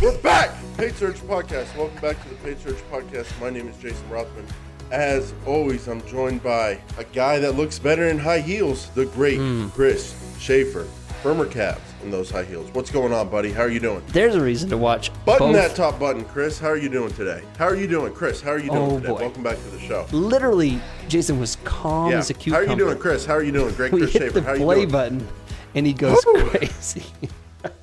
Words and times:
We're 0.02 0.18
back. 0.20 0.52
Paid 0.78 0.96
Search 0.96 1.18
Podcast. 1.18 1.76
Welcome 1.78 2.00
back 2.02 2.22
to 2.24 2.30
the 2.30 2.36
Paid 2.36 2.60
Search 2.60 2.78
Podcast. 2.92 3.28
My 3.40 3.50
name 3.50 3.68
is 3.70 3.78
Jason 3.78 4.10
Rothman. 4.10 4.46
As 4.92 5.34
always, 5.46 5.88
I'm 5.88 6.06
joined 6.08 6.44
by 6.44 6.80
a 6.98 7.04
guy 7.14 7.40
that 7.40 7.54
looks 7.54 7.80
better 7.80 8.08
in 8.08 8.18
high 8.18 8.40
heels, 8.42 8.90
the 8.90 9.06
great 9.06 9.38
Hmm. 9.38 9.70
Chris 9.70 10.14
Schaefer. 10.40 10.84
Firmer 11.24 11.46
calves 11.46 11.80
in 12.06 12.12
those 12.12 12.30
high 12.30 12.44
heels. 12.46 12.70
What's 12.72 12.92
going 12.92 13.12
on, 13.12 13.30
buddy? 13.30 13.52
How 13.52 13.64
are 13.64 13.70
you 13.70 13.80
doing? 13.80 14.02
There's 14.10 14.36
a 14.36 14.42
reason 14.42 14.70
to 14.70 14.78
watch. 14.78 15.12
Button 15.26 15.52
both. 15.52 15.56
that 15.56 15.76
top 15.76 16.00
button, 16.00 16.24
Chris. 16.26 16.60
How 16.60 16.70
are 16.70 16.78
you 16.78 16.88
doing 16.88 17.12
today? 17.14 17.42
How 17.58 17.66
are 17.66 17.76
you 17.76 17.88
doing, 17.88 18.14
Chris? 18.14 18.42
How 18.42 18.52
are 18.52 18.60
you 18.60 18.70
doing 18.70 18.92
Oh, 18.92 18.96
today? 19.00 19.08
boy. 19.10 19.20
Welcome 19.22 19.44
back 19.44 19.58
to 19.58 19.70
the 19.70 19.80
show. 19.80 20.06
Literally, 20.12 20.80
Jason 21.10 21.40
was 21.40 21.58
calm 21.64 22.12
Yeah. 22.12 22.20
as 22.20 22.30
a 22.30 22.34
cucumber. 22.36 22.66
How 22.66 22.72
are 22.72 22.78
you 22.78 22.86
doing, 22.86 22.98
Chris? 23.00 23.26
How 23.26 23.34
are 23.34 23.44
you 23.44 23.52
doing? 23.52 23.74
Greg 23.74 23.92
We 23.94 24.02
Chris 24.02 24.14
hit 24.14 24.34
the 24.34 24.42
How 24.44 24.56
play 24.56 24.86
button, 24.86 25.28
and 25.74 25.86
he 25.86 25.94
goes 25.94 26.24
Woo! 26.26 26.48
crazy. 26.50 27.04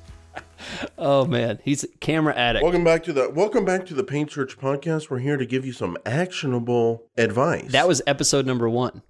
oh 0.97 1.25
man, 1.25 1.59
he's 1.63 1.83
a 1.83 1.87
camera 1.99 2.33
addict. 2.33 2.63
Welcome 2.63 2.83
back 2.85 3.03
to 3.03 3.13
the 3.13 3.29
Welcome 3.29 3.65
back 3.65 3.85
to 3.87 3.93
the 3.93 4.03
Paid 4.03 4.31
Search 4.31 4.57
Podcast. 4.57 5.09
We're 5.09 5.19
here 5.19 5.35
to 5.37 5.45
give 5.45 5.65
you 5.65 5.73
some 5.73 5.97
actionable 6.05 7.03
advice. 7.17 7.71
That 7.73 7.87
was 7.89 8.01
episode 8.07 8.45
number 8.45 8.69
one, 8.69 9.01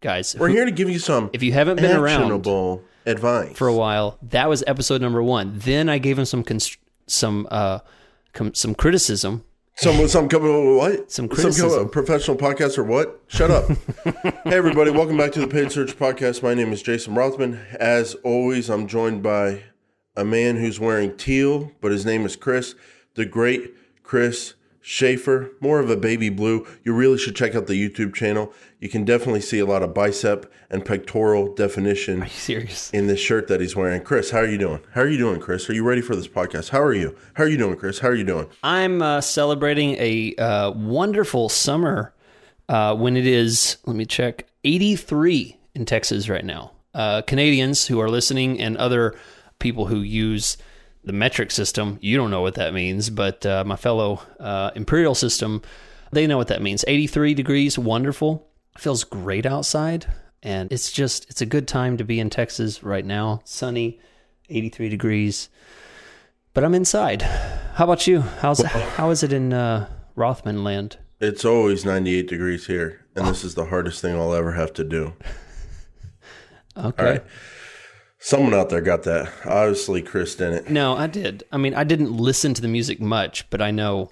guys. 0.00 0.34
We're 0.36 0.48
here 0.48 0.64
to 0.64 0.72
give 0.72 0.90
you 0.90 0.98
some 0.98 1.30
If 1.32 1.44
you 1.44 1.52
haven't 1.52 1.76
been 1.76 1.96
around 1.96 2.22
actionable 2.22 2.82
advice 3.08 3.56
for 3.56 3.68
a 3.68 3.74
while, 3.74 4.18
that 4.22 4.48
was 4.48 4.62
episode 4.66 5.00
number 5.00 5.22
one. 5.22 5.58
Then 5.58 5.88
I 5.88 5.98
gave 5.98 6.18
him 6.18 6.24
some 6.24 6.44
const- 6.44 6.78
some 7.06 7.48
uh 7.50 7.80
com- 8.32 8.54
some 8.54 8.74
criticism. 8.74 9.44
Some 9.76 10.08
some 10.08 10.28
couple 10.28 10.76
what? 10.76 11.10
Some 11.10 11.28
criticism. 11.28 11.88
professional 11.88 12.36
podcast 12.36 12.78
or 12.78 12.84
what? 12.84 13.20
Shut 13.28 13.50
up. 13.50 13.68
hey 14.04 14.56
everybody, 14.56 14.90
welcome 14.90 15.16
back 15.16 15.32
to 15.32 15.40
the 15.40 15.46
Paid 15.46 15.70
Search 15.70 15.96
Podcast. 15.96 16.42
My 16.42 16.52
name 16.54 16.72
is 16.72 16.82
Jason 16.82 17.14
Rothman. 17.14 17.60
As 17.78 18.14
always, 18.24 18.68
I'm 18.68 18.88
joined 18.88 19.22
by 19.22 19.62
a 20.16 20.24
man 20.24 20.56
who's 20.56 20.80
wearing 20.80 21.16
teal, 21.16 21.70
but 21.80 21.92
his 21.92 22.04
name 22.04 22.26
is 22.26 22.34
Chris, 22.34 22.74
the 23.14 23.24
great 23.24 23.74
Chris 24.02 24.54
Schaefer, 24.80 25.50
more 25.60 25.80
of 25.80 25.90
a 25.90 25.96
baby 25.96 26.28
blue. 26.30 26.66
You 26.84 26.94
really 26.94 27.18
should 27.18 27.36
check 27.36 27.54
out 27.54 27.66
the 27.66 27.74
YouTube 27.74 28.14
channel. 28.14 28.52
You 28.80 28.88
can 28.88 29.04
definitely 29.04 29.40
see 29.40 29.58
a 29.58 29.66
lot 29.66 29.82
of 29.82 29.92
bicep 29.92 30.50
and 30.70 30.84
pectoral 30.84 31.54
definition 31.54 32.22
Are 32.22 32.26
you 32.26 32.30
serious? 32.30 32.90
in 32.90 33.06
this 33.06 33.20
shirt 33.20 33.48
that 33.48 33.60
he's 33.60 33.74
wearing. 33.76 34.02
Chris, 34.02 34.30
how 34.30 34.38
are 34.38 34.46
you 34.46 34.58
doing? 34.58 34.80
How 34.92 35.02
are 35.02 35.08
you 35.08 35.18
doing, 35.18 35.40
Chris? 35.40 35.68
Are 35.68 35.74
you 35.74 35.84
ready 35.84 36.00
for 36.00 36.14
this 36.16 36.28
podcast? 36.28 36.70
How 36.70 36.80
are 36.80 36.94
you? 36.94 37.16
How 37.34 37.44
are 37.44 37.48
you 37.48 37.58
doing, 37.58 37.76
Chris? 37.76 37.98
How 37.98 38.08
are 38.08 38.14
you 38.14 38.24
doing? 38.24 38.48
I'm 38.62 39.02
uh, 39.02 39.20
celebrating 39.20 39.96
a 39.98 40.34
uh, 40.36 40.70
wonderful 40.70 41.48
summer 41.48 42.14
uh, 42.68 42.94
when 42.94 43.16
it 43.16 43.26
is, 43.26 43.78
let 43.86 43.96
me 43.96 44.04
check, 44.06 44.46
83 44.64 45.56
in 45.74 45.84
Texas 45.84 46.28
right 46.28 46.44
now. 46.44 46.72
Uh, 46.94 47.22
Canadians 47.22 47.86
who 47.86 48.00
are 48.00 48.08
listening 48.10 48.60
and 48.60 48.76
other 48.76 49.14
people 49.58 49.86
who 49.86 50.00
use 50.00 50.56
the 51.08 51.12
metric 51.12 51.50
system, 51.50 51.98
you 52.00 52.16
don't 52.16 52.30
know 52.30 52.40
what 52.42 52.54
that 52.54 52.72
means, 52.72 53.10
but 53.10 53.44
uh, 53.44 53.64
my 53.64 53.74
fellow 53.76 54.22
uh, 54.38 54.70
imperial 54.76 55.16
system, 55.16 55.62
they 56.12 56.26
know 56.26 56.38
what 56.38 56.48
that 56.48 56.62
means. 56.62 56.84
83 56.86 57.34
degrees, 57.34 57.76
wonderful. 57.76 58.48
Feels 58.78 59.02
great 59.02 59.44
outside. 59.44 60.06
And 60.42 60.70
it's 60.72 60.92
just, 60.92 61.28
it's 61.28 61.40
a 61.40 61.46
good 61.46 61.66
time 61.66 61.96
to 61.96 62.04
be 62.04 62.20
in 62.20 62.30
Texas 62.30 62.84
right 62.84 63.04
now. 63.04 63.40
Sunny, 63.44 63.98
83 64.48 64.88
degrees 64.88 65.48
but 66.58 66.64
I'm 66.64 66.74
inside. 66.74 67.22
How 67.22 67.84
about 67.84 68.08
you? 68.08 68.20
How's 68.20 68.60
how 68.96 69.10
is 69.10 69.22
it 69.22 69.32
in 69.32 69.52
uh, 69.52 69.88
Rothman 70.16 70.64
land? 70.64 70.98
It's 71.20 71.44
always 71.44 71.84
98 71.84 72.26
degrees 72.26 72.66
here, 72.66 73.06
and 73.14 73.28
this 73.28 73.44
is 73.44 73.54
the 73.54 73.66
hardest 73.66 74.02
thing 74.02 74.16
I'll 74.16 74.34
ever 74.34 74.50
have 74.52 74.72
to 74.74 74.82
do. 74.84 75.14
Okay. 76.76 77.18
Someone 78.28 78.52
out 78.52 78.68
there 78.68 78.82
got 78.82 79.04
that. 79.04 79.32
Obviously, 79.46 80.02
Chris 80.02 80.34
didn't. 80.34 80.68
No, 80.68 80.94
I 80.94 81.06
did. 81.06 81.44
I 81.50 81.56
mean, 81.56 81.72
I 81.72 81.82
didn't 81.82 82.14
listen 82.14 82.52
to 82.52 82.60
the 82.60 82.68
music 82.68 83.00
much, 83.00 83.48
but 83.48 83.62
I 83.62 83.70
know, 83.70 84.10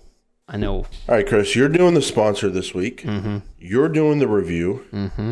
I 0.49 0.56
know. 0.56 0.77
All 0.77 0.87
right, 1.16 1.27
Chris, 1.27 1.54
you're 1.54 1.69
doing 1.69 1.93
the 1.93 2.00
sponsor 2.00 2.49
this 2.49 2.72
week. 2.72 3.03
Mm-hmm. 3.03 3.41
You're 3.59 3.91
doing 3.91 4.19
the 4.19 4.27
review. 4.27 4.87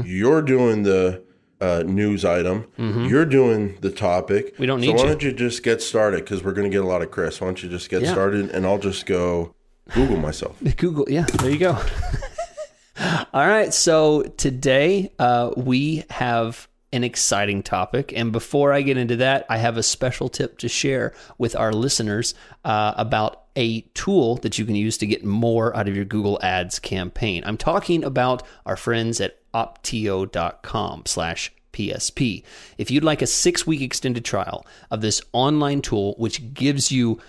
You're 0.04 0.42
doing 0.42 0.82
the 0.82 1.22
uh, 1.62 1.84
news 1.86 2.26
item. 2.26 2.66
You're 2.76 3.24
doing 3.24 3.78
the 3.80 3.90
topic. 3.90 4.48
Mm-hmm. 4.52 4.62
We 4.62 4.66
don't 4.66 4.82
need. 4.82 4.88
So 4.88 4.92
why 4.96 5.02
you. 5.04 5.08
don't 5.08 5.22
you 5.22 5.32
just 5.32 5.62
get 5.62 5.80
started? 5.80 6.20
Because 6.20 6.44
we're 6.44 6.52
going 6.52 6.70
to 6.70 6.76
get 6.76 6.84
a 6.84 6.86
lot 6.86 7.00
of 7.00 7.10
Chris. 7.10 7.40
Why 7.40 7.46
don't 7.46 7.62
you 7.62 7.70
just 7.70 7.88
get 7.88 8.02
Yeah. 8.02 8.12
started, 8.12 8.50
and 8.50 8.66
I'll 8.66 8.76
just 8.78 9.06
go 9.06 9.54
Google 9.94 10.18
myself. 10.18 10.58
Google, 10.76 11.06
yeah, 11.08 11.24
there 11.40 11.50
you 11.50 11.56
go. 11.58 11.78
All 13.32 13.48
right, 13.48 13.72
so 13.72 14.24
today 14.36 15.10
uh, 15.18 15.52
we 15.56 16.04
have 16.10 16.68
an 16.94 17.02
exciting 17.02 17.62
topic, 17.62 18.12
and 18.14 18.30
before 18.30 18.72
I 18.72 18.82
get 18.82 18.96
into 18.96 19.16
that, 19.16 19.44
I 19.48 19.58
have 19.58 19.76
a 19.76 19.82
special 19.82 20.28
tip 20.28 20.58
to 20.58 20.68
share 20.68 21.12
with 21.38 21.56
our 21.56 21.72
listeners 21.72 22.34
uh, 22.64 22.94
about 22.96 23.42
a 23.56 23.80
tool 23.94 24.36
that 24.36 24.58
you 24.58 24.64
can 24.64 24.76
use 24.76 24.96
to 24.98 25.06
get 25.06 25.24
more 25.24 25.76
out 25.76 25.88
of 25.88 25.96
your 25.96 26.04
Google 26.04 26.38
Ads 26.40 26.78
campaign. 26.78 27.42
I'm 27.44 27.56
talking 27.56 28.04
about 28.04 28.44
our 28.64 28.76
friends 28.76 29.20
at 29.20 29.38
opteo.com 29.52 31.02
slash 31.06 31.52
PSP. 31.72 32.44
If 32.78 32.90
you'd 32.92 33.04
like 33.04 33.22
a 33.22 33.26
six 33.26 33.66
week 33.66 33.80
extended 33.80 34.24
trial 34.24 34.64
of 34.90 35.00
this 35.00 35.20
online 35.32 35.82
tool, 35.82 36.14
which 36.16 36.54
gives 36.54 36.92
you 36.92 37.20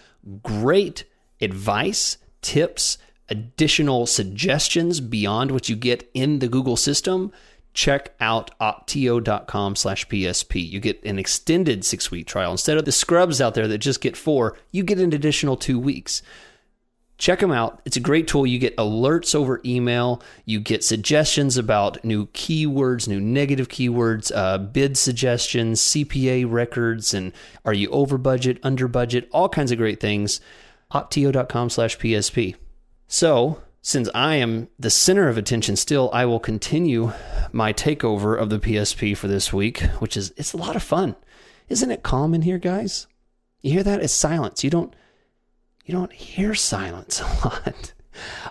great 0.44 1.06
advice, 1.42 2.18
tips, 2.42 3.00
additional 3.30 4.06
suggestions 4.06 5.00
beyond 5.00 5.50
what 5.50 5.70
you 5.70 5.76
get 5.76 6.10
in 6.14 6.40
the 6.40 6.48
Google 6.48 6.78
system, 6.78 7.32
check 7.76 8.16
out 8.20 8.58
opteo.com 8.60 9.76
slash 9.76 10.08
PSP. 10.08 10.68
You 10.68 10.80
get 10.80 11.04
an 11.04 11.20
extended 11.20 11.86
six 11.86 12.10
week 12.10 12.26
trial. 12.26 12.52
Instead 12.52 12.78
of 12.78 12.86
the 12.86 12.92
scrubs 12.92 13.40
out 13.40 13.54
there 13.54 13.68
that 13.68 13.78
just 13.78 14.02
get 14.02 14.18
four, 14.18 14.58
you 14.72 14.82
get 14.82 14.98
an 14.98 15.14
additional 15.14 15.58
two 15.58 15.78
weeks. 15.78 16.24
Check 17.18 17.40
them 17.40 17.52
out. 17.52 17.82
It's 17.86 17.96
a 17.96 18.02
great 18.02 18.28
tool. 18.28 18.46
You 18.46 18.60
get 18.60 18.76
alerts 18.78 19.36
over 19.36 19.62
email. 19.64 20.22
You 20.46 20.60
get 20.60 20.84
suggestions 20.84 21.58
about 21.58 22.04
new 22.04 22.28
keywords, 22.28 23.08
new 23.08 23.22
negative 23.22 23.70
keywords, 23.70 24.32
uh, 24.36 24.58
bid 24.58 24.98
suggestions, 24.98 25.80
CPA 25.82 26.50
records, 26.50 27.14
and 27.14 27.32
are 27.64 27.74
you 27.74 27.90
over 27.90 28.18
budget, 28.18 28.60
under 28.64 28.88
budget, 28.90 29.30
all 29.32 29.48
kinds 29.48 29.72
of 29.72 29.78
great 29.78 30.02
things. 30.02 30.42
Opteo.com 30.92 31.70
slash 31.70 31.98
PSP. 31.98 32.56
So, 33.08 33.62
since 33.88 34.10
I 34.16 34.38
am 34.38 34.68
the 34.80 34.90
center 34.90 35.28
of 35.30 35.38
attention 35.38 35.76
still, 35.76 36.10
I 36.12 36.26
will 36.26 36.40
continue 36.40 37.14
my 37.52 37.72
takeover 37.72 38.36
of 38.36 38.50
the 38.50 38.58
PSP 38.58 39.16
for 39.16 39.28
this 39.28 39.54
week, 39.54 39.82
which 40.00 40.18
is 40.18 40.34
it's 40.38 40.54
a 40.54 40.58
lot 40.58 40.76
of 40.76 40.82
fun. 40.82 41.16
Isn't 41.70 41.92
it 41.92 42.02
calm 42.02 42.34
in 42.34 42.42
here, 42.42 42.58
guys? 42.58 43.06
You 43.62 43.74
hear 43.74 43.84
that? 43.84 44.02
It's 44.02 44.12
silence. 44.12 44.64
You 44.64 44.72
don't 44.72 44.92
you 45.86 45.94
don't 45.94 46.12
hear 46.12 46.56
silence 46.56 47.20
a 47.44 47.48
lot. 47.48 47.94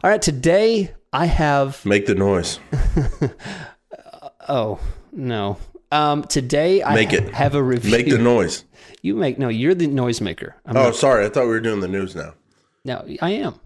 All 0.05 0.11
right, 0.11 0.23
today 0.23 0.95
I 1.13 1.27
have 1.27 1.85
Make 1.85 2.07
the 2.07 2.15
noise. 2.15 2.61
oh 4.49 4.79
no. 5.11 5.59
Um, 5.91 6.23
today 6.23 6.81
I 6.85 6.95
Make 6.95 7.13
it. 7.13 7.35
have 7.35 7.57
a 7.57 7.63
review. 7.63 7.91
Make 7.91 8.09
the 8.09 8.19
noise. 8.19 8.65
You 9.03 9.17
make 9.17 9.37
no. 9.37 9.49
You're 9.49 9.75
the 9.75 9.89
noisemaker. 9.89 10.55
I'm 10.65 10.77
Oh, 10.77 10.85
not, 10.85 10.95
sorry. 10.97 11.25
I 11.27 11.29
thought 11.29 11.43
we 11.43 11.49
were 11.49 11.61
doing 11.61 11.81
the 11.81 11.89
news 11.89 12.15
now. 12.15 12.35
no, 12.85 13.05
I 13.21 13.31
am. 13.31 13.59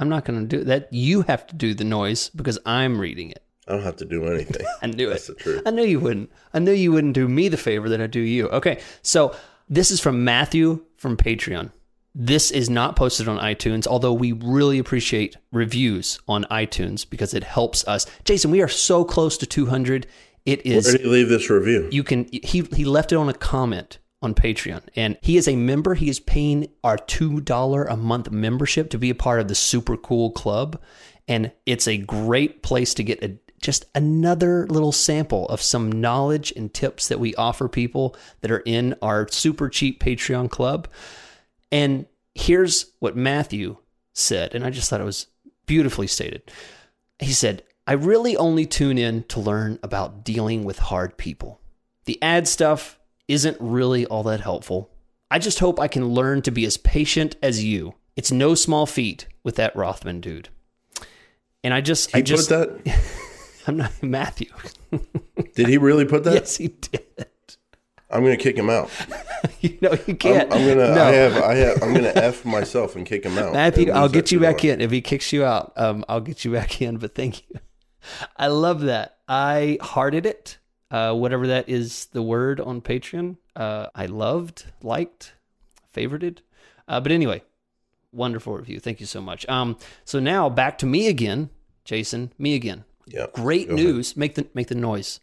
I'm 0.00 0.08
not 0.08 0.24
going 0.24 0.40
to 0.40 0.56
do 0.58 0.64
that. 0.64 0.88
You 0.92 1.22
have 1.22 1.46
to 1.48 1.54
do 1.54 1.74
the 1.74 1.84
noise 1.84 2.30
because 2.30 2.58
I'm 2.66 3.00
reading 3.00 3.30
it. 3.30 3.42
I 3.68 3.72
don't 3.74 3.82
have 3.84 3.96
to 3.98 4.04
do 4.04 4.24
anything. 4.26 4.66
I 4.82 4.86
knew 4.88 5.10
That's 5.10 5.28
it. 5.28 5.38
the 5.38 5.44
truth. 5.44 5.62
I 5.66 5.70
knew 5.70 5.84
you 5.84 6.00
wouldn't. 6.00 6.30
I 6.52 6.58
knew 6.58 6.72
you 6.72 6.90
wouldn't 6.90 7.14
do 7.14 7.28
me 7.28 7.48
the 7.48 7.56
favor 7.56 7.88
that 7.90 8.00
I 8.00 8.08
do 8.08 8.18
you. 8.20 8.48
Okay, 8.48 8.80
so 9.02 9.36
this 9.68 9.92
is 9.92 10.00
from 10.00 10.24
Matthew 10.24 10.84
from 10.96 11.16
Patreon. 11.16 11.70
This 12.12 12.50
is 12.50 12.68
not 12.68 12.96
posted 12.96 13.28
on 13.28 13.38
iTunes, 13.38 13.86
although 13.86 14.12
we 14.12 14.32
really 14.32 14.80
appreciate 14.80 15.36
reviews 15.52 16.18
on 16.26 16.42
iTunes 16.50 17.08
because 17.08 17.34
it 17.34 17.44
helps 17.44 17.86
us. 17.86 18.04
Jason, 18.24 18.50
we 18.50 18.60
are 18.62 18.66
so 18.68 19.04
close 19.04 19.38
to 19.38 19.46
200. 19.46 20.08
It 20.44 20.66
is 20.66 20.86
Where 20.86 20.96
do 20.98 21.04
you 21.04 21.10
leave 21.10 21.28
this 21.28 21.48
review? 21.48 21.88
you 21.92 22.02
can 22.02 22.26
he 22.32 22.62
he 22.74 22.84
left 22.84 23.12
it 23.12 23.16
on 23.16 23.28
a 23.28 23.34
comment 23.34 23.98
on 24.22 24.34
Patreon. 24.34 24.82
And 24.96 25.16
he 25.22 25.36
is 25.36 25.48
a 25.48 25.56
member. 25.56 25.94
He 25.94 26.08
is 26.08 26.20
paying 26.20 26.68
our 26.84 26.96
$2 26.96 27.90
a 27.90 27.96
month 27.96 28.30
membership 28.30 28.90
to 28.90 28.98
be 28.98 29.10
a 29.10 29.14
part 29.14 29.40
of 29.40 29.48
the 29.48 29.54
super 29.54 29.96
cool 29.96 30.30
club. 30.30 30.80
And 31.26 31.52
it's 31.64 31.88
a 31.88 31.96
great 31.96 32.62
place 32.62 32.94
to 32.94 33.02
get 33.02 33.22
a 33.22 33.38
just 33.62 33.84
another 33.94 34.66
little 34.68 34.92
sample 34.92 35.46
of 35.48 35.60
some 35.60 35.92
knowledge 35.92 36.50
and 36.56 36.72
tips 36.72 37.08
that 37.08 37.20
we 37.20 37.34
offer 37.34 37.68
people 37.68 38.16
that 38.40 38.50
are 38.50 38.62
in 38.64 38.94
our 39.02 39.28
super 39.28 39.68
cheap 39.68 40.02
Patreon 40.02 40.50
club. 40.50 40.88
And 41.70 42.06
here's 42.34 42.92
what 43.00 43.16
Matthew 43.16 43.76
said 44.14 44.54
and 44.54 44.64
I 44.64 44.70
just 44.70 44.88
thought 44.88 45.00
it 45.00 45.04
was 45.04 45.26
beautifully 45.66 46.06
stated. 46.06 46.50
He 47.18 47.32
said, 47.32 47.62
I 47.86 47.92
really 47.92 48.36
only 48.36 48.66
tune 48.66 48.98
in 48.98 49.24
to 49.24 49.40
learn 49.40 49.78
about 49.82 50.24
dealing 50.24 50.64
with 50.64 50.78
hard 50.78 51.16
people. 51.16 51.60
The 52.06 52.20
ad 52.22 52.48
stuff 52.48 52.98
isn't 53.30 53.56
really 53.60 54.04
all 54.06 54.24
that 54.24 54.40
helpful. 54.40 54.90
I 55.30 55.38
just 55.38 55.60
hope 55.60 55.78
I 55.78 55.86
can 55.86 56.08
learn 56.08 56.42
to 56.42 56.50
be 56.50 56.64
as 56.64 56.76
patient 56.76 57.36
as 57.40 57.62
you. 57.62 57.94
It's 58.16 58.32
no 58.32 58.56
small 58.56 58.86
feat 58.86 59.28
with 59.44 59.54
that 59.56 59.74
Rothman 59.76 60.20
dude. 60.20 60.48
And 61.62 61.72
I 61.72 61.80
just, 61.80 62.14
I 62.14 62.22
just, 62.22 62.48
put 62.48 62.84
that. 62.84 63.00
I'm 63.66 63.76
not 63.76 64.02
Matthew. 64.02 64.50
Did 65.54 65.68
he 65.68 65.78
really 65.78 66.04
put 66.04 66.24
that? 66.24 66.34
yes, 66.34 66.56
he 66.56 66.68
did. 66.68 67.04
I'm 68.10 68.24
gonna 68.24 68.36
kick 68.36 68.56
him 68.56 68.68
out. 68.68 68.90
you 69.60 69.78
know 69.80 69.96
you 70.06 70.16
can't. 70.16 70.52
I'm 70.52 70.66
gonna. 70.66 70.94
No. 70.94 71.04
I 71.04 71.12
have. 71.12 71.36
I 71.36 71.54
have. 71.54 71.82
I'm 71.82 71.94
gonna 71.94 72.12
f 72.14 72.44
myself 72.44 72.96
and 72.96 73.06
kick 73.06 73.24
him 73.24 73.38
out. 73.38 73.52
Matthew, 73.52 73.92
I'll 73.92 74.08
get 74.08 74.32
you 74.32 74.40
back 74.40 74.64
in. 74.64 74.80
If 74.80 74.90
he 74.90 75.00
kicks 75.00 75.32
you 75.32 75.44
out, 75.44 75.72
um, 75.76 76.04
I'll 76.08 76.20
get 76.20 76.44
you 76.44 76.50
back 76.50 76.82
in. 76.82 76.96
But 76.96 77.14
thank 77.14 77.48
you. 77.48 77.60
I 78.36 78.48
love 78.48 78.80
that. 78.82 79.18
I 79.28 79.78
hearted 79.80 80.26
it. 80.26 80.58
Uh, 80.90 81.14
whatever 81.14 81.46
that 81.46 81.68
is, 81.68 82.06
the 82.06 82.22
word 82.22 82.60
on 82.60 82.80
Patreon. 82.80 83.36
Uh, 83.54 83.86
I 83.94 84.06
loved, 84.06 84.66
liked, 84.82 85.34
favorited. 85.94 86.38
Uh, 86.88 87.00
but 87.00 87.12
anyway, 87.12 87.42
wonderful 88.12 88.54
review. 88.54 88.80
Thank 88.80 89.00
you 89.00 89.06
so 89.06 89.20
much. 89.20 89.48
Um, 89.48 89.76
so 90.04 90.18
now 90.18 90.48
back 90.48 90.78
to 90.78 90.86
me 90.86 91.06
again, 91.06 91.50
Jason. 91.84 92.32
Me 92.38 92.54
again. 92.54 92.84
Yeah. 93.06 93.26
Great 93.32 93.68
Go 93.68 93.74
ahead. 93.74 93.86
news. 93.86 94.16
Make 94.16 94.34
the 94.34 94.46
make 94.54 94.68
the 94.68 94.74
noise. 94.74 95.20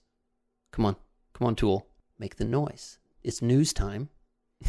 Come 0.72 0.86
on, 0.86 0.96
come 1.34 1.48
on, 1.48 1.56
Tool. 1.56 1.88
Make 2.20 2.38
the 2.38 2.46
noise. 2.46 2.98
It's 3.24 3.42
news 3.42 3.74
time. 3.74 4.10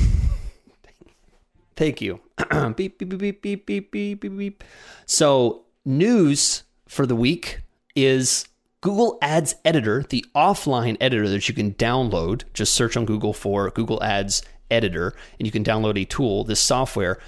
Thank 1.77 2.01
you. 2.01 2.21
beep, 2.77 2.99
beep, 2.99 3.09
beep, 3.09 3.19
beep, 3.19 3.43
beep, 3.43 3.67
beep, 3.67 3.91
beep, 3.93 4.21
beep, 4.21 4.37
beep. 4.37 4.65
So, 5.07 5.65
news 5.85 6.65
for 6.89 7.07
the 7.07 7.15
week 7.15 7.61
is 7.95 8.47
Google 8.81 9.19
Ads 9.21 9.57
Editor, 9.65 10.05
the 10.09 10.25
offline 10.37 10.97
editor 11.01 11.29
that 11.29 11.49
you 11.49 11.55
can 11.55 11.75
download. 11.75 12.45
Just 12.55 12.75
search 12.75 12.97
on 12.97 13.07
Google 13.07 13.33
for 13.33 13.71
Google 13.71 14.03
Ads 14.03 14.43
Editor, 14.71 15.15
and 15.39 15.47
you 15.47 15.53
can 15.53 15.65
download 15.65 16.01
a 16.01 16.05
tool, 16.05 16.45
this 16.45 16.61
software. 16.61 17.19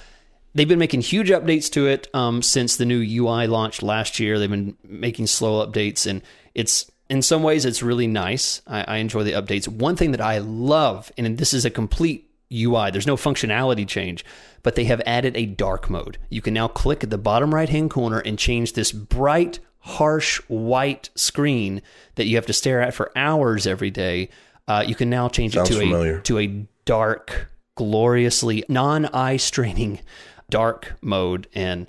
They've 0.55 0.69
been 0.69 0.79
making 0.79 1.03
huge 1.03 1.31
updates 1.31 1.71
to 1.73 1.87
it 1.87 2.09
um, 2.15 2.43
since 2.43 2.77
the 2.77 2.85
new 2.85 3.01
UI 3.01 3.47
launched 3.47 3.83
last 3.83 4.21
year. 4.21 4.39
They've 4.39 4.51
been 4.51 4.77
making 4.85 5.27
slow 5.27 5.67
updates, 5.67 6.07
and 6.07 6.23
it's 6.55 6.91
in 7.09 7.23
some 7.23 7.43
ways 7.43 7.65
it's 7.65 7.83
really 7.83 8.07
nice. 8.07 8.63
I, 8.67 8.83
I 8.83 8.97
enjoy 8.99 9.25
the 9.25 9.33
updates. 9.33 9.67
One 9.67 9.97
thing 9.97 10.13
that 10.13 10.21
I 10.21 10.39
love, 10.39 11.11
and 11.19 11.37
this 11.37 11.53
is 11.53 11.65
a 11.65 11.71
complete 11.71 12.31
UI. 12.53 12.91
There's 12.91 13.07
no 13.07 13.17
functionality 13.17 13.87
change, 13.87 14.25
but 14.63 14.77
they 14.77 14.85
have 14.85 15.03
added 15.07 15.37
a 15.37 15.47
dark 15.47 15.91
mode. 15.91 16.19
You 16.29 16.43
can 16.43 16.55
now 16.55 16.69
click 16.69 17.03
at 17.03 17.11
the 17.11 17.19
bottom 17.19 17.55
right 17.55 17.69
hand 17.69 17.91
corner 17.91 18.19
and 18.21 18.39
change 18.39 18.73
this 18.73 18.93
bright, 18.93 19.59
harsh 19.81 20.41
white 20.49 21.11
screen 21.15 21.83
that 22.17 22.27
you 22.27 22.37
have 22.37 22.47
to 22.47 22.53
stare 22.53 22.81
at 22.81 22.95
for 22.95 23.11
hours 23.17 23.67
every 23.67 23.91
day. 23.91 24.29
Uh, 24.69 24.85
you 24.87 24.95
can 24.95 25.11
now 25.11 25.29
change 25.29 25.55
Sounds 25.55 25.71
it 25.71 25.75
to 25.75 25.81
familiar. 25.81 26.19
a 26.19 26.23
to 26.23 26.39
a 26.39 26.67
dark, 26.85 27.51
gloriously 27.75 28.65
non 28.69 29.07
eye 29.07 29.37
straining 29.37 30.01
dark 30.51 30.95
mode. 31.01 31.49
And 31.55 31.87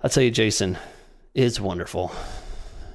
I'll 0.00 0.10
tell 0.10 0.22
you, 0.22 0.30
Jason, 0.30 0.78
it's 1.34 1.60
wonderful. 1.60 2.12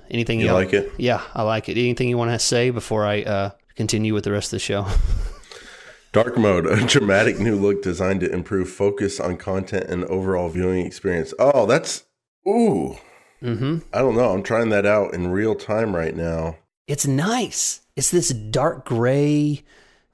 Anything 0.09 0.39
You 0.39 0.49
else? 0.49 0.55
like 0.65 0.73
it? 0.73 0.91
Yeah, 0.97 1.21
I 1.33 1.43
like 1.43 1.69
it. 1.69 1.77
Anything 1.77 2.09
you 2.09 2.17
want 2.17 2.31
to 2.31 2.39
say 2.39 2.69
before 2.69 3.05
I 3.05 3.23
uh, 3.23 3.49
continue 3.75 4.13
with 4.13 4.23
the 4.25 4.31
rest 4.31 4.47
of 4.47 4.51
the 4.51 4.59
show? 4.59 4.85
Dark 6.11 6.37
mode, 6.37 6.67
a 6.67 6.85
dramatic 6.85 7.39
new 7.39 7.55
look 7.55 7.81
designed 7.81 8.19
to 8.19 8.31
improve 8.31 8.69
focus 8.69 9.19
on 9.19 9.35
content 9.37 9.85
and 9.89 10.03
overall 10.05 10.47
viewing 10.49 10.85
experience. 10.85 11.33
Oh, 11.39 11.65
that's 11.65 12.03
ooh. 12.47 12.97
Mm-hmm. 13.43 13.77
I 13.93 13.99
don't 13.99 14.15
know. 14.15 14.31
I'm 14.31 14.43
trying 14.43 14.69
that 14.69 14.85
out 14.85 15.13
in 15.13 15.27
real 15.27 15.55
time 15.55 15.95
right 15.95 16.15
now. 16.15 16.57
It's 16.87 17.05
nice. 17.05 17.81
It's 17.95 18.09
this 18.09 18.29
dark 18.29 18.85
gray. 18.85 19.63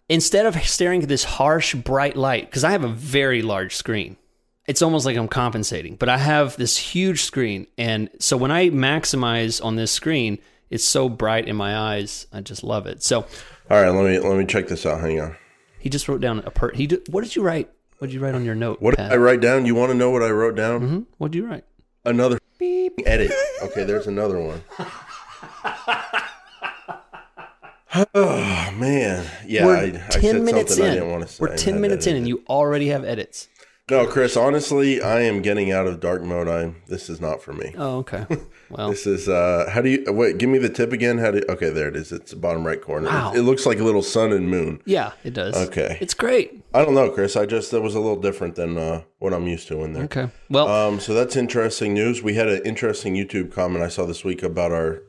Instead 0.09 0.45
of 0.45 0.55
staring 0.63 1.03
at 1.03 1.09
this 1.09 1.23
harsh, 1.23 1.75
bright 1.75 2.15
light, 2.15 2.45
because 2.45 2.63
I 2.63 2.71
have 2.71 2.83
a 2.83 2.89
very 2.89 3.41
large 3.43 3.75
screen, 3.75 4.17
it's 4.65 4.81
almost 4.81 5.05
like 5.05 5.17
I'm 5.17 5.27
compensating. 5.27 5.95
But 5.95 6.09
I 6.09 6.17
have 6.17 6.57
this 6.57 6.77
huge 6.77 7.23
screen. 7.23 7.67
And 7.77 8.09
so 8.19 8.35
when 8.35 8.51
I 8.51 8.69
maximize 8.69 9.63
on 9.63 9.75
this 9.75 9.91
screen, 9.91 10.39
it's 10.69 10.83
so 10.83 11.09
bright 11.09 11.47
in 11.47 11.55
my 11.55 11.75
eyes. 11.77 12.27
I 12.31 12.41
just 12.41 12.63
love 12.63 12.87
it. 12.87 13.03
So 13.03 13.21
All 13.69 13.81
right, 13.81 13.89
let 13.89 14.05
me 14.05 14.19
let 14.19 14.37
me 14.37 14.45
check 14.45 14.67
this 14.67 14.85
out. 14.85 15.01
Hang 15.01 15.19
on. 15.19 15.35
he 15.79 15.89
just 15.89 16.07
wrote 16.07 16.21
down 16.21 16.39
a 16.39 16.51
per. 16.51 16.71
He 16.73 16.87
did, 16.87 17.07
what 17.09 17.23
did 17.23 17.35
you 17.35 17.41
write? 17.41 17.69
What 17.99 18.07
did 18.07 18.13
you 18.13 18.19
write 18.19 18.35
on 18.35 18.45
your 18.45 18.55
note? 18.55 18.81
What 18.81 18.95
did 18.95 19.11
I 19.11 19.17
write 19.17 19.41
down? 19.41 19.65
You 19.65 19.75
want 19.75 19.91
to 19.91 19.97
know 19.97 20.09
what 20.09 20.23
I 20.23 20.29
wrote 20.29 20.55
down? 20.55 20.81
Mm-hmm. 20.81 20.99
What 21.17 21.31
did 21.31 21.37
you 21.39 21.47
write? 21.47 21.65
Another 22.09 22.39
edit. 22.59 23.31
Okay, 23.61 23.83
there's 23.83 24.07
another 24.07 24.39
one. 24.39 24.63
oh 28.15 28.73
man, 28.75 29.29
yeah. 29.45 29.63
We're 29.63 29.77
I, 29.77 29.83
I 29.83 29.89
ten 29.89 30.21
said 30.21 30.41
minutes 30.41 30.75
something 30.75 30.85
in. 30.85 30.91
I 30.91 30.95
didn't 30.95 31.11
want 31.11 31.27
to 31.27 31.31
say. 31.31 31.39
We're 31.39 31.55
ten 31.55 31.79
minutes 31.79 32.07
in, 32.07 32.15
and 32.15 32.27
you 32.27 32.43
already 32.49 32.87
have 32.87 33.03
edits. 33.03 33.47
No, 33.89 34.05
Chris. 34.05 34.37
Honestly, 34.37 35.01
I 35.01 35.21
am 35.21 35.41
getting 35.41 35.71
out 35.71 35.87
of 35.87 35.99
dark 35.99 36.21
mode. 36.21 36.47
I 36.47 36.73
this 36.87 37.09
is 37.09 37.19
not 37.19 37.41
for 37.41 37.53
me. 37.53 37.73
Oh, 37.77 37.97
okay. 37.99 38.25
Well, 38.71 38.91
This 38.91 39.07
is 39.07 39.27
uh 39.27 39.67
how 39.73 39.81
do 39.81 39.89
you 39.89 40.03
wait? 40.13 40.37
Give 40.37 40.47
me 40.47 40.59
the 40.59 40.69
tip 40.69 40.93
again. 40.93 41.17
How 41.17 41.31
do? 41.31 41.41
Okay, 41.49 41.71
there 41.71 41.87
it 41.87 41.95
is. 41.95 42.11
It's 42.11 42.29
the 42.29 42.37
bottom 42.37 42.67
right 42.67 42.79
corner. 42.79 43.07
Wow. 43.07 43.31
It, 43.33 43.39
it 43.39 43.41
looks 43.41 43.65
like 43.65 43.79
a 43.79 43.83
little 43.83 44.03
sun 44.03 44.31
and 44.31 44.47
moon. 44.47 44.79
yeah, 44.85 45.13
it 45.23 45.33
does. 45.33 45.55
Okay. 45.69 45.97
It's 45.99 46.13
great. 46.13 46.63
I 46.71 46.85
don't 46.85 46.93
know, 46.93 47.09
Chris. 47.09 47.35
I 47.35 47.47
just 47.47 47.71
that 47.71 47.81
was 47.81 47.95
a 47.95 47.99
little 47.99 48.21
different 48.21 48.53
than 48.55 48.77
uh, 48.77 49.01
what 49.17 49.33
I'm 49.33 49.47
used 49.47 49.67
to 49.69 49.83
in 49.83 49.93
there. 49.93 50.03
Okay. 50.03 50.29
Well, 50.51 50.67
Um, 50.67 50.99
so 50.99 51.15
that's 51.15 51.35
interesting 51.35 51.95
news. 51.95 52.21
We 52.21 52.35
had 52.35 52.47
an 52.47 52.61
interesting 52.63 53.15
YouTube 53.15 53.51
comment 53.51 53.83
I 53.83 53.87
saw 53.87 54.05
this 54.05 54.23
week 54.23 54.43
about 54.43 54.71
our 54.71 55.01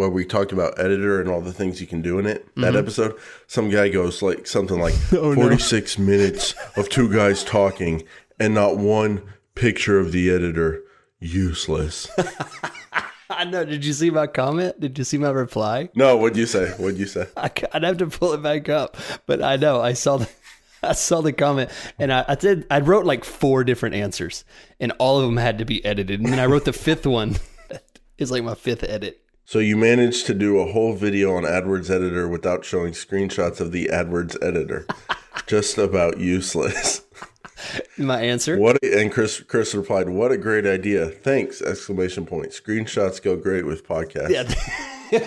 where 0.00 0.08
we 0.08 0.24
talked 0.24 0.50
about 0.50 0.78
editor 0.78 1.20
and 1.20 1.28
all 1.28 1.42
the 1.42 1.52
things 1.52 1.78
you 1.80 1.86
can 1.86 2.00
do 2.00 2.18
in 2.18 2.26
it. 2.26 2.46
That 2.56 2.68
mm-hmm. 2.68 2.76
episode, 2.78 3.18
some 3.46 3.68
guy 3.68 3.90
goes 3.90 4.22
like 4.22 4.46
something 4.46 4.80
like 4.80 4.94
46 5.10 5.98
minutes 5.98 6.54
of 6.76 6.88
two 6.88 7.12
guys 7.12 7.44
talking 7.44 8.02
and 8.38 8.54
not 8.54 8.78
one 8.78 9.22
picture 9.54 9.98
of 9.98 10.12
the 10.12 10.30
editor. 10.30 10.82
Useless. 11.20 12.08
I 13.30 13.44
know. 13.44 13.64
Did 13.66 13.84
you 13.84 13.92
see 13.92 14.10
my 14.10 14.26
comment? 14.26 14.80
Did 14.80 14.96
you 14.96 15.04
see 15.04 15.18
my 15.18 15.30
reply? 15.30 15.90
no, 15.94 16.16
what'd 16.16 16.38
you 16.38 16.46
say? 16.46 16.70
What'd 16.70 16.98
you 16.98 17.06
say? 17.06 17.26
I, 17.36 17.50
would 17.74 17.82
have 17.82 17.98
to 17.98 18.06
pull 18.06 18.32
it 18.32 18.42
back 18.42 18.70
up, 18.70 18.96
but 19.26 19.42
I 19.42 19.56
know 19.56 19.80
I 19.80 19.92
saw 19.92 20.16
the. 20.16 20.28
I 20.82 20.94
saw 20.94 21.20
the 21.20 21.34
comment 21.34 21.68
and 21.98 22.10
I, 22.10 22.24
I 22.26 22.34
did. 22.36 22.66
I 22.70 22.80
wrote 22.80 23.04
like 23.04 23.22
four 23.22 23.64
different 23.64 23.96
answers, 23.96 24.46
and 24.80 24.92
all 24.92 25.18
of 25.18 25.26
them 25.26 25.36
had 25.36 25.58
to 25.58 25.66
be 25.66 25.84
edited. 25.84 26.20
And 26.20 26.32
then 26.32 26.38
I 26.38 26.46
wrote 26.46 26.64
the 26.64 26.72
fifth 26.72 27.06
one. 27.06 27.36
It's 28.16 28.30
like 28.30 28.44
my 28.44 28.54
fifth 28.54 28.84
edit. 28.84 29.20
So 29.50 29.58
you 29.58 29.76
managed 29.76 30.26
to 30.26 30.34
do 30.34 30.60
a 30.60 30.70
whole 30.70 30.94
video 30.94 31.34
on 31.34 31.42
AdWords 31.42 31.90
editor 31.90 32.28
without 32.28 32.64
showing 32.64 32.92
screenshots 32.92 33.58
of 33.60 33.72
the 33.72 33.86
AdWords 33.92 34.40
editor. 34.40 34.86
Just 35.48 35.76
about 35.76 36.18
useless. 36.20 37.02
My 37.98 38.22
answer. 38.22 38.56
What 38.60 38.78
a, 38.80 39.00
and 39.00 39.10
Chris 39.10 39.40
Chris 39.40 39.74
replied, 39.74 40.08
"What 40.08 40.30
a 40.30 40.38
great 40.38 40.66
idea! 40.66 41.08
Thanks!" 41.08 41.60
Exclamation 41.62 42.26
point. 42.26 42.52
Screenshots 42.52 43.20
go 43.20 43.34
great 43.34 43.66
with 43.66 43.84
podcasts. 43.84 44.54
Yeah. 45.10 45.20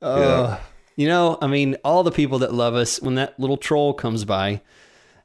Uh, 0.00 0.60
You 0.94 1.08
know, 1.08 1.36
I 1.42 1.48
mean, 1.48 1.78
all 1.82 2.04
the 2.04 2.12
people 2.12 2.38
that 2.40 2.54
love 2.54 2.76
us 2.76 3.02
when 3.02 3.16
that 3.16 3.40
little 3.40 3.56
troll 3.56 3.92
comes 3.92 4.24
by, 4.24 4.60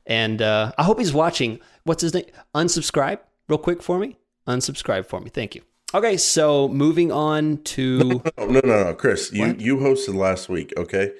and 0.07 0.41
uh, 0.41 0.71
I 0.75 0.83
hope 0.83 0.97
he's 0.97 1.13
watching. 1.13 1.59
What's 1.83 2.01
his 2.01 2.15
name? 2.15 2.25
Unsubscribe 2.55 3.19
real 3.47 3.59
quick 3.59 3.83
for 3.83 3.99
me. 3.99 4.17
Unsubscribe 4.47 5.05
for 5.05 5.19
me. 5.21 5.29
Thank 5.29 5.55
you. 5.55 5.61
Okay, 5.93 6.17
so 6.17 6.67
moving 6.67 7.11
on 7.11 7.57
to 7.63 8.21
Oh, 8.37 8.45
no, 8.47 8.59
no, 8.63 8.83
no, 8.83 8.93
Chris, 8.95 9.31
you 9.31 9.55
you 9.57 9.77
hosted 9.77 10.15
last 10.15 10.49
week, 10.49 10.73
okay? 10.77 11.13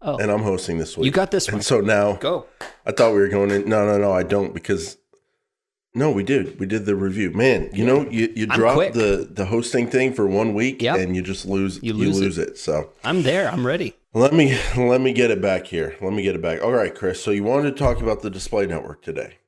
Oh. 0.00 0.16
And 0.18 0.30
I'm 0.30 0.42
hosting 0.42 0.78
this 0.78 0.96
week. 0.96 1.04
you 1.06 1.10
got 1.12 1.30
this 1.30 1.46
one. 1.48 1.54
And 1.56 1.64
so 1.64 1.80
now 1.80 2.14
Go. 2.14 2.46
I 2.86 2.92
thought 2.92 3.12
we 3.14 3.20
were 3.20 3.28
going 3.28 3.50
in. 3.50 3.68
No, 3.68 3.86
no, 3.86 3.98
no, 3.98 4.12
I 4.12 4.22
don't 4.22 4.52
because 4.54 4.96
no, 5.94 6.10
we 6.10 6.22
did. 6.22 6.58
We 6.58 6.66
did 6.66 6.86
the 6.86 6.96
review. 6.96 7.30
Man, 7.32 7.68
you 7.74 7.84
know, 7.84 8.08
you, 8.08 8.32
you 8.34 8.46
I'm 8.50 8.58
drop 8.58 8.74
quick. 8.74 8.92
the 8.94 9.28
the 9.30 9.44
hosting 9.46 9.88
thing 9.90 10.12
for 10.12 10.26
one 10.26 10.54
week 10.54 10.80
Yep. 10.82 10.98
and 10.98 11.14
you 11.16 11.22
just 11.22 11.44
lose 11.46 11.78
You 11.82 11.94
you 11.94 12.06
lose 12.06 12.20
lose, 12.20 12.38
it. 12.38 12.58
So 12.58 12.90
I'm 13.04 13.22
there. 13.22 13.48
I'm 13.50 13.66
ready. 13.66 13.94
Let 14.14 14.32
me 14.34 14.58
let 14.76 15.00
me 15.00 15.12
get 15.12 15.30
it 15.30 15.40
back 15.40 15.66
here. 15.66 15.96
Let 16.00 16.12
me 16.12 16.22
get 16.22 16.34
it 16.34 16.42
back. 16.42 16.62
All 16.62 16.72
right, 16.72 16.94
Chris. 16.94 17.22
So 17.22 17.30
you 17.30 17.44
wanted 17.44 17.76
to 17.76 17.76
talk 17.84 18.00
about 18.00 18.22
the 18.22 18.30
display 18.30 18.66
network 18.66 19.02
today. 19.02 19.38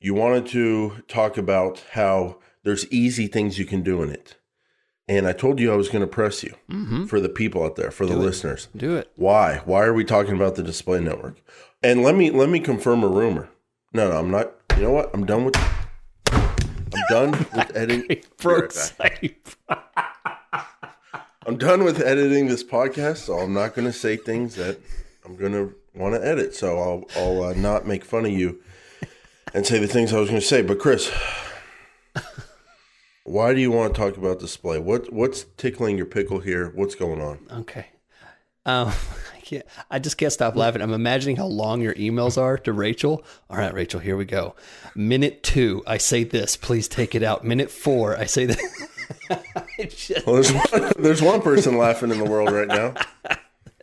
You 0.00 0.14
wanted 0.14 0.46
to 0.48 1.02
talk 1.08 1.36
about 1.38 1.82
how 1.92 2.38
there's 2.64 2.90
easy 2.92 3.26
things 3.26 3.58
you 3.58 3.64
can 3.64 3.82
do 3.82 4.02
in 4.02 4.10
it. 4.10 4.36
And 5.08 5.26
I 5.26 5.32
told 5.32 5.58
you 5.58 5.72
I 5.72 5.76
was 5.76 5.88
going 5.88 6.02
to 6.02 6.06
press 6.06 6.44
you 6.44 6.54
for 7.08 7.20
the 7.20 7.28
people 7.28 7.64
out 7.64 7.74
there, 7.74 7.90
for 7.90 8.06
the 8.06 8.16
listeners. 8.16 8.68
Do 8.76 8.96
it. 8.96 9.10
Why? 9.16 9.60
Why 9.64 9.82
are 9.82 9.92
we 9.92 10.04
talking 10.04 10.34
about 10.36 10.54
the 10.54 10.62
display 10.62 11.00
network? 11.00 11.42
And 11.82 12.02
let 12.04 12.14
me 12.14 12.30
let 12.30 12.48
me 12.48 12.60
confirm 12.60 13.02
a 13.02 13.08
rumor. 13.08 13.48
No, 13.92 14.08
no, 14.08 14.18
I'm 14.18 14.30
not. 14.30 14.52
You 14.76 14.84
know 14.84 14.92
what? 14.92 15.10
I'm 15.12 15.26
done 15.26 15.44
with 15.46 15.56
I'm 16.32 17.02
done 17.08 17.30
with 17.54 17.76
editing. 17.76 18.06
Be 18.06 18.22
Broke 18.38 18.62
right 18.62 18.72
safe. 19.20 19.56
I'm 21.46 21.56
done 21.56 21.82
with 21.82 22.00
editing 22.00 22.46
this 22.46 22.62
podcast, 22.62 23.16
so 23.16 23.38
I'm 23.38 23.52
not 23.52 23.74
going 23.74 23.86
to 23.86 23.92
say 23.92 24.16
things 24.16 24.54
that 24.56 24.78
I'm 25.24 25.34
going 25.36 25.52
to 25.52 25.74
want 25.94 26.14
to 26.14 26.24
edit. 26.24 26.54
So 26.54 26.78
I'll 26.78 27.04
I'll 27.16 27.42
uh, 27.44 27.52
not 27.54 27.86
make 27.86 28.04
fun 28.04 28.26
of 28.26 28.32
you 28.32 28.60
and 29.54 29.66
say 29.66 29.78
the 29.78 29.88
things 29.88 30.12
I 30.12 30.20
was 30.20 30.28
going 30.28 30.40
to 30.40 30.46
say. 30.46 30.62
But 30.62 30.78
Chris, 30.78 31.10
why 33.24 33.54
do 33.54 33.60
you 33.60 33.70
want 33.70 33.94
to 33.94 34.00
talk 34.00 34.16
about 34.16 34.38
display? 34.40 34.78
What 34.78 35.12
what's 35.12 35.44
tickling 35.56 35.96
your 35.96 36.06
pickle 36.06 36.40
here? 36.40 36.72
What's 36.74 36.94
going 36.94 37.20
on? 37.20 37.38
Okay. 37.60 37.86
Um, 38.66 38.88
I 39.36 39.40
can't. 39.40 39.64
I 39.90 39.98
just 39.98 40.16
can't 40.18 40.32
stop 40.32 40.56
laughing. 40.56 40.82
I'm 40.82 40.92
imagining 40.92 41.36
how 41.36 41.46
long 41.46 41.80
your 41.80 41.94
emails 41.94 42.36
are 42.40 42.56
to 42.58 42.72
Rachel. 42.72 43.24
All 43.48 43.56
right, 43.58 43.72
Rachel, 43.74 44.00
here 44.00 44.16
we 44.16 44.24
go. 44.24 44.54
Minute 44.94 45.42
two, 45.42 45.82
I 45.86 45.98
say 45.98 46.24
this. 46.24 46.56
Please 46.56 46.88
take 46.88 47.14
it 47.14 47.22
out. 47.22 47.44
Minute 47.44 47.70
four, 47.70 48.16
I 48.16 48.26
say 48.26 48.46
that. 48.46 48.58
Just- 49.88 50.26
Well, 50.26 50.36
there's 50.36 50.52
one, 50.52 50.92
there's 50.98 51.22
one 51.22 51.42
person 51.42 51.76
laughing 51.78 52.10
in 52.10 52.18
the 52.18 52.24
world 52.24 52.50
right 52.52 52.68
now. 52.68 52.94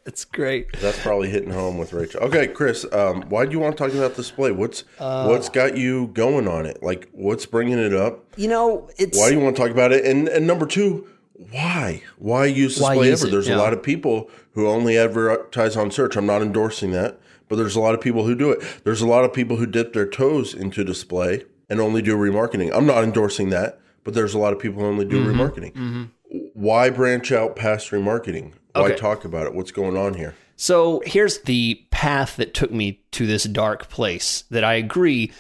That's 0.08 0.24
great. 0.24 0.72
That's 0.80 0.98
probably 1.02 1.30
hitting 1.30 1.52
home 1.52 1.78
with 1.78 1.92
Rachel. 1.92 2.22
Okay, 2.24 2.48
Chris, 2.48 2.86
um, 2.94 3.24
why 3.28 3.46
do 3.46 3.52
you 3.52 3.60
want 3.60 3.76
to 3.78 3.84
talk 3.84 3.94
about 3.94 4.16
display? 4.16 4.52
What's 4.52 4.86
Uh, 4.98 5.26
what's 5.28 5.50
got 5.50 5.76
you 5.78 6.08
going 6.14 6.48
on 6.48 6.66
it? 6.66 6.82
Like, 6.82 7.10
what's 7.12 7.46
bringing 7.46 7.78
it 7.78 7.94
up? 7.94 8.24
You 8.38 8.48
know, 8.48 8.90
it's 8.98 9.18
Why 9.20 9.28
do 9.30 9.36
you 9.36 9.42
want 9.42 9.58
to 9.58 9.62
talk 9.62 9.70
about 9.70 9.92
it? 9.92 10.06
And 10.06 10.30
and 10.30 10.48
number 10.48 10.66
two, 10.66 11.06
why? 11.52 12.04
Why 12.18 12.46
use 12.46 12.80
Why 12.80 12.92
display 12.94 13.10
use 13.10 13.22
ever? 13.22 13.28
it? 13.28 13.32
There's 13.32 13.48
Yeah. 13.50 13.58
a 13.58 13.62
lot 13.62 13.74
of 13.74 13.84
people 13.84 14.30
who 14.54 14.66
only 14.70 14.98
advertise 14.98 15.76
on 15.76 15.92
search. 15.92 16.16
I'm 16.16 16.26
not 16.26 16.42
endorsing 16.42 16.92
that, 16.92 17.20
but 17.50 17.58
there's 17.58 17.76
a 17.76 17.82
lot 17.82 17.94
of 17.94 18.00
people 18.00 18.24
who 18.26 18.34
do 18.34 18.50
it. 18.50 18.64
There's 18.86 19.02
a 19.02 19.08
lot 19.08 19.26
of 19.26 19.34
people 19.34 19.58
who 19.58 19.66
dip 19.66 19.92
their 19.92 20.08
toes 20.08 20.54
into 20.54 20.86
display 20.86 21.44
and 21.70 21.82
only 21.82 22.02
do 22.02 22.16
remarketing. 22.16 22.72
I'm 22.74 22.86
not 22.86 23.04
endorsing 23.04 23.50
that, 23.50 23.78
but 24.06 24.14
there's 24.14 24.34
a 24.34 24.40
lot 24.40 24.54
of 24.54 24.60
people 24.60 24.82
who 24.84 24.88
only 24.88 25.04
do 25.04 25.20
Mm-hmm. 25.20 25.38
remarketing. 25.42 26.10
Why 26.54 26.90
branch 26.90 27.34
out 27.34 27.58
past 27.58 27.92
remarketing? 27.92 28.54
Why 28.80 28.86
Okay. 28.88 28.96
talk 28.96 29.26
about 29.26 29.48
it? 29.48 29.54
What's 29.54 29.72
going 29.72 29.98
on 29.98 30.14
here? 30.16 30.36
So 30.56 31.04
here's 31.06 31.40
the 31.42 31.84
path 31.92 32.38
that 32.38 32.54
took 32.54 32.72
me 32.72 33.02
to 33.12 33.28
this 33.28 33.44
dark 33.44 33.90
place 33.90 34.44
that 34.50 34.64
I 34.64 34.74
agree 34.74 35.32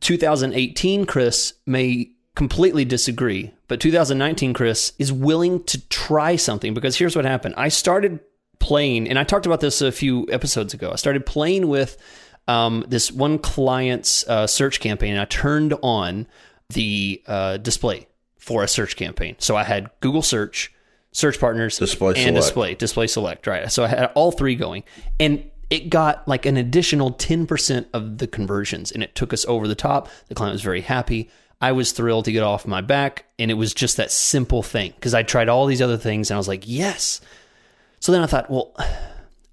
2018 0.00 1.06
Chris 1.06 1.54
may 1.66 2.10
completely 2.36 2.84
disagree, 2.84 3.52
but 3.68 3.80
2019 3.80 4.52
Chris 4.54 4.92
is 4.98 5.12
willing 5.12 5.62
to 5.64 5.80
try 5.88 6.36
something 6.36 6.74
because 6.74 6.96
here's 6.96 7.16
what 7.16 7.24
happened. 7.24 7.54
I 7.56 7.68
started 7.68 8.20
playing, 8.60 9.08
and 9.08 9.18
I 9.18 9.24
talked 9.24 9.46
about 9.46 9.60
this 9.60 9.80
a 9.82 9.90
few 9.90 10.26
episodes 10.30 10.74
ago. 10.74 10.90
I 10.92 10.96
started 10.96 11.26
playing 11.26 11.68
with 11.68 11.96
um, 12.46 12.84
this 12.88 13.10
one 13.10 13.38
client's 13.38 14.26
uh, 14.28 14.46
search 14.46 14.80
campaign, 14.80 15.12
and 15.12 15.20
I 15.20 15.24
turned 15.24 15.74
on 15.82 16.26
the 16.70 17.22
uh, 17.26 17.56
display 17.56 18.06
for 18.38 18.62
a 18.62 18.68
search 18.68 18.96
campaign. 18.96 19.36
So 19.38 19.56
I 19.56 19.64
had 19.64 19.90
Google 20.00 20.22
search, 20.22 20.72
search 21.12 21.40
partners, 21.40 21.78
Display 21.78 22.10
and 22.10 22.16
select. 22.18 22.34
display, 22.36 22.74
display 22.74 23.06
select, 23.06 23.46
right? 23.46 23.70
So 23.70 23.84
I 23.84 23.88
had 23.88 24.12
all 24.14 24.32
three 24.32 24.54
going, 24.54 24.84
and 25.18 25.44
it 25.68 25.90
got 25.90 26.26
like 26.26 26.46
an 26.46 26.56
additional 26.56 27.12
10% 27.12 27.86
of 27.92 28.18
the 28.18 28.26
conversions, 28.26 28.90
and 28.92 29.02
it 29.02 29.14
took 29.14 29.32
us 29.32 29.44
over 29.46 29.68
the 29.68 29.74
top. 29.74 30.08
The 30.28 30.34
client 30.34 30.52
was 30.52 30.62
very 30.62 30.80
happy. 30.80 31.30
I 31.60 31.72
was 31.72 31.92
thrilled 31.92 32.24
to 32.24 32.32
get 32.32 32.42
off 32.42 32.66
my 32.66 32.80
back, 32.80 33.24
and 33.38 33.50
it 33.50 33.54
was 33.54 33.74
just 33.74 33.96
that 33.98 34.10
simple 34.10 34.62
thing 34.62 34.92
because 34.96 35.14
I 35.14 35.22
tried 35.22 35.48
all 35.48 35.66
these 35.66 35.82
other 35.82 35.98
things, 35.98 36.30
and 36.30 36.36
I 36.36 36.38
was 36.38 36.48
like, 36.48 36.62
yes. 36.66 37.20
So 38.00 38.12
then 38.12 38.22
I 38.22 38.26
thought, 38.26 38.50
well, 38.50 38.74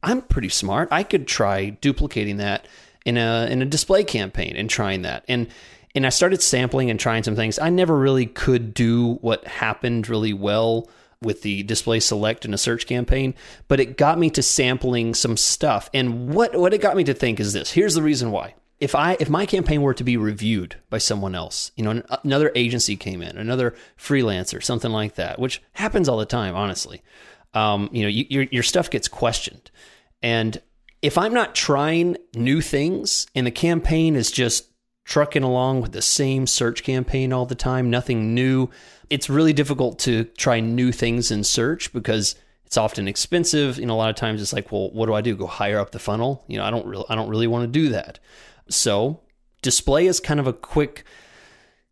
I'm 0.04 0.22
pretty 0.22 0.50
smart. 0.50 0.88
I 0.92 1.04
could 1.04 1.28
try 1.28 1.70
duplicating 1.70 2.38
that 2.38 2.68
in 3.06 3.18
a 3.18 3.48
in 3.50 3.62
a 3.62 3.66
display 3.66 4.04
campaign 4.04 4.56
and 4.56 4.70
trying 4.70 5.02
that. 5.04 5.24
And 5.28 5.48
and 5.96 6.06
I 6.06 6.10
started 6.10 6.42
sampling 6.42 6.90
and 6.90 7.00
trying 7.00 7.24
some 7.24 7.36
things. 7.36 7.58
I 7.60 7.70
never 7.70 7.98
really 7.98 8.26
could 8.26 8.74
do 8.74 9.16
what 9.16 9.46
happened 9.46 10.08
really 10.08 10.34
well 10.34 10.88
with 11.22 11.42
the 11.42 11.64
display 11.64 12.00
select 12.00 12.46
in 12.46 12.54
a 12.54 12.58
search 12.58 12.86
campaign, 12.86 13.34
but 13.68 13.80
it 13.80 13.98
got 13.98 14.20
me 14.20 14.30
to 14.32 14.44
sampling 14.44 15.14
some 15.14 15.38
stuff. 15.38 15.90
And 15.94 16.34
what 16.34 16.56
what 16.56 16.74
it 16.74 16.82
got 16.82 16.98
me 16.98 17.04
to 17.06 17.14
think 17.14 17.40
is 17.40 17.54
this. 17.54 17.72
Here's 17.72 17.96
the 17.96 18.04
reason 18.04 18.32
why. 18.32 18.56
If 18.80 18.94
I 18.94 19.18
if 19.20 19.30
my 19.30 19.48
campaign 19.48 19.82
were 19.82 19.96
to 19.96 20.04
be 20.04 20.18
reviewed 20.18 20.76
by 20.90 21.00
someone 21.00 21.34
else, 21.34 21.72
you 21.76 21.84
know, 21.84 21.92
an- 21.92 22.06
another 22.24 22.52
agency 22.54 22.96
came 22.96 23.24
in, 23.24 23.36
another 23.38 23.74
freelancer, 23.98 24.62
something 24.62 24.92
like 24.92 25.16
that, 25.16 25.40
which 25.40 25.62
happens 25.74 26.08
all 26.08 26.18
the 26.18 26.26
time, 26.26 26.56
honestly 26.56 27.02
um, 27.54 27.90
you 27.92 28.04
know, 28.04 28.10
you, 28.10 28.26
your 28.30 28.44
your 28.52 28.64
stuff 28.64 28.90
gets 28.90 29.08
questioned, 29.08 29.72
and 30.22 30.62
if 31.02 31.18
I'm 31.18 31.34
not 31.34 31.56
trying 31.56 32.18
new 32.36 32.62
things 32.62 33.28
and 33.36 33.48
the 33.48 33.52
campaign 33.52 34.16
is 34.16 34.32
just 34.32 34.70
trucking 35.06 35.44
along 35.44 35.82
with 35.82 35.92
the 35.92 36.02
same 36.02 36.46
search 36.46 36.84
campaign 36.84 37.32
all 37.32 37.46
the 37.46 37.56
time, 37.56 37.90
nothing 37.90 38.36
new, 38.36 38.70
it's 39.10 39.30
really 39.30 39.54
difficult 39.54 40.00
to 40.00 40.26
try 40.26 40.60
new 40.60 40.92
things 40.92 41.32
in 41.32 41.44
search 41.44 41.92
because 41.94 42.36
it's 42.66 42.78
often 42.78 43.08
expensive. 43.08 43.78
You 43.78 43.86
know, 43.86 43.96
a 43.96 43.98
lot 43.98 44.10
of 44.10 44.16
times 44.16 44.42
it's 44.42 44.54
like, 44.54 44.72
well, 44.72 44.92
what 44.92 45.06
do 45.06 45.14
I 45.14 45.22
do? 45.22 45.36
Go 45.36 45.48
higher 45.48 45.80
up 45.80 45.92
the 45.92 46.00
funnel? 46.00 46.44
You 46.48 46.58
know, 46.58 46.64
I 46.64 46.70
don't 46.70 46.86
really, 46.86 47.06
I 47.10 47.16
don't 47.16 47.30
really 47.30 47.48
want 47.48 47.64
to 47.64 47.80
do 47.80 47.90
that. 47.90 48.20
So 48.70 49.22
display 49.62 50.08
is 50.08 50.20
kind 50.20 50.40
of 50.40 50.48
a 50.48 50.54
quick, 50.54 51.06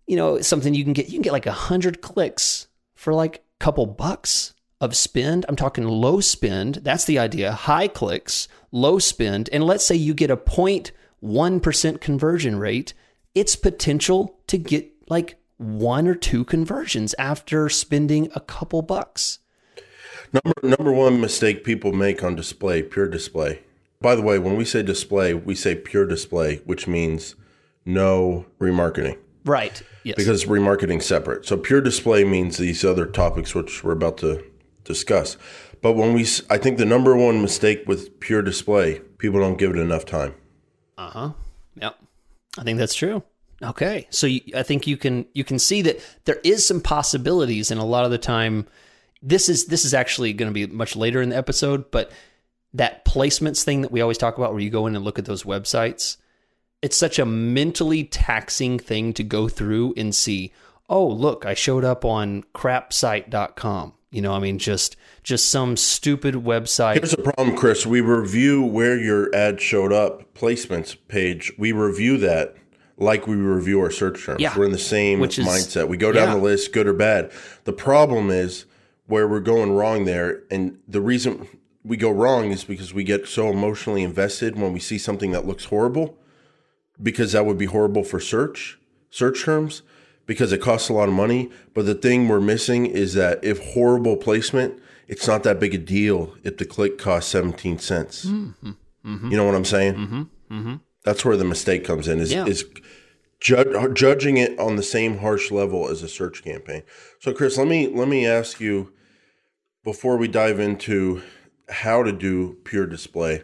you 0.07 0.17
know, 0.17 0.41
something 0.41 0.73
you 0.73 0.83
can 0.83 0.93
get. 0.93 1.07
You 1.07 1.13
can 1.13 1.21
get 1.21 1.33
like 1.33 1.45
a 1.45 1.51
hundred 1.51 2.01
clicks 2.01 2.67
for 2.95 3.13
like 3.13 3.37
a 3.37 3.63
couple 3.63 3.85
bucks 3.85 4.53
of 4.81 4.95
spend. 4.95 5.45
I'm 5.47 5.55
talking 5.55 5.87
low 5.87 6.19
spend. 6.19 6.75
That's 6.75 7.05
the 7.05 7.19
idea. 7.19 7.53
High 7.53 7.87
clicks, 7.87 8.47
low 8.71 8.99
spend. 8.99 9.49
And 9.53 9.63
let's 9.63 9.85
say 9.85 9.95
you 9.95 10.13
get 10.13 10.29
a 10.29 10.37
0.1% 10.37 12.01
conversion 12.01 12.57
rate, 12.57 12.93
it's 13.33 13.55
potential 13.55 14.39
to 14.47 14.57
get 14.57 14.91
like 15.09 15.37
one 15.57 16.07
or 16.07 16.15
two 16.15 16.43
conversions 16.43 17.15
after 17.17 17.69
spending 17.69 18.29
a 18.35 18.39
couple 18.39 18.81
bucks. 18.81 19.39
Number 20.33 20.53
number 20.77 20.91
one 20.91 21.21
mistake 21.21 21.63
people 21.63 21.93
make 21.93 22.23
on 22.23 22.35
display, 22.35 22.81
pure 22.81 23.07
display. 23.07 23.61
By 24.01 24.15
the 24.15 24.21
way, 24.21 24.37
when 24.39 24.57
we 24.57 24.65
say 24.65 24.83
display, 24.83 25.33
we 25.33 25.55
say 25.55 25.75
pure 25.75 26.05
display, 26.05 26.57
which 26.65 26.87
means 26.87 27.35
no 27.85 28.45
remarketing 28.59 29.17
Right. 29.45 29.81
Yes. 30.03 30.15
because 30.17 30.45
remarketing 30.45 31.01
separate. 31.01 31.45
So 31.45 31.55
pure 31.57 31.81
display 31.81 32.23
means 32.23 32.57
these 32.57 32.83
other 32.83 33.05
topics 33.05 33.53
which 33.55 33.83
we're 33.83 33.91
about 33.93 34.17
to 34.17 34.43
discuss. 34.83 35.37
But 35.81 35.93
when 35.93 36.13
we, 36.13 36.25
I 36.49 36.57
think 36.57 36.77
the 36.77 36.85
number 36.85 37.15
one 37.15 37.41
mistake 37.41 37.83
with 37.87 38.19
pure 38.19 38.41
display, 38.41 39.01
people 39.17 39.39
don't 39.39 39.57
give 39.57 39.71
it 39.71 39.77
enough 39.77 40.05
time. 40.05 40.33
Uh 40.97 41.09
huh. 41.09 41.29
Yep. 41.79 41.95
I 42.57 42.63
think 42.63 42.79
that's 42.79 42.95
true. 42.95 43.23
Okay, 43.65 44.07
so 44.11 44.27
you, 44.27 44.41
I 44.55 44.63
think 44.63 44.85
you 44.85 44.97
can 44.97 45.25
you 45.33 45.43
can 45.43 45.57
see 45.59 45.81
that 45.81 45.99
there 46.25 46.39
is 46.43 46.65
some 46.65 46.81
possibilities, 46.81 47.71
and 47.71 47.79
a 47.79 47.85
lot 47.85 48.05
of 48.05 48.11
the 48.11 48.17
time, 48.17 48.67
this 49.21 49.49
is 49.49 49.65
this 49.65 49.85
is 49.85 49.93
actually 49.93 50.33
going 50.33 50.49
to 50.49 50.53
be 50.53 50.71
much 50.71 50.95
later 50.95 51.21
in 51.21 51.29
the 51.29 51.37
episode, 51.37 51.89
but 51.89 52.11
that 52.73 53.05
placements 53.05 53.63
thing 53.63 53.81
that 53.81 53.91
we 53.91 54.01
always 54.01 54.17
talk 54.17 54.37
about, 54.37 54.51
where 54.51 54.61
you 54.61 54.69
go 54.69 54.85
in 54.85 54.95
and 54.95 55.03
look 55.03 55.17
at 55.17 55.25
those 55.25 55.43
websites, 55.43 56.17
it's 56.81 56.97
such 56.97 57.17
a 57.17 57.25
mentally 57.25 58.03
taxing 58.03 58.77
thing 58.77 59.13
to 59.13 59.23
go 59.23 59.47
through 59.47 59.93
and 59.97 60.13
see. 60.13 60.51
Oh, 60.87 61.07
look, 61.07 61.45
I 61.45 61.55
showed 61.55 61.83
up 61.83 62.05
on 62.05 62.43
crapsite.com. 62.53 63.93
You 64.11 64.21
know, 64.21 64.33
I 64.33 64.39
mean, 64.39 64.59
just 64.59 64.95
just 65.23 65.49
some 65.49 65.75
stupid 65.75 66.35
website. 66.35 66.95
Here's 66.95 67.11
the 67.11 67.23
problem, 67.23 67.57
Chris. 67.57 67.85
We 67.85 68.01
review 68.01 68.63
where 68.63 68.97
your 68.97 69.33
ad 69.33 69.59
showed 69.59 69.91
up, 69.91 70.33
placements 70.35 70.95
page. 71.07 71.51
We 71.57 71.71
review 71.71 72.17
that 72.19 72.55
like 72.97 73.27
we 73.27 73.35
review 73.35 73.81
our 73.81 73.91
search 73.91 74.23
terms. 74.25 74.39
Yeah. 74.39 74.57
We're 74.57 74.65
in 74.65 74.71
the 74.71 74.77
same 74.77 75.19
Which 75.19 75.37
is- 75.37 75.47
mindset. 75.47 75.87
We 75.87 75.97
go 75.97 76.11
down 76.11 76.29
yeah. 76.29 76.35
the 76.35 76.41
list, 76.41 76.71
good 76.71 76.87
or 76.87 76.93
bad. 76.93 77.31
The 77.65 77.73
problem 77.73 78.29
is 78.29 78.65
where 79.07 79.27
we're 79.27 79.39
going 79.39 79.73
wrong 79.73 80.05
there. 80.05 80.43
And 80.49 80.79
the 80.87 81.01
reason 81.01 81.47
we 81.83 81.97
go 81.97 82.09
wrong 82.09 82.51
is 82.51 82.63
because 82.63 82.93
we 82.93 83.03
get 83.03 83.27
so 83.27 83.49
emotionally 83.49 84.01
invested 84.03 84.57
when 84.57 84.73
we 84.73 84.79
see 84.79 84.97
something 84.97 85.31
that 85.31 85.45
looks 85.45 85.65
horrible, 85.65 86.17
because 87.01 87.33
that 87.33 87.45
would 87.45 87.57
be 87.57 87.65
horrible 87.65 88.03
for 88.03 88.19
search, 88.19 88.79
search 89.09 89.43
terms, 89.43 89.81
because 90.25 90.51
it 90.51 90.61
costs 90.61 90.89
a 90.89 90.93
lot 90.93 91.07
of 91.07 91.13
money. 91.13 91.51
But 91.73 91.85
the 91.85 91.93
thing 91.93 92.27
we're 92.27 92.39
missing 92.39 92.85
is 92.85 93.13
that 93.13 93.43
if 93.43 93.73
horrible 93.73 94.17
placement, 94.17 94.81
it's 95.07 95.27
not 95.27 95.43
that 95.43 95.59
big 95.59 95.75
a 95.75 95.77
deal 95.77 96.35
if 96.43 96.57
the 96.57 96.65
click 96.65 96.97
costs 96.97 97.29
17 97.31 97.77
cents. 97.77 98.25
Mm-hmm. 98.25 98.71
mm-hmm. 99.05 99.31
You 99.31 99.37
know 99.37 99.45
what 99.45 99.53
I'm 99.53 99.65
saying? 99.65 99.93
Mm-hmm. 99.93 100.21
Mm-hmm. 100.51 100.75
That's 101.05 101.23
where 101.23 101.37
the 101.37 101.45
mistake 101.45 101.85
comes 101.85 102.07
in 102.07 102.19
is, 102.19 102.33
Yeah. 102.33 102.45
is 102.45 102.65
ju- 103.39 103.91
judging 103.93 104.37
it 104.37 104.57
on 104.59 104.75
the 104.75 104.83
same 104.83 105.19
harsh 105.19 105.51
level 105.51 105.87
as 105.87 106.03
a 106.03 106.09
search 106.09 106.43
campaign. 106.43 106.81
So 107.19 107.31
Chris, 107.31 107.57
let 107.57 107.67
me 107.67 107.87
let 107.87 108.07
me 108.07 108.25
ask 108.25 108.59
you 108.59 108.91
before 109.83 110.17
we 110.17 110.27
dive 110.27 110.59
into 110.59 111.21
how 111.69 112.03
to 112.03 112.11
do 112.11 112.57
pure 112.63 112.87
display. 112.87 113.43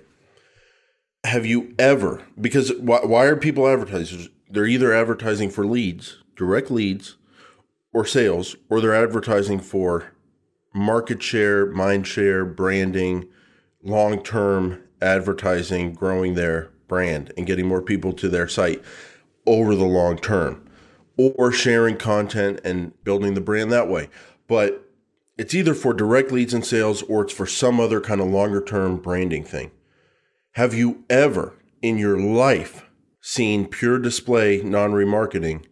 Have 1.24 1.46
you 1.46 1.74
ever 1.78 2.24
because 2.40 2.74
why, 2.78 3.02
why 3.06 3.26
are 3.26 3.36
people 3.36 3.68
advertisers? 3.68 4.30
They're 4.50 4.66
either 4.66 4.92
advertising 4.92 5.52
for 5.52 5.66
leads, 5.66 6.18
direct 6.36 6.72
leads, 6.72 7.16
or 7.94 8.06
sales, 8.06 8.56
or 8.70 8.82
they're 8.82 8.96
advertising 8.96 9.60
for 9.60 10.12
market 10.74 11.22
share, 11.22 11.68
mind 11.68 12.08
share, 12.08 12.44
branding, 12.44 13.28
long 13.84 14.24
term 14.24 14.82
advertising, 15.00 15.94
growing 15.94 16.34
their 16.34 16.71
brand 16.92 17.32
and 17.38 17.48
getting 17.48 17.66
more 17.66 17.82
people 17.82 18.12
to 18.12 18.28
their 18.28 18.50
site 18.50 18.84
over 19.48 19.76
the 19.76 19.86
long 19.86 20.18
term, 20.18 20.62
or 21.16 21.54
sharing 21.54 21.96
content 21.96 22.60
and 22.66 22.92
building 23.06 23.34
the 23.34 23.40
brand 23.40 23.72
that 23.72 23.88
way. 23.88 24.10
But 24.46 24.92
it's 25.38 25.56
either 25.56 25.74
for 25.74 25.94
direct 25.94 26.34
leads 26.34 26.54
and 26.54 26.66
sales 26.66 27.02
or 27.04 27.22
it's 27.24 27.34
for 27.34 27.46
some 27.46 27.80
other 27.80 28.02
kind 28.02 28.20
of 28.20 28.28
longer 28.28 28.62
term 28.62 28.98
branding 28.98 29.46
thing. 29.46 29.72
Have 30.56 30.74
you 30.74 31.06
ever 31.10 31.54
in 31.82 31.98
your 31.98 32.20
life 32.20 32.90
seen 33.22 33.68
pure 33.68 33.98
display 33.98 34.62
non 34.62 34.92
remarketing 34.92 35.64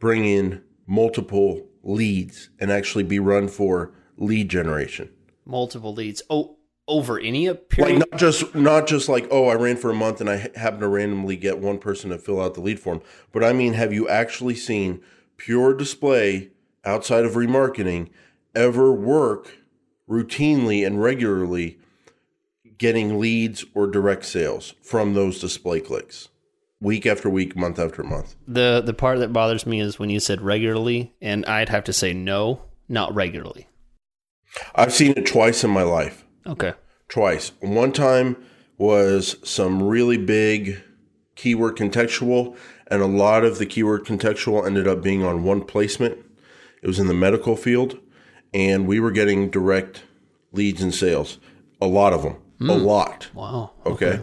bring 0.00 0.24
in 0.24 0.64
multiple 0.84 1.68
leads 1.84 2.50
and 2.58 2.72
actually 2.72 3.04
be 3.04 3.20
run 3.20 3.46
for 3.46 3.92
lead 4.16 4.48
generation? 4.48 5.10
multiple 5.50 5.92
leads. 5.92 6.22
Oh, 6.30 6.56
over 6.90 7.18
any 7.18 7.48
Like 7.48 7.68
period. 7.70 7.98
not 8.10 8.18
just 8.20 8.54
not 8.54 8.86
just 8.86 9.08
like 9.08 9.26
oh 9.30 9.46
I 9.46 9.54
ran 9.54 9.76
for 9.76 9.90
a 9.90 9.94
month 9.94 10.20
and 10.20 10.28
I 10.28 10.36
ha- 10.38 10.48
happen 10.56 10.80
to 10.80 10.88
randomly 10.88 11.36
get 11.36 11.58
one 11.58 11.78
person 11.78 12.10
to 12.10 12.18
fill 12.18 12.40
out 12.42 12.54
the 12.54 12.60
lead 12.60 12.78
form, 12.80 13.00
but 13.32 13.42
I 13.42 13.52
mean 13.54 13.72
have 13.74 13.92
you 13.92 14.08
actually 14.08 14.56
seen 14.56 15.00
pure 15.38 15.72
display 15.74 16.50
outside 16.84 17.24
of 17.24 17.32
remarketing 17.32 18.10
ever 18.54 18.92
work 18.92 19.58
routinely 20.08 20.86
and 20.86 21.00
regularly 21.02 21.78
getting 22.78 23.18
leads 23.18 23.64
or 23.74 23.86
direct 23.86 24.24
sales 24.24 24.74
from 24.82 25.14
those 25.14 25.38
display 25.38 25.80
clicks 25.80 26.28
week 26.80 27.04
after 27.06 27.28
week, 27.30 27.54
month 27.56 27.78
after 27.78 28.02
month? 28.02 28.34
The 28.48 28.82
the 28.84 28.94
part 28.94 29.18
that 29.20 29.32
bothers 29.32 29.66
me 29.66 29.80
is 29.80 29.98
when 29.98 30.10
you 30.10 30.18
said 30.20 30.40
regularly, 30.40 31.14
and 31.20 31.46
I'd 31.46 31.68
have 31.68 31.84
to 31.84 31.92
say 31.92 32.12
no, 32.12 32.62
not 32.88 33.14
regularly. 33.14 33.68
I've 34.74 34.92
seen 34.92 35.12
it 35.16 35.26
twice 35.26 35.62
in 35.62 35.70
my 35.70 35.82
life. 35.82 36.24
Okay. 36.46 36.74
Twice. 37.08 37.52
One 37.60 37.92
time 37.92 38.36
was 38.78 39.36
some 39.42 39.82
really 39.82 40.16
big 40.16 40.82
keyword 41.34 41.76
contextual, 41.76 42.56
and 42.86 43.02
a 43.02 43.06
lot 43.06 43.44
of 43.44 43.58
the 43.58 43.66
keyword 43.66 44.04
contextual 44.04 44.66
ended 44.66 44.86
up 44.86 45.02
being 45.02 45.22
on 45.22 45.42
one 45.42 45.62
placement. 45.62 46.18
It 46.82 46.86
was 46.86 46.98
in 46.98 47.06
the 47.06 47.14
medical 47.14 47.56
field, 47.56 47.98
and 48.54 48.86
we 48.86 49.00
were 49.00 49.10
getting 49.10 49.50
direct 49.50 50.04
leads 50.52 50.82
and 50.82 50.94
sales. 50.94 51.38
A 51.80 51.86
lot 51.86 52.12
of 52.12 52.22
them. 52.22 52.36
A 52.68 52.74
lot. 52.74 53.30
Wow. 53.32 53.72
Okay. 53.86 54.20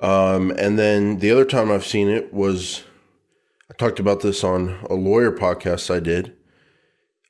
Um, 0.00 0.52
and 0.52 0.78
then 0.78 1.18
the 1.18 1.32
other 1.32 1.44
time 1.44 1.72
I've 1.72 1.86
seen 1.86 2.08
it 2.08 2.32
was 2.32 2.84
I 3.70 3.74
talked 3.74 3.98
about 3.98 4.20
this 4.20 4.44
on 4.44 4.78
a 4.88 4.94
lawyer 4.94 5.32
podcast 5.32 5.92
I 5.92 5.98
did. 5.98 6.36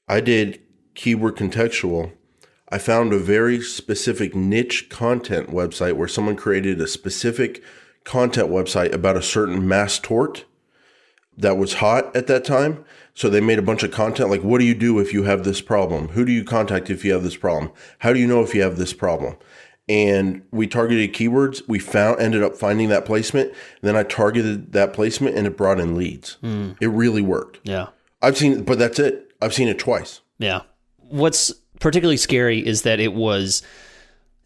I 0.07 0.21
did 0.21 0.61
keyword 0.95 1.37
contextual. 1.37 2.13
I 2.71 2.79
found 2.79 3.13
a 3.13 3.19
very 3.19 3.61
specific 3.61 4.35
niche 4.35 4.89
content 4.89 5.51
website 5.51 5.95
where 5.95 6.09
someone 6.09 6.37
created 6.37 6.81
a 6.81 6.87
specific 6.87 7.63
content 8.05 8.49
website 8.49 8.93
about 8.93 9.17
a 9.17 9.23
certain 9.23 9.67
mass 9.67 9.99
tort 9.99 10.45
that 11.37 11.57
was 11.57 11.75
hot 11.75 12.15
at 12.15 12.27
that 12.27 12.45
time. 12.45 12.85
So 13.15 13.31
they 13.31 13.41
made 13.41 13.59
a 13.59 13.63
bunch 13.63 13.83
of 13.83 13.91
content 13.91 14.31
like, 14.31 14.43
what 14.43 14.59
do 14.59 14.65
you 14.65 14.75
do 14.75 14.99
if 14.99 15.13
you 15.13 15.25
have 15.25 15.45
this 15.45 15.61
problem? 15.61 16.09
Who 16.09 16.25
do 16.25 16.33
you 16.33 16.45
contact 16.45 16.91
if 16.91 17.05
you 17.05 17.13
have 17.13 17.23
this 17.23 17.37
problem? 17.37 17.73
How 18.01 18.13
do 18.13 18.21
you 18.21 18.27
know 18.27 18.43
if 18.43 18.55
you 18.55 18.63
have 18.63 18.77
this 18.77 18.93
problem? 18.93 19.37
And 19.89 20.43
we 20.51 20.67
targeted 20.67 21.15
keywords. 21.15 21.63
We 21.67 21.79
found, 21.79 22.21
ended 22.21 22.43
up 22.43 22.57
finding 22.57 22.91
that 22.91 23.07
placement. 23.07 23.53
Then 23.81 23.97
I 23.97 24.03
targeted 24.03 24.73
that 24.73 24.93
placement 24.93 25.37
and 25.37 25.47
it 25.47 25.57
brought 25.57 25.81
in 25.81 25.97
leads. 25.97 26.35
Hmm. 26.43 26.73
It 26.81 26.89
really 26.89 27.23
worked. 27.23 27.61
Yeah. 27.63 27.89
I've 28.21 28.37
seen, 28.37 28.65
but 28.65 28.79
that's 28.79 28.99
it. 28.99 29.33
I've 29.41 29.55
seen 29.55 29.69
it 29.69 29.79
twice. 29.79 30.21
Yeah. 30.39 30.63
What's 30.99 31.53
particularly 31.81 32.17
scary 32.17 32.65
is 32.65 32.83
that 32.83 33.01
it 33.01 33.13
was 33.13 33.63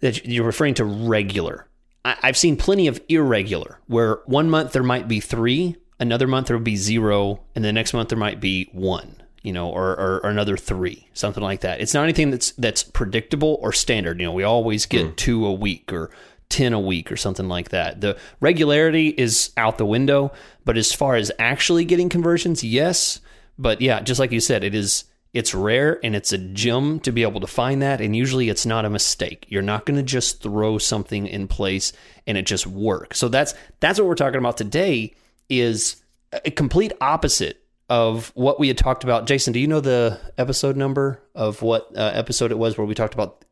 that 0.01 0.27
you're 0.27 0.45
referring 0.45 0.75
to 0.75 0.85
regular. 0.85 1.67
I, 2.05 2.17
I've 2.23 2.37
seen 2.37 2.57
plenty 2.57 2.87
of 2.87 3.01
irregular 3.09 3.79
where 3.87 4.21
one 4.27 4.51
month 4.51 4.73
there 4.73 4.83
might 4.83 5.09
be 5.09 5.21
three, 5.21 5.77
another 6.01 6.27
month 6.27 6.49
there 6.49 6.57
would 6.57 6.65
be 6.65 6.77
zero, 6.77 7.43
and 7.55 7.65
the 7.65 7.73
next 7.73 7.95
month 7.95 8.09
there 8.09 8.19
might 8.19 8.41
be 8.41 8.69
one, 8.73 9.17
you 9.43 9.53
know, 9.53 9.71
or, 9.71 9.93
or, 9.93 10.21
or 10.25 10.31
another 10.31 10.57
three, 10.57 11.09
something 11.15 11.43
like 11.43 11.61
that. 11.61 11.81
It's 11.81 11.95
not 11.95 12.05
anything 12.05 12.31
that's 12.31 12.53
that's 12.53 12.83
predictable 12.83 13.59
or 13.63 13.73
standard. 13.73 14.21
You 14.21 14.27
know, 14.27 14.33
we 14.33 14.43
always 14.43 14.87
get 14.87 15.07
hmm. 15.07 15.13
two 15.15 15.47
a 15.47 15.53
week 15.53 15.93
or 15.93 16.11
10 16.53 16.75
a 16.75 16.81
week 16.81 17.11
or 17.11 17.17
something 17.17 17.49
like 17.49 17.71
that. 17.71 18.03
The 18.03 18.19
regularity 18.41 19.09
is 19.09 19.53
out 19.57 19.79
the 19.79 19.87
window, 19.87 20.33
but 20.67 20.77
as 20.77 20.93
far 20.93 21.17
as 21.17 21.33
actually 21.39 21.87
getting 21.87 22.11
conversions, 22.11 22.63
yes. 22.63 23.21
But 23.59 23.81
yeah, 23.81 24.01
just 24.01 24.21
like 24.21 24.33
you 24.33 24.41
said, 24.41 24.63
it 24.63 24.75
is 24.75 25.05
it's 25.35 25.55
rare 25.55 25.99
and 26.05 26.15
it's 26.15 26.33
a 26.33 26.39
gem 26.39 27.01
to 27.01 27.11
be 27.11 27.23
able 27.23 27.41
to 27.41 27.47
find 27.47 27.81
that 27.81 28.01
and 28.01 28.15
usually 28.15 28.49
it's 28.49 28.67
not 28.67 28.85
a 28.85 28.91
mistake. 28.91 29.47
You're 29.49 29.63
not 29.63 29.87
going 29.87 29.97
to 29.97 30.03
just 30.03 30.43
throw 30.43 30.79
something 30.79 31.27
in 31.27 31.49
place 31.49 31.93
and 32.27 32.37
it 32.37 32.47
just 32.47 32.67
works. 32.67 33.19
So 33.19 33.29
that's 33.29 33.55
that's 33.81 33.99
what 33.99 34.07
we're 34.09 34.15
talking 34.15 34.39
about 34.39 34.57
today 34.57 35.15
is 35.49 35.97
a 36.33 36.51
complete 36.51 36.93
opposite 37.01 37.63
of 37.89 38.31
what 38.35 38.61
we 38.61 38.69
had 38.69 38.79
talked 38.79 39.05
about. 39.05 39.27
Jason, 39.27 39.53
do 39.53 39.61
you 39.61 39.67
know 39.67 39.81
the 39.81 40.19
episode 40.39 40.77
number 40.77 41.23
of 41.35 41.63
what 41.63 41.91
uh, 41.97 42.13
episode 42.15 42.51
it 42.51 42.59
was 42.59 42.77
where 42.77 42.87
we 42.87 42.95
talked 42.95 43.15
about 43.15 43.45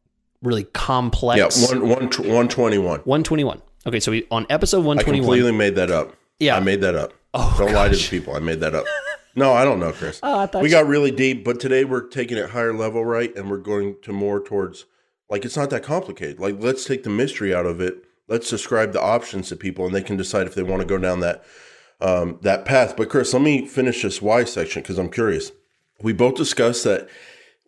really 0.42 0.64
complex 0.64 1.60
Yeah, 1.60 1.68
one, 1.78 1.88
one, 1.88 2.00
121. 2.00 2.84
121. 3.00 3.62
Okay, 3.86 4.00
so 4.00 4.10
we, 4.10 4.26
on 4.30 4.46
episode 4.50 4.84
121. 4.84 4.84
I 4.84 5.24
121. 5.24 5.24
completely 5.24 5.52
made 5.52 5.74
that 5.76 5.90
up. 5.90 6.14
Yeah. 6.38 6.56
I 6.56 6.60
made 6.60 6.80
that 6.82 6.94
up. 6.94 7.12
Don't 7.32 7.72
lie 7.72 7.88
to 7.88 7.96
the 7.96 8.08
people. 8.08 8.34
I 8.34 8.38
made 8.40 8.60
that 8.60 8.74
up. 8.74 8.84
No, 9.36 9.52
I 9.52 9.64
don't 9.64 9.78
know, 9.78 9.92
Chris. 9.92 10.18
Oh, 10.22 10.40
I 10.40 10.46
thought 10.46 10.62
we 10.62 10.68
you- 10.68 10.74
got 10.74 10.86
really 10.86 11.10
deep, 11.10 11.44
but 11.44 11.60
today 11.60 11.84
we're 11.84 12.06
taking 12.06 12.36
it 12.36 12.50
higher 12.50 12.74
level, 12.74 13.04
right? 13.04 13.34
And 13.36 13.50
we're 13.50 13.58
going 13.58 13.96
to 14.02 14.12
more 14.12 14.40
towards 14.40 14.86
like 15.28 15.44
it's 15.44 15.56
not 15.56 15.70
that 15.70 15.82
complicated. 15.82 16.40
Like 16.40 16.56
let's 16.58 16.84
take 16.84 17.02
the 17.04 17.10
mystery 17.10 17.54
out 17.54 17.66
of 17.66 17.80
it. 17.80 18.04
Let's 18.28 18.48
describe 18.50 18.92
the 18.92 19.00
options 19.00 19.48
to 19.48 19.56
people, 19.56 19.86
and 19.86 19.94
they 19.94 20.02
can 20.02 20.16
decide 20.16 20.46
if 20.46 20.54
they 20.54 20.62
want 20.62 20.80
to 20.80 20.86
go 20.86 20.98
down 20.98 21.20
that 21.20 21.44
um, 22.00 22.38
that 22.42 22.64
path. 22.64 22.96
But 22.96 23.08
Chris, 23.08 23.32
let 23.32 23.42
me 23.42 23.66
finish 23.66 24.02
this 24.02 24.22
why 24.22 24.44
section 24.44 24.82
because 24.82 24.98
I'm 24.98 25.10
curious. 25.10 25.52
We 26.02 26.12
both 26.12 26.34
discussed 26.36 26.84
that 26.84 27.08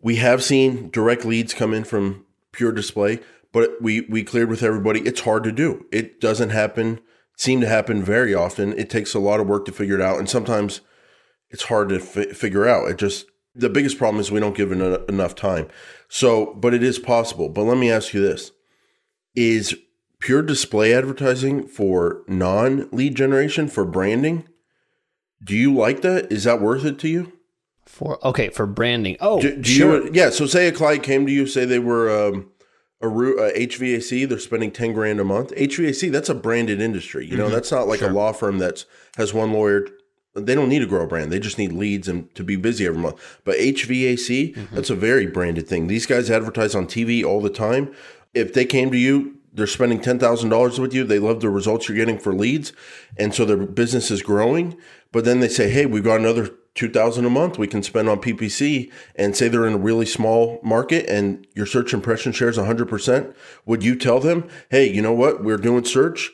we 0.01 0.17
have 0.17 0.43
seen 0.43 0.89
direct 0.89 1.23
leads 1.23 1.53
come 1.53 1.73
in 1.73 1.83
from 1.83 2.25
pure 2.51 2.71
display, 2.71 3.19
but 3.51 3.81
we 3.81 4.01
we 4.01 4.23
cleared 4.23 4.49
with 4.49 4.63
everybody. 4.63 5.01
It's 5.01 5.21
hard 5.21 5.43
to 5.45 5.51
do. 5.51 5.85
It 5.91 6.19
doesn't 6.19 6.49
happen. 6.49 6.99
Seem 7.35 7.61
to 7.61 7.67
happen 7.67 8.03
very 8.03 8.33
often. 8.33 8.73
It 8.77 8.89
takes 8.89 9.13
a 9.13 9.19
lot 9.19 9.39
of 9.39 9.47
work 9.47 9.65
to 9.65 9.71
figure 9.71 9.95
it 9.95 10.01
out, 10.01 10.19
and 10.19 10.29
sometimes 10.29 10.81
it's 11.53 11.63
hard 11.63 11.89
to 11.89 11.99
fi- 11.99 12.33
figure 12.33 12.67
out. 12.67 12.89
It 12.89 12.97
just 12.97 13.27
the 13.55 13.69
biggest 13.69 13.97
problem 13.97 14.19
is 14.19 14.31
we 14.31 14.39
don't 14.41 14.57
give 14.57 14.71
it 14.71 15.09
enough 15.09 15.35
time. 15.35 15.69
So, 16.09 16.53
but 16.55 16.73
it 16.73 16.83
is 16.83 16.99
possible. 16.99 17.47
But 17.47 17.63
let 17.63 17.77
me 17.77 17.89
ask 17.89 18.13
you 18.13 18.21
this: 18.21 18.51
Is 19.35 19.77
pure 20.19 20.41
display 20.41 20.93
advertising 20.93 21.67
for 21.67 22.23
non-lead 22.27 23.15
generation 23.15 23.67
for 23.69 23.85
branding? 23.85 24.47
Do 25.43 25.55
you 25.55 25.73
like 25.73 26.01
that? 26.01 26.31
Is 26.31 26.43
that 26.45 26.61
worth 26.61 26.83
it 26.83 26.99
to 26.99 27.07
you? 27.07 27.33
for 27.85 28.25
okay 28.25 28.49
for 28.49 28.65
branding. 28.65 29.17
Oh, 29.19 29.41
Do, 29.41 29.55
do 29.57 29.63
sure. 29.63 30.05
you? 30.05 30.11
Yeah. 30.13 30.29
So, 30.31 30.47
say 30.47 30.67
a 30.67 30.71
client 30.71 31.03
came 31.03 31.25
to 31.25 31.31
you, 31.31 31.45
say 31.45 31.65
they 31.65 31.79
were 31.79 32.09
um, 32.27 32.49
a, 33.01 33.07
a 33.07 33.67
HVAC, 33.67 34.27
they're 34.27 34.39
spending 34.39 34.71
ten 34.71 34.93
grand 34.93 35.19
a 35.19 35.23
month. 35.23 35.51
HVAC, 35.51 36.11
that's 36.11 36.29
a 36.29 36.35
branded 36.35 36.81
industry. 36.81 37.27
You 37.27 37.37
know, 37.37 37.49
that's 37.49 37.71
not 37.71 37.87
like 37.87 38.01
a 38.01 38.07
law 38.07 38.31
firm 38.31 38.57
that's 38.57 38.85
has 39.17 39.33
one 39.33 39.51
lawyer. 39.51 39.85
They 40.35 40.55
don't 40.55 40.69
need 40.69 40.79
to 40.79 40.87
grow 40.87 41.03
a 41.03 41.07
brand. 41.07 41.31
They 41.31 41.39
just 41.39 41.59
need 41.59 41.73
leads 41.73 42.07
and 42.07 42.33
to 42.33 42.43
be 42.43 42.55
busy 42.55 42.87
every 42.87 42.99
month. 42.99 43.39
But 43.43 43.57
HVAC, 43.57 44.55
mm-hmm. 44.55 44.75
that's 44.75 44.89
a 44.89 44.95
very 44.95 45.27
branded 45.27 45.67
thing. 45.67 45.87
These 45.87 46.07
guys 46.07 46.31
advertise 46.31 46.73
on 46.73 46.87
TV 46.87 47.23
all 47.23 47.39
the 47.39 47.51
time. 47.51 47.93
If 48.33 48.53
they 48.53 48.65
came 48.65 48.89
to 48.89 48.97
you, 48.97 49.37
they're 49.53 49.67
spending 49.67 50.01
ten 50.01 50.17
thousand 50.17 50.49
dollars 50.49 50.79
with 50.79 50.93
you. 50.93 51.03
They 51.03 51.19
love 51.19 51.41
the 51.41 51.49
results 51.49 51.87
you're 51.87 51.97
getting 51.97 52.17
for 52.17 52.33
leads, 52.33 52.73
and 53.17 53.33
so 53.33 53.45
their 53.45 53.57
business 53.57 54.09
is 54.09 54.23
growing. 54.23 54.75
But 55.11 55.25
then 55.25 55.39
they 55.39 55.47
say, 55.47 55.69
"Hey, 55.69 55.85
we've 55.85 56.03
got 56.03 56.19
another 56.19 56.49
two 56.73 56.89
thousand 56.89 57.25
a 57.25 57.29
month 57.29 57.59
we 57.59 57.67
can 57.67 57.83
spend 57.83 58.09
on 58.09 58.19
PPC." 58.19 58.91
And 59.15 59.37
say 59.37 59.47
they're 59.47 59.67
in 59.67 59.73
a 59.73 59.77
really 59.77 60.07
small 60.07 60.59
market, 60.63 61.07
and 61.07 61.45
your 61.53 61.67
search 61.67 61.93
impression 61.93 62.31
share 62.31 62.49
is 62.49 62.57
hundred 62.57 62.89
percent. 62.89 63.35
Would 63.67 63.83
you 63.83 63.95
tell 63.95 64.19
them, 64.19 64.47
"Hey, 64.69 64.91
you 64.91 65.03
know 65.03 65.13
what? 65.13 65.43
We're 65.43 65.57
doing 65.57 65.85
search, 65.85 66.31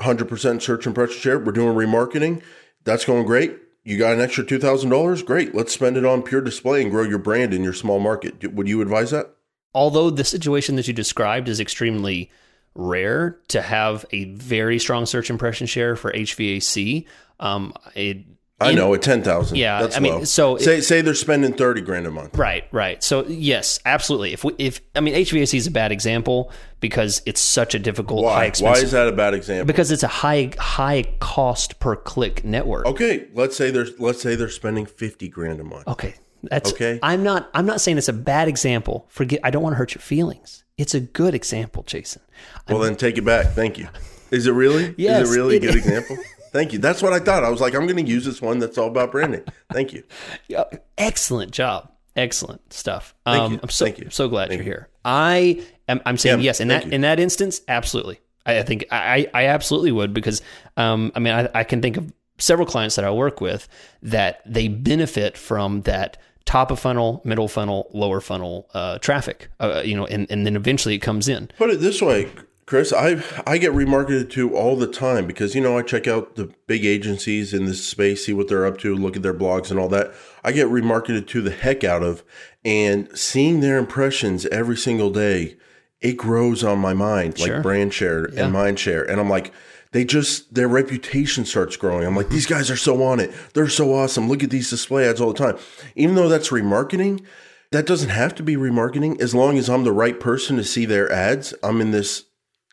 hundred 0.00 0.28
percent 0.28 0.62
search 0.62 0.86
impression 0.86 1.18
share. 1.18 1.40
We're 1.40 1.50
doing 1.50 1.74
remarketing. 1.74 2.40
That's 2.84 3.04
going 3.04 3.26
great." 3.26 3.56
You 3.82 3.98
got 3.98 4.12
an 4.12 4.20
extra 4.20 4.44
two 4.44 4.58
thousand 4.58 4.90
dollars? 4.90 5.22
Great. 5.22 5.54
Let's 5.54 5.72
spend 5.72 5.96
it 5.96 6.04
on 6.04 6.22
pure 6.22 6.42
display 6.42 6.82
and 6.82 6.90
grow 6.90 7.02
your 7.02 7.18
brand 7.18 7.54
in 7.54 7.64
your 7.64 7.72
small 7.72 7.98
market. 7.98 8.52
Would 8.52 8.68
you 8.68 8.82
advise 8.82 9.10
that? 9.10 9.34
Although 9.74 10.10
the 10.10 10.24
situation 10.24 10.76
that 10.76 10.86
you 10.86 10.92
described 10.92 11.48
is 11.48 11.60
extremely 11.60 12.30
rare 12.74 13.38
to 13.48 13.62
have 13.62 14.04
a 14.10 14.24
very 14.26 14.78
strong 14.78 15.06
search 15.06 15.30
impression 15.30 15.66
share 15.66 15.96
for 15.96 16.12
HVAC, 16.12 17.06
um, 17.40 17.72
it, 17.94 18.18
I 18.60 18.74
know 18.74 18.92
at 18.94 19.02
ten 19.02 19.22
thousand. 19.22 19.56
Yeah, 19.56 19.80
that's 19.82 19.96
I 19.96 20.00
mean, 20.00 20.14
low. 20.14 20.24
so- 20.24 20.58
say 20.58 20.80
say 20.80 21.00
they're 21.00 21.14
spending 21.14 21.52
thirty 21.54 21.80
grand 21.80 22.06
a 22.06 22.10
month. 22.10 22.36
Right, 22.36 22.64
right. 22.72 23.02
So 23.02 23.24
yes, 23.26 23.80
absolutely. 23.86 24.32
If 24.32 24.44
we, 24.44 24.54
if 24.58 24.80
I 24.94 25.00
mean 25.00 25.14
HVAC 25.14 25.54
is 25.54 25.66
a 25.66 25.70
bad 25.70 25.92
example 25.92 26.52
because 26.80 27.22
it's 27.26 27.40
such 27.40 27.74
a 27.74 27.78
difficult, 27.78 28.24
high 28.26 28.30
Why? 28.34 28.44
expense. 28.46 28.78
Why 28.78 28.82
is 28.82 28.90
that 28.92 29.08
a 29.08 29.12
bad 29.12 29.34
example? 29.34 29.66
because 29.66 29.90
it's 29.90 30.02
a 30.02 30.08
high 30.08 30.52
high 30.58 31.04
cost 31.20 31.78
per 31.80 31.96
click 31.96 32.44
network. 32.44 32.86
okay, 32.86 33.28
let's 33.34 33.56
say 33.56 33.70
there's 33.70 33.98
let's 33.98 34.20
say 34.20 34.34
they're 34.36 34.48
spending 34.50 34.86
fifty 34.86 35.28
grand 35.28 35.60
a 35.60 35.64
month. 35.64 35.88
Okay. 35.88 36.14
That's 36.42 36.72
Okay. 36.72 36.98
I'm 37.02 37.22
not 37.22 37.50
I'm 37.52 37.66
not 37.66 37.80
saying 37.82 37.98
it's 37.98 38.08
a 38.08 38.14
bad 38.14 38.48
example. 38.48 39.06
Forget 39.10 39.40
I 39.44 39.50
don't 39.50 39.62
want 39.62 39.74
to 39.74 39.76
hurt 39.78 39.94
your 39.94 40.00
feelings. 40.02 40.64
It's 40.78 40.94
a 40.94 41.00
good 41.00 41.34
example, 41.34 41.82
Jason. 41.82 42.22
Well, 42.68 42.78
then 42.78 42.96
take 42.96 43.18
it 43.18 43.24
back. 43.26 43.48
Thank 43.48 43.76
you. 43.76 43.88
Is 44.30 44.46
it 44.46 44.52
really? 44.52 44.94
Yes, 44.96 45.24
Is 45.28 45.32
it 45.32 45.36
really 45.38 45.56
it 45.56 45.64
a 45.64 45.66
good 45.66 45.76
example? 45.76 46.16
Thank 46.50 46.72
you. 46.72 46.78
That's 46.78 47.02
what 47.02 47.12
I 47.12 47.18
thought. 47.18 47.44
I 47.44 47.48
was 47.50 47.60
like, 47.60 47.74
I'm 47.74 47.86
going 47.86 48.04
to 48.04 48.10
use 48.10 48.24
this 48.24 48.42
one 48.42 48.58
that's 48.58 48.76
all 48.78 48.88
about 48.88 49.12
branding. 49.12 49.44
Thank 49.72 49.92
you. 49.92 50.02
Yeah, 50.48 50.64
excellent 50.98 51.52
job. 51.52 51.90
Excellent 52.16 52.72
stuff. 52.72 53.14
Thank 53.24 53.40
um, 53.40 53.52
you. 53.54 53.60
I'm 53.62 53.68
so 53.68 53.84
Thank 53.84 53.98
you. 53.98 54.10
so 54.10 54.28
glad 54.28 54.52
you're 54.52 54.62
here. 54.62 54.88
I 55.04 55.64
am 55.88 56.00
I'm 56.04 56.16
saying 56.16 56.40
Yeah, 56.40 56.44
yes 56.46 56.60
in 56.60 56.68
that 56.68 56.86
you. 56.86 56.92
in 56.92 57.02
that 57.02 57.20
instance, 57.20 57.60
absolutely. 57.68 58.20
I, 58.44 58.58
I 58.58 58.62
think 58.64 58.86
I, 58.90 59.28
I 59.32 59.46
absolutely 59.46 59.92
would 59.92 60.12
because 60.12 60.42
um, 60.76 61.12
I 61.14 61.20
mean 61.20 61.32
I, 61.32 61.48
I 61.54 61.64
can 61.64 61.80
think 61.80 61.96
of 61.96 62.12
several 62.38 62.66
clients 62.66 62.96
that 62.96 63.04
I 63.04 63.10
work 63.12 63.40
with 63.40 63.68
that 64.02 64.42
they 64.44 64.66
benefit 64.66 65.36
from 65.36 65.82
that 65.82 66.16
top 66.46 66.72
of 66.72 66.80
funnel, 66.80 67.20
middle 67.24 67.46
funnel, 67.46 67.88
lower 67.92 68.20
funnel 68.20 68.68
uh, 68.74 68.98
traffic. 68.98 69.48
Uh, 69.60 69.82
you 69.84 69.94
know, 69.94 70.06
and, 70.06 70.26
and 70.30 70.44
then 70.44 70.56
eventually 70.56 70.96
it 70.96 71.00
comes 71.00 71.28
in. 71.28 71.48
Put 71.58 71.70
it 71.70 71.78
this 71.80 72.02
way, 72.02 72.28
Chris, 72.70 72.92
I 72.92 73.20
I 73.48 73.58
get 73.58 73.72
remarketed 73.72 74.30
to 74.30 74.54
all 74.54 74.76
the 74.76 74.86
time 74.86 75.26
because 75.26 75.56
you 75.56 75.60
know 75.60 75.76
I 75.76 75.82
check 75.82 76.06
out 76.06 76.36
the 76.36 76.54
big 76.68 76.84
agencies 76.84 77.52
in 77.52 77.64
this 77.64 77.84
space, 77.84 78.24
see 78.26 78.32
what 78.32 78.46
they're 78.46 78.64
up 78.64 78.78
to, 78.78 78.94
look 78.94 79.16
at 79.16 79.24
their 79.24 79.34
blogs 79.34 79.72
and 79.72 79.80
all 79.80 79.88
that. 79.88 80.12
I 80.44 80.52
get 80.52 80.68
remarketed 80.68 81.26
to 81.26 81.42
the 81.42 81.50
heck 81.50 81.82
out 81.82 82.04
of, 82.04 82.22
and 82.64 83.08
seeing 83.18 83.58
their 83.58 83.76
impressions 83.76 84.46
every 84.46 84.76
single 84.76 85.10
day, 85.10 85.56
it 86.00 86.16
grows 86.16 86.62
on 86.62 86.78
my 86.78 86.94
mind 86.94 87.36
Sure. 87.38 87.54
like 87.54 87.62
brand 87.64 87.92
share 87.92 88.30
Yeah. 88.32 88.44
and 88.44 88.52
mind 88.52 88.78
share, 88.78 89.02
and 89.02 89.20
I'm 89.20 89.28
like. 89.28 89.52
They 89.92 90.04
just 90.04 90.54
their 90.54 90.68
reputation 90.68 91.44
starts 91.44 91.76
growing. 91.76 92.06
I'm 92.06 92.14
like, 92.14 92.28
these 92.28 92.46
guys 92.46 92.70
are 92.70 92.76
so 92.76 93.02
on 93.02 93.18
it. 93.18 93.32
They're 93.54 93.68
so 93.68 93.92
awesome. 93.92 94.28
Look 94.28 94.44
at 94.44 94.50
these 94.50 94.70
display 94.70 95.08
ads 95.08 95.20
all 95.20 95.32
the 95.32 95.44
time. 95.44 95.58
Even 95.96 96.14
though 96.14 96.28
that's 96.28 96.50
remarketing, 96.50 97.24
that 97.72 97.86
doesn't 97.86 98.10
have 98.10 98.36
to 98.36 98.44
be 98.44 98.54
remarketing 98.54 99.20
as 99.20 99.34
long 99.34 99.58
as 99.58 99.68
I'm 99.68 99.82
the 99.82 99.90
right 99.90 100.20
person 100.20 100.56
to 100.58 100.62
see 100.62 100.84
their 100.84 101.10
ads. 101.10 101.54
I'm 101.64 101.80
in 101.80 101.90
this 101.90 102.26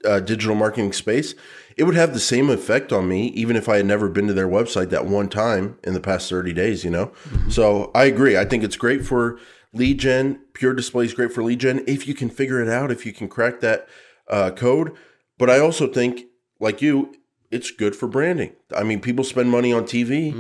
uh, 0.06 0.20
digital 0.20 0.56
marketing 0.56 0.94
space. 0.94 1.34
It 1.76 1.84
would 1.84 1.96
have 1.96 2.14
the 2.14 2.20
same 2.20 2.50
effect 2.50 2.92
on 2.92 3.08
me, 3.08 3.28
even 3.28 3.56
if 3.56 3.70
I 3.70 3.78
had 3.78 3.86
never 3.86 4.10
been 4.10 4.28
to 4.28 4.34
their 4.34 4.48
website 4.48 4.90
that 4.90 5.06
one 5.06 5.30
time 5.30 5.78
in 5.84 5.94
the 5.94 6.00
past 6.00 6.30
30 6.30 6.54
days, 6.54 6.84
you 6.84 6.90
know? 6.90 7.12
So 7.50 7.92
I 7.94 8.06
agree. 8.06 8.36
I 8.38 8.46
think 8.46 8.64
it's 8.64 8.78
great 8.78 9.06
for 9.06 9.40
lead 9.74 10.00
gen. 10.00 10.40
Pure 10.54 10.74
display 10.74 11.06
is 11.06 11.14
great 11.14 11.32
for 11.32 11.44
lead 11.44 11.60
gen 11.60 11.84
if 11.88 12.08
you 12.08 12.16
can 12.16 12.30
figure 12.30 12.62
it 12.62 12.68
out, 12.70 12.92
if 12.92 13.06
you 13.06 13.14
can 13.14 13.28
crack 13.28 13.60
that 13.60 13.88
uh, 14.28 14.50
code. 14.52 14.94
But 15.38 15.50
I 15.52 15.60
also 15.60 15.86
think, 15.88 16.26
like 16.60 16.82
you, 16.82 17.14
it's 17.52 17.70
good 17.70 17.96
for 17.96 18.08
branding. 18.08 18.54
I 18.76 18.84
mean, 18.84 19.00
people 19.00 19.24
spend 19.24 19.52
money 19.52 19.72
on 19.72 19.84
TV 19.84 20.34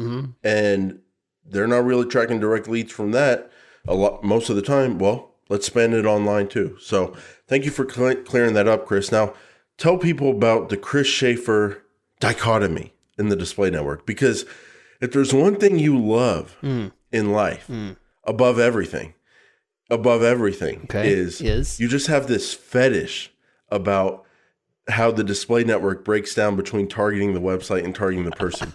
and 0.43 0.99
they're 1.45 1.67
not 1.67 1.85
really 1.85 2.05
tracking 2.07 2.39
direct 2.39 2.67
leads 2.67 2.91
from 2.91 3.11
that 3.11 3.51
a 3.87 3.93
lot 3.93 4.23
most 4.23 4.49
of 4.49 4.55
the 4.55 4.61
time. 4.61 4.97
Well, 4.99 5.35
let's 5.49 5.65
spend 5.65 5.93
it 5.93 6.05
online 6.05 6.47
too. 6.47 6.77
So 6.81 7.13
thank 7.47 7.63
you 7.63 7.71
for 7.71 7.85
cle 7.85 8.15
clearing 8.15 8.53
that 8.55 8.67
up, 8.67 8.85
Chris. 8.85 9.11
Now 9.11 9.33
tell 9.77 9.97
people 9.97 10.29
about 10.31 10.69
the 10.69 10.77
Chris 10.77 11.07
Schaefer 11.07 11.83
dichotomy 12.19 12.93
in 13.17 13.29
the 13.29 13.35
display 13.35 13.69
network 13.69 14.05
because 14.05 14.45
if 15.01 15.11
there's 15.11 15.33
one 15.33 15.55
thing 15.55 15.79
you 15.79 15.99
love 15.99 16.53
hmm. 16.61 16.87
in 17.11 17.31
life 17.31 17.67
hmm. 17.67 17.91
above 18.23 18.59
everything, 18.59 19.13
above 19.89 20.23
everything 20.23 20.81
Okay. 20.85 21.09
is 21.09 21.41
Is? 21.41 21.79
you 21.79 21.87
just 21.87 22.07
have 22.07 22.27
this 22.27 22.53
fetish 22.53 23.31
about 23.69 24.25
how 24.89 25.11
the 25.11 25.23
display 25.23 25.63
network 25.63 26.05
breaks 26.05 26.33
down 26.33 26.55
between 26.55 26.87
targeting 26.87 27.33
the 27.33 27.41
website 27.41 27.83
and 27.83 27.93
targeting 27.93 28.25
the 28.25 28.31
person. 28.31 28.73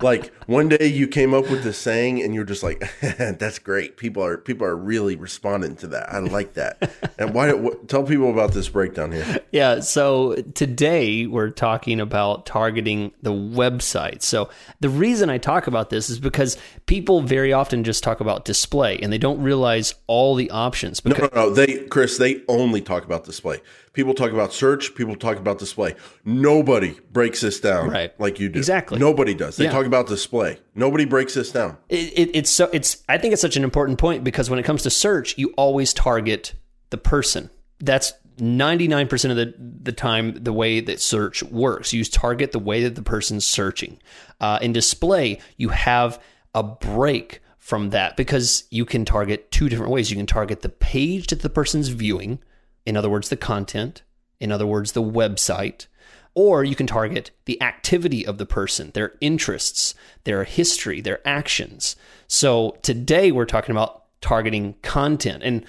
Like 0.00 0.32
one 0.46 0.68
day 0.68 0.86
you 0.86 1.06
came 1.08 1.32
up 1.34 1.50
with 1.50 1.62
this 1.62 1.78
saying 1.78 2.22
and 2.22 2.34
you're 2.34 2.44
just 2.44 2.62
like, 2.62 2.82
"That's 3.00 3.58
great. 3.58 3.96
People 3.96 4.24
are 4.24 4.36
people 4.36 4.66
are 4.66 4.76
really 4.76 5.16
responding 5.16 5.76
to 5.76 5.86
that. 5.88 6.12
I 6.12 6.18
like 6.18 6.54
that." 6.54 6.90
and 7.18 7.32
why? 7.34 7.52
What, 7.52 7.88
tell 7.88 8.02
people 8.02 8.30
about 8.30 8.52
this 8.52 8.68
breakdown 8.68 9.12
here. 9.12 9.40
Yeah, 9.52 9.80
so 9.80 10.34
today 10.54 11.26
we're 11.26 11.50
talking 11.50 12.00
about 12.00 12.46
targeting 12.46 13.12
the 13.22 13.32
website. 13.32 14.22
So 14.22 14.50
the 14.80 14.88
reason 14.88 15.30
I 15.30 15.38
talk 15.38 15.66
about 15.66 15.90
this 15.90 16.10
is 16.10 16.18
because 16.18 16.56
people 16.86 17.22
very 17.22 17.52
often 17.52 17.84
just 17.84 18.02
talk 18.02 18.20
about 18.20 18.44
display 18.44 18.98
and 18.98 19.12
they 19.12 19.18
don't 19.18 19.40
realize 19.42 19.94
all 20.06 20.34
the 20.34 20.50
options. 20.50 21.04
No, 21.04 21.16
no, 21.16 21.28
no. 21.34 21.50
They, 21.50 21.78
Chris, 21.86 22.18
they 22.18 22.42
only 22.48 22.80
talk 22.80 23.04
about 23.04 23.24
display. 23.24 23.60
People 23.92 24.12
talk 24.12 24.32
about 24.32 24.52
search. 24.52 24.94
People 24.96 25.14
talk 25.14 25.36
about 25.38 25.58
display. 25.58 25.94
Nobody 26.24 26.96
breaks 27.12 27.40
this 27.42 27.60
down 27.60 27.90
Right. 27.90 28.18
like 28.20 28.40
you 28.40 28.48
do. 28.48 28.58
Exactly. 28.58 28.98
Nobody 28.98 29.34
does. 29.34 29.56
They 29.56 29.64
Yeah. 29.66 29.70
talk 29.70 29.83
about 29.86 30.06
display. 30.06 30.58
Nobody 30.74 31.04
breaks 31.04 31.34
this 31.34 31.52
down. 31.52 31.76
it, 31.88 32.12
it, 32.16 32.30
it's 32.34 32.50
so 32.50 32.68
it's 32.72 33.02
I 33.08 33.18
think 33.18 33.32
it's 33.32 33.42
such 33.42 33.56
an 33.56 33.64
important 33.64 33.98
point 33.98 34.24
because 34.24 34.50
when 34.50 34.58
it 34.58 34.64
comes 34.64 34.82
to 34.82 34.90
search, 34.90 35.36
you 35.38 35.52
always 35.56 35.92
target 35.92 36.54
the 36.90 36.98
person. 36.98 37.50
That's 37.80 38.12
99% 38.38 39.30
of 39.30 39.36
the, 39.36 39.54
the 39.82 39.92
time 39.92 40.34
the 40.42 40.52
way 40.52 40.80
that 40.80 41.00
search 41.00 41.42
works. 41.42 41.92
You 41.92 42.04
target 42.04 42.52
the 42.52 42.58
way 42.58 42.82
that 42.82 42.94
the 42.94 43.02
person's 43.02 43.46
searching. 43.46 44.00
Uh, 44.40 44.58
in 44.60 44.72
display, 44.72 45.40
you 45.56 45.68
have 45.68 46.20
a 46.54 46.62
break 46.62 47.40
from 47.58 47.90
that 47.90 48.16
because 48.16 48.64
you 48.70 48.84
can 48.84 49.04
target 49.04 49.50
two 49.50 49.68
different 49.68 49.92
ways. 49.92 50.10
You 50.10 50.16
can 50.16 50.26
target 50.26 50.62
the 50.62 50.68
page 50.68 51.28
that 51.28 51.42
the 51.42 51.50
person's 51.50 51.88
viewing, 51.88 52.40
in 52.84 52.96
other 52.96 53.08
words, 53.08 53.28
the 53.28 53.36
content, 53.36 54.02
in 54.40 54.52
other 54.52 54.66
words, 54.66 54.92
the 54.92 55.02
website, 55.02 55.86
or 56.34 56.64
you 56.64 56.74
can 56.74 56.86
target 56.86 57.30
the 57.44 57.60
activity 57.62 58.26
of 58.26 58.38
the 58.38 58.46
person, 58.46 58.90
their 58.94 59.14
interests, 59.20 59.94
their 60.24 60.44
history, 60.44 61.00
their 61.00 61.26
actions. 61.26 61.96
So 62.26 62.76
today 62.82 63.30
we're 63.30 63.44
talking 63.44 63.72
about 63.72 64.04
targeting 64.20 64.74
content. 64.82 65.42
And 65.42 65.64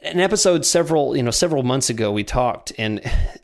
an 0.00 0.20
episode 0.20 0.64
several, 0.64 1.16
you 1.16 1.22
know, 1.22 1.30
several 1.30 1.62
months 1.62 1.90
ago 1.90 2.10
we 2.10 2.24
talked 2.24 2.72
and 2.78 3.00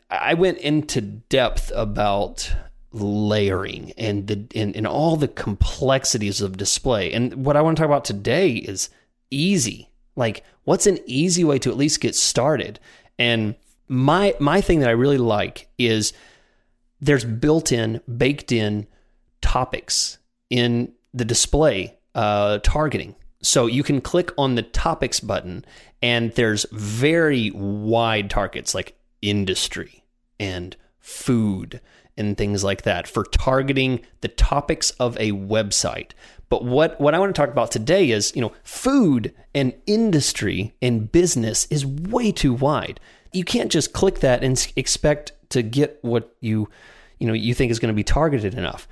I 0.09 0.33
went 0.33 0.57
into 0.59 1.01
depth 1.01 1.71
about 1.75 2.53
layering 2.91 3.91
and 3.97 4.27
the 4.27 4.45
and, 4.55 4.75
and 4.75 4.87
all 4.87 5.17
the 5.17 5.27
complexities 5.27 6.41
of 6.41 6.57
display. 6.57 7.11
And 7.11 7.45
what 7.45 7.57
I 7.57 7.61
want 7.61 7.77
to 7.77 7.81
talk 7.81 7.89
about 7.89 8.05
today 8.05 8.53
is 8.53 8.89
easy. 9.29 9.89
Like 10.15 10.43
what's 10.63 10.87
an 10.87 10.99
easy 11.05 11.43
way 11.43 11.59
to 11.59 11.69
at 11.69 11.77
least 11.77 12.01
get 12.01 12.15
started? 12.15 12.79
And 13.19 13.55
my 13.87 14.35
my 14.39 14.61
thing 14.61 14.79
that 14.79 14.89
I 14.89 14.93
really 14.93 15.17
like 15.17 15.67
is 15.77 16.13
there's 17.01 17.25
built-in, 17.25 18.01
baked-in 18.17 18.87
topics 19.41 20.17
in 20.49 20.93
the 21.13 21.25
display 21.25 21.97
uh, 22.15 22.59
targeting. 22.63 23.15
So 23.41 23.67
you 23.67 23.83
can 23.83 24.01
click 24.01 24.31
on 24.37 24.55
the 24.55 24.63
topics 24.63 25.19
button, 25.19 25.65
and 26.01 26.31
there's 26.33 26.65
very 26.71 27.51
wide 27.51 28.29
targets 28.29 28.73
like 28.73 28.97
industry 29.21 30.03
and 30.39 30.75
food 30.99 31.79
and 32.17 32.37
things 32.37 32.63
like 32.63 32.83
that 32.83 33.07
for 33.07 33.23
targeting 33.23 34.01
the 34.21 34.29
topics 34.29 34.91
of 34.91 35.17
a 35.17 35.31
website. 35.31 36.11
But 36.49 36.63
what, 36.63 36.99
what 37.01 37.13
I 37.13 37.19
want 37.19 37.35
to 37.35 37.39
talk 37.39 37.51
about 37.51 37.71
today 37.71 38.09
is, 38.11 38.33
you 38.35 38.41
know, 38.41 38.53
food 38.63 39.33
and 39.53 39.73
industry 39.85 40.73
and 40.81 41.11
business 41.11 41.67
is 41.69 41.85
way 41.85 42.31
too 42.31 42.53
wide. 42.53 42.99
You 43.35 43.43
can't 43.43 43.71
just 43.71 43.93
click 43.93 44.19
that 44.19 44.43
and 44.43 44.71
expect 44.75 45.33
to 45.49 45.61
get 45.61 45.99
what 46.01 46.35
you, 46.39 46.69
you 47.19 47.27
know, 47.27 47.33
you 47.33 47.53
think 47.53 47.71
is 47.71 47.79
going 47.79 47.93
to 47.93 47.95
be 47.95 48.03
targeted 48.03 48.55
enough. 48.55 48.87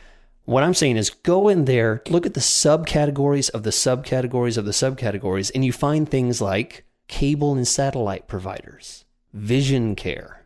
What 0.45 0.63
I'm 0.63 0.73
saying 0.73 0.97
is 0.97 1.09
go 1.09 1.47
in 1.47 1.65
there, 1.65 2.01
look 2.09 2.25
at 2.25 2.33
the 2.33 2.41
subcategories 2.41 3.49
of 3.51 3.63
the 3.63 3.69
subcategories 3.69 4.57
of 4.57 4.65
the 4.65 4.71
subcategories, 4.71 5.51
and 5.55 5.63
you 5.63 5.71
find 5.71 6.07
things 6.07 6.41
like 6.41 6.85
cable 7.07 7.53
and 7.53 7.67
satellite 7.67 8.27
providers, 8.27 9.05
vision 9.33 9.95
care, 9.95 10.43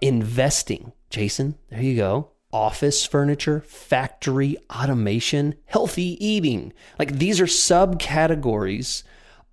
investing. 0.00 0.92
Jason, 1.10 1.56
there 1.70 1.82
you 1.82 1.96
go. 1.96 2.30
Office 2.52 3.04
furniture, 3.04 3.60
factory 3.60 4.56
automation, 4.74 5.54
healthy 5.66 6.16
eating. 6.24 6.72
Like 6.98 7.18
these 7.18 7.40
are 7.40 7.46
subcategories 7.46 9.02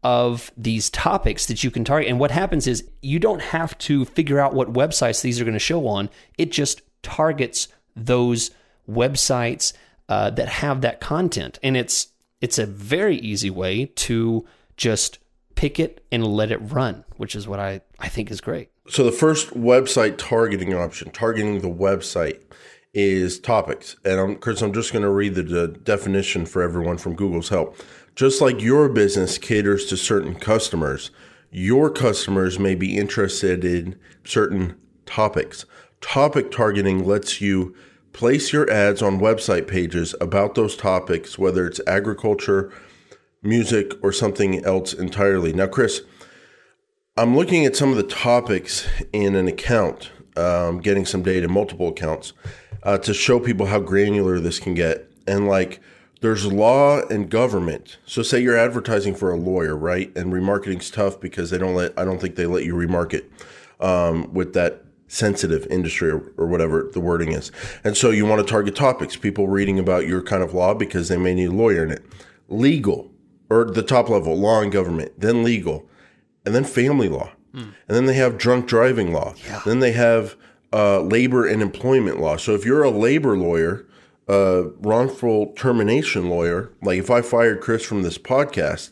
of 0.05 0.51
these 0.55 0.91
topics 0.91 1.47
that 1.47 1.63
you 1.63 1.71
can 1.71 1.83
target. 1.83 2.07
And 2.07 2.19
what 2.19 2.29
happens 2.29 2.67
is 2.67 2.87
you 3.01 3.17
don't 3.17 3.41
have 3.41 3.75
to 3.79 4.05
figure 4.05 4.39
out 4.39 4.53
what 4.53 4.71
websites 4.71 5.23
these 5.23 5.41
are 5.41 5.43
going 5.43 5.53
to 5.53 5.59
show 5.59 5.87
on. 5.87 6.11
It 6.37 6.51
just 6.51 6.83
targets 7.01 7.69
those 7.95 8.51
websites 8.87 9.73
uh, 10.07 10.29
that 10.29 10.47
have 10.47 10.81
that 10.81 11.01
content, 11.01 11.57
and 11.63 11.75
it's 11.75 12.09
it's 12.39 12.59
a 12.59 12.67
very 12.67 13.17
easy 13.17 13.49
way 13.49 13.85
to 13.95 14.45
just 14.77 15.17
pick 15.55 15.79
it 15.79 16.05
and 16.11 16.27
let 16.27 16.51
it 16.51 16.57
run, 16.57 17.03
which 17.17 17.35
is 17.35 17.47
what 17.47 17.59
I 17.59 17.81
I 17.97 18.07
think 18.07 18.29
is 18.29 18.41
great. 18.41 18.69
So 18.87 19.03
the 19.03 19.11
first 19.11 19.55
website 19.55 20.19
targeting 20.19 20.75
option, 20.75 21.09
targeting 21.09 21.61
the 21.61 21.67
website, 21.67 22.41
is 22.93 23.39
topics. 23.39 23.95
And 24.05 24.19
I'm, 24.19 24.35
Chris, 24.35 24.61
I'm 24.61 24.71
just 24.71 24.93
going 24.93 25.01
to 25.01 25.09
read 25.09 25.33
the, 25.33 25.41
the 25.41 25.67
definition 25.67 26.45
for 26.45 26.61
everyone 26.61 26.97
from 26.97 27.15
Google's 27.15 27.49
help. 27.49 27.75
Just 28.15 28.39
like 28.39 28.61
your 28.61 28.87
business 28.87 29.37
caters 29.37 29.85
to 29.87 29.97
certain 29.97 30.35
customers, 30.35 31.11
your 31.51 31.89
customers 31.89 32.57
may 32.57 32.73
be 32.73 32.97
interested 32.97 33.65
in 33.65 33.99
certain 34.23 34.75
topics. 35.05 35.65
Topic 35.99 36.49
targeting 36.49 37.05
lets 37.05 37.41
you 37.41 37.75
place 38.13 38.53
your 38.53 38.71
ads 38.71 39.01
on 39.01 39.19
website 39.19 39.67
pages 39.67 40.15
about 40.21 40.55
those 40.55 40.77
topics, 40.77 41.37
whether 41.37 41.67
it's 41.67 41.81
agriculture, 41.85 42.71
music, 43.43 43.91
or 44.01 44.13
something 44.13 44.63
else 44.63 44.93
entirely. 44.93 45.51
Now, 45.51 45.67
Chris, 45.67 46.01
I'm 47.17 47.35
looking 47.35 47.65
at 47.65 47.75
some 47.75 47.89
of 47.89 47.97
the 47.97 48.03
topics 48.03 48.87
in 49.11 49.35
an 49.35 49.49
account, 49.49 50.11
um, 50.37 50.79
getting 50.79 51.05
some 51.05 51.21
data, 51.21 51.49
multiple 51.49 51.89
accounts, 51.89 52.31
uh, 52.83 52.97
to 52.99 53.13
show 53.13 53.41
people 53.41 53.65
how 53.65 53.81
granular 53.81 54.39
this 54.39 54.59
can 54.59 54.73
get. 54.73 55.11
And 55.27 55.49
like, 55.49 55.81
there's 56.21 56.51
law 56.51 57.01
and 57.07 57.29
government. 57.29 57.97
So, 58.05 58.23
say 58.23 58.39
you're 58.39 58.57
advertising 58.57 59.15
for 59.15 59.31
a 59.31 59.37
lawyer, 59.37 59.75
right? 59.75 60.15
And 60.15 60.31
remarketing's 60.31 60.89
tough 60.89 61.19
because 61.19 61.49
they 61.49 61.57
don't 61.57 61.75
let. 61.75 61.97
I 61.97 62.05
don't 62.05 62.19
think 62.19 62.35
they 62.35 62.45
let 62.45 62.63
you 62.63 62.73
remarket 62.73 63.25
um, 63.79 64.33
with 64.33 64.53
that 64.53 64.83
sensitive 65.07 65.67
industry 65.67 66.09
or, 66.09 66.31
or 66.37 66.47
whatever 66.47 66.89
the 66.91 66.99
wording 66.99 67.31
is. 67.31 67.51
And 67.83 67.95
so, 67.95 68.09
you 68.09 68.25
want 68.25 68.45
to 68.45 68.51
target 68.51 68.75
topics, 68.75 69.15
people 69.15 69.47
reading 69.47 69.79
about 69.79 70.07
your 70.07 70.21
kind 70.21 70.43
of 70.43 70.53
law 70.53 70.73
because 70.73 71.09
they 71.09 71.17
may 71.17 71.33
need 71.33 71.49
a 71.49 71.53
lawyer 71.53 71.83
in 71.83 71.91
it. 71.91 72.03
Legal 72.47 73.11
or 73.49 73.65
the 73.65 73.83
top 73.83 74.09
level, 74.09 74.35
law 74.35 74.61
and 74.61 74.71
government, 74.71 75.11
then 75.19 75.43
legal 75.43 75.87
and 76.45 76.53
then 76.55 76.63
family 76.63 77.09
law. 77.09 77.31
And 77.87 77.95
then 77.95 78.05
they 78.05 78.15
have 78.15 78.37
drunk 78.37 78.67
driving 78.67 79.13
law. 79.13 79.33
Then 79.65 79.79
they 79.79 79.93
have 79.93 80.35
uh, 80.73 80.99
labor 80.99 81.47
and 81.47 81.61
employment 81.61 82.19
law. 82.19 82.35
So 82.35 82.53
if 82.53 82.65
you're 82.65 82.83
a 82.83 82.89
labor 82.89 83.37
lawyer, 83.37 83.84
a 84.27 84.63
wrongful 84.79 85.53
termination 85.53 86.29
lawyer, 86.29 86.71
like 86.81 86.99
if 86.99 87.09
I 87.11 87.21
fired 87.21 87.61
Chris 87.61 87.83
from 87.85 88.01
this 88.03 88.17
podcast 88.17 88.91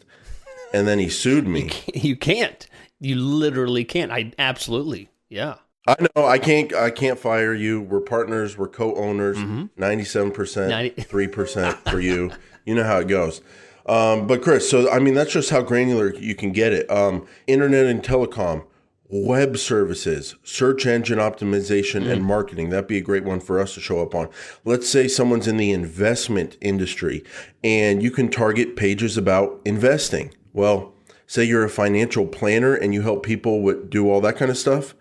and 0.73 0.87
then 0.87 0.99
he 0.99 1.09
sued 1.09 1.47
me, 1.47 1.69
You 1.93 2.15
can't. 2.15 2.67
You 2.99 3.15
literally 3.15 3.83
can't. 3.83 4.11
I 4.11 4.31
absolutely. 4.39 5.09
Yeah. 5.29 5.55
I 5.85 5.95
know 6.15 6.25
I 6.25 6.37
can't. 6.39 6.73
I 6.73 6.89
can't 6.91 7.19
fire 7.19 7.53
you. 7.53 7.81
We're 7.81 7.99
partners. 7.99 8.57
We're 8.57 8.69
co-owners. 8.69 9.37
Ninety-seven 9.75 10.31
percent, 10.31 10.69
Ninety- 10.69 11.01
three 11.01 11.27
percent 11.27 11.77
for 11.89 11.99
you. 11.99 12.31
You 12.65 12.75
know 12.75 12.85
how 12.85 12.99
it 12.99 13.09
goes. 13.09 13.41
Um, 13.85 14.25
but 14.25 14.41
Chris, 14.41 14.69
so 14.69 14.89
I 14.89 14.99
mean, 14.99 15.13
that's 15.13 15.33
just 15.33 15.49
how 15.49 15.61
granular 15.61 16.13
you 16.15 16.35
can 16.35 16.53
get 16.53 16.71
it. 16.71 16.89
Um, 16.89 17.27
internet 17.47 17.85
and 17.87 18.01
telecom, 18.01 18.63
web 19.09 19.57
services, 19.57 20.35
search 20.43 20.85
engine 20.85 21.19
optimization, 21.19 22.09
and 22.09 22.21
mm. 22.21 22.25
marketing. 22.25 22.69
That'd 22.69 22.87
be 22.87 22.97
a 22.97 23.01
great 23.01 23.23
one 23.23 23.39
for 23.39 23.59
us 23.59 23.73
to 23.75 23.79
show 23.79 24.01
up 24.01 24.15
on. 24.15 24.29
Let's 24.65 24.87
say 24.87 25.07
someone's 25.07 25.47
in 25.47 25.57
the 25.57 25.71
investment 25.71 26.57
industry, 26.61 27.23
and 27.63 28.01
you 28.01 28.11
can 28.11 28.29
target 28.29 28.75
pages 28.75 29.17
about 29.17 29.61
investing. 29.65 30.33
Well, 30.53 30.93
say 31.27 31.43
you're 31.43 31.65
a 31.65 31.69
financial 31.69 32.27
planner 32.27 32.75
and 32.75 32.93
you 32.93 33.01
help 33.01 33.23
people 33.23 33.61
with, 33.61 33.89
do 33.89 34.09
all 34.09 34.21
that 34.21 34.37
kind 34.37 34.51
of 34.51 34.57
stuff 34.57 34.95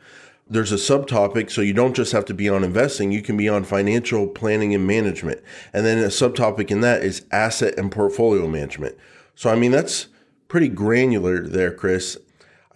there's 0.53 0.73
a 0.73 0.77
subtopic 0.77 1.51
so 1.51 1.61
you 1.61 1.73
don't 1.73 1.97
just 1.97 2.13
have 2.13 2.25
to 2.27 2.35
be 2.35 2.49
on 2.49 2.63
investing 2.63 3.11
you 3.11 3.23
can 3.23 3.37
be 3.37 3.49
on 3.49 3.65
financial 3.65 4.27
planning 4.27 4.75
and 4.75 4.87
management 4.87 5.41
and 5.73 5.87
then 5.87 5.99
a 5.99 6.09
subtopic 6.09 6.71
in 6.71 6.81
that 6.81 7.03
is 7.03 7.25
asset 7.31 7.75
and 7.79 7.91
portfolio 7.91 8.47
management 8.47 8.97
so 9.35 9.51
i 9.51 9.55
mean 9.55 9.71
that's 9.71 10.09
pretty 10.49 10.69
granular 10.69 11.47
there 11.47 11.73
chris 11.73 12.19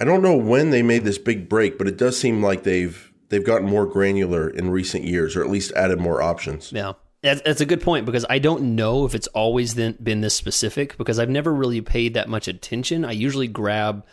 i 0.01 0.05
don't 0.05 0.23
know 0.23 0.37
when 0.37 0.71
they 0.71 0.83
made 0.83 1.05
this 1.05 1.19
big 1.19 1.49
break 1.49 1.79
but 1.79 1.87
it 1.89 1.97
does 1.97 2.19
seem 2.19 2.43
like 2.43 2.63
they've 2.63 3.13
they've 3.29 3.45
gotten 3.45 3.69
more 3.69 3.87
granular 3.87 4.49
in 4.49 4.71
recent 4.71 5.05
years 5.05 5.37
or 5.37 5.43
at 5.43 5.51
least 5.51 5.73
added 5.73 5.99
more 5.99 6.23
options. 6.23 6.73
Yeah. 6.73 6.93
That's, 7.23 7.41
that's 7.43 7.61
a 7.61 7.67
good 7.67 7.81
point 7.81 8.07
because 8.07 8.25
I 8.31 8.39
don't 8.39 8.77
know 8.77 9.05
if 9.05 9.15
it's 9.15 9.27
always 9.29 9.75
been 9.75 10.21
this 10.21 10.35
specific 10.35 10.97
because 10.97 11.19
I've 11.19 11.31
never 11.31 11.53
really 11.53 11.81
paid 11.81 12.15
that 12.15 12.29
much 12.29 12.47
attention. 12.47 13.05
I 13.05 13.13
usually 13.13 13.49
grab, 13.49 14.07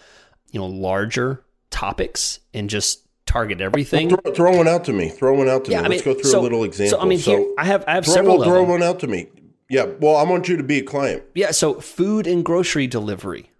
you 0.51 0.59
know, 0.59 0.65
larger 0.65 1.43
topics 1.69 2.39
and 2.55 2.69
just 2.69 3.05
target 3.27 3.61
everything. 3.61 4.09
throw, 4.09 4.33
throw 4.33 4.57
one 4.57 4.67
out 4.67 4.85
to 4.85 4.93
me. 4.93 5.09
Throw 5.09 5.35
one 5.37 5.47
out 5.47 5.65
to 5.65 5.71
Yeah, 5.71 5.81
me. 5.81 5.85
I 5.85 5.89
let's 5.89 6.01
go 6.01 6.13
through 6.15 6.31
so- 6.31 6.39
a 6.39 6.41
little 6.41 6.63
example 6.63 6.97
So 6.97 7.03
I 7.03 7.07
mean, 7.07 7.19
here 7.19 7.45
I 7.57 7.65
have 7.65 7.83
I 7.87 7.93
have 7.93 8.05
throw, 8.05 8.13
several 8.15 8.37
well, 8.39 8.49
throw 8.49 8.63
one 8.63 8.81
out 8.81 8.99
to 9.01 9.07
me. 9.07 9.27
Yeah 9.69 9.85
well 9.99 10.15
i 10.17 10.23
want 10.23 10.47
you 10.49 10.57
to 10.57 10.63
be 10.63 10.79
a 10.79 10.83
client. 10.83 11.23
Yeah, 11.35 11.51
so 11.51 11.75
food 11.75 12.25
and 12.25 12.43
grocery 12.43 12.87
delivery, 12.87 13.51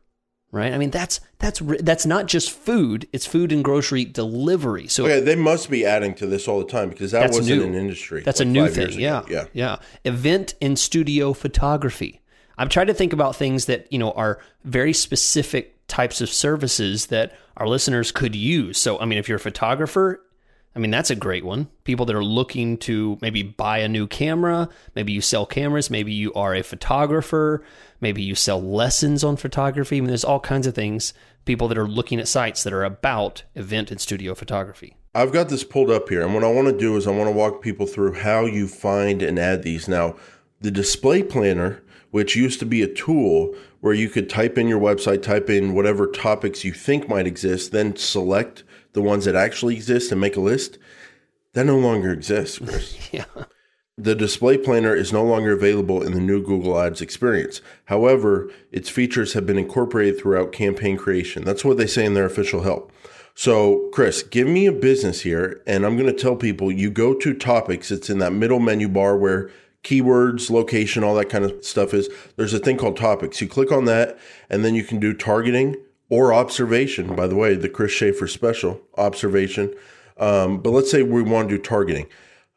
right? 0.54 0.72
I 0.72 0.78
mean, 0.78 0.92
that's 0.92 1.20
that's 1.40 1.62
that's 1.82 2.06
not 2.06 2.28
just 2.28 2.52
food; 2.52 3.08
it's 3.12 3.26
food 3.26 3.52
and 3.52 3.64
grocery 3.64 4.06
delivery. 4.06 4.88
So 4.88 5.04
Okay, 5.04 5.20
they 5.20 5.36
must 5.36 5.70
be 5.70 5.86
adding 5.86 6.14
to 6.16 6.28
this 6.28 6.48
all 6.48 6.60
the 6.60 6.72
time 6.72 6.90
because 6.90 7.12
that 7.12 7.32
wasn't 7.32 7.48
new. 7.48 7.64
an 7.66 7.74
industry. 7.74 8.22
That's 8.22 8.40
like 8.40 8.48
a 8.48 8.52
new 8.52 8.70
thing. 8.70 8.98
Yeah. 8.98 9.24
yeah. 9.30 9.46
Yeah. 9.52 9.78
Event 10.06 10.54
and 10.62 10.80
studio 10.80 11.34
photography. 11.34 12.22
I'm 12.58 12.70
trying 12.70 12.88
to 12.88 12.94
think 12.94 13.14
about 13.14 13.36
things 13.36 13.66
that, 13.66 13.92
you 13.92 13.98
know, 13.98 14.12
are 14.12 14.40
very 14.64 14.94
specific 14.94 15.76
types 15.88 16.22
of 16.22 16.30
services 16.30 17.08
that 17.08 17.34
our 17.58 17.68
listeners 17.68 18.12
could 18.12 18.36
use. 18.36 18.78
So, 18.78 19.00
I 19.00 19.06
mean, 19.06 19.18
if 19.18 19.28
you're 19.28 19.38
a 19.38 19.40
photographer, 19.40 20.24
I 20.76 20.80
mean, 20.80 20.92
that's 20.92 21.10
a 21.10 21.16
great 21.16 21.46
one. 21.46 21.68
People 21.84 22.06
that 22.08 22.16
are 22.16 22.24
looking 22.24 22.78
to 22.80 23.18
maybe 23.22 23.44
buy 23.44 23.80
a 23.80 23.88
new 23.88 24.08
camera, 24.08 24.70
maybe 24.96 25.14
you 25.14 25.22
sell 25.22 25.46
cameras, 25.46 25.90
maybe 25.90 26.14
you 26.14 26.34
are 26.34 26.56
a 26.56 26.64
photographer, 26.64 27.64
maybe 28.04 28.22
you 28.22 28.36
sell 28.36 28.62
lessons 28.62 29.24
on 29.24 29.38
photography. 29.38 29.98
I 29.98 30.02
mean, 30.02 30.10
there's 30.10 30.24
all 30.24 30.40
kinds 30.40 30.68
of 30.68 30.76
things. 30.76 31.14
People 31.46 31.68
that 31.70 31.78
are 31.78 31.88
looking 31.88 32.20
at 32.20 32.28
sites 32.28 32.64
that 32.64 32.74
are 32.74 32.84
about 32.84 33.44
event 33.56 33.90
and 33.90 34.00
studio 34.00 34.36
photography. 34.36 34.96
I've 35.16 35.34
got 35.34 35.50
this 35.50 35.64
pulled 35.64 35.90
up 35.90 36.10
here, 36.10 36.22
and 36.22 36.34
what 36.34 36.44
I 36.44 36.52
want 36.52 36.68
to 36.68 36.78
do 36.78 36.96
is 36.96 37.08
I 37.08 37.12
want 37.12 37.28
to 37.28 37.36
walk 37.36 37.62
people 37.62 37.88
through 37.88 38.14
how 38.14 38.46
you 38.46 38.68
find 38.68 39.22
and 39.22 39.40
add 39.40 39.64
these. 39.64 39.88
Now, 39.88 40.16
the 40.62 40.72
display 40.72 41.24
planner, 41.24 41.84
which 42.12 42.36
used 42.36 42.60
to 42.60 42.66
be 42.66 42.82
a 42.82 42.94
tool 42.94 43.56
where 43.82 43.94
you 43.94 44.10
could 44.10 44.30
type 44.30 44.58
in 44.58 44.68
your 44.68 44.80
website, 44.80 45.22
type 45.22 45.50
in 45.50 45.74
whatever 45.74 46.08
topics 46.08 46.64
you 46.64 46.74
think 46.74 47.10
might 47.10 47.28
exist, 47.28 47.72
then 47.72 47.96
select 47.96 48.64
the 48.94 49.02
ones 49.02 49.26
that 49.26 49.36
actually 49.36 49.76
exist 49.76 50.12
and 50.12 50.22
make 50.22 50.36
a 50.36 50.42
list, 50.42 50.78
that 51.54 51.66
no 51.66 51.78
longer 51.78 52.12
exists, 52.12 52.60
Chris. 52.60 52.98
Yeah. 53.12 53.26
The 53.98 54.16
display 54.16 54.58
planner 54.58 54.96
is 54.96 55.14
no 55.14 55.24
longer 55.24 55.52
available 55.52 56.02
in 56.02 56.14
the 56.14 56.20
new 56.20 56.42
Google 56.42 56.80
Ads 56.80 57.00
experience. 57.00 57.62
However, 57.86 58.50
its 58.72 58.90
features 58.90 59.34
have 59.34 59.46
been 59.46 59.60
incorporated 59.60 60.20
throughout 60.20 60.52
campaign 60.52 60.98
creation. 60.98 61.44
That's 61.44 61.64
what 61.64 61.78
they 61.78 61.86
say 61.86 62.04
in 62.04 62.16
their 62.16 62.26
official 62.26 62.64
help. 62.64 62.92
So, 63.36 63.90
Chris, 63.94 64.24
give 64.24 64.48
me 64.48 64.66
a 64.66 64.72
business 64.72 65.22
here, 65.22 65.62
and 65.68 65.86
I'm 65.86 65.96
going 65.96 66.08
to 66.08 66.20
tell 66.20 66.36
people 66.36 66.72
you 66.72 66.90
go 66.90 67.14
to 67.14 67.36
topics. 67.36 67.92
It's 67.92 68.10
in 68.10 68.18
that 68.18 68.34
middle 68.34 68.60
menu 68.60 68.90
bar 68.90 69.16
where 69.16 69.52
keywords, 69.84 70.50
location, 70.50 71.04
all 71.04 71.14
that 71.16 71.30
kind 71.30 71.46
of 71.46 71.64
stuff 71.64 71.94
is. 71.94 72.10
There's 72.36 72.54
a 72.54 72.60
thing 72.60 72.78
called 72.78 72.98
topics. 72.98 73.42
You 73.42 73.48
click 73.48 73.72
on 73.72 73.86
that, 73.86 74.18
and 74.50 74.66
then 74.66 74.74
you 74.74 74.84
can 74.84 75.00
do 75.00 75.14
targeting 75.14 75.76
or 76.10 76.34
observation. 76.34 77.16
By 77.16 77.28
the 77.28 77.36
way, 77.36 77.54
the 77.54 77.70
Chris 77.70 77.92
Schaefer 77.92 78.28
special 78.28 78.82
observation. 78.98 79.72
Um, 80.18 80.62
but 80.62 80.72
let's 80.72 80.90
say 80.90 81.04
we 81.04 81.22
want 81.22 81.50
to 81.50 81.58
do 81.58 81.62
targeting. 81.62 82.08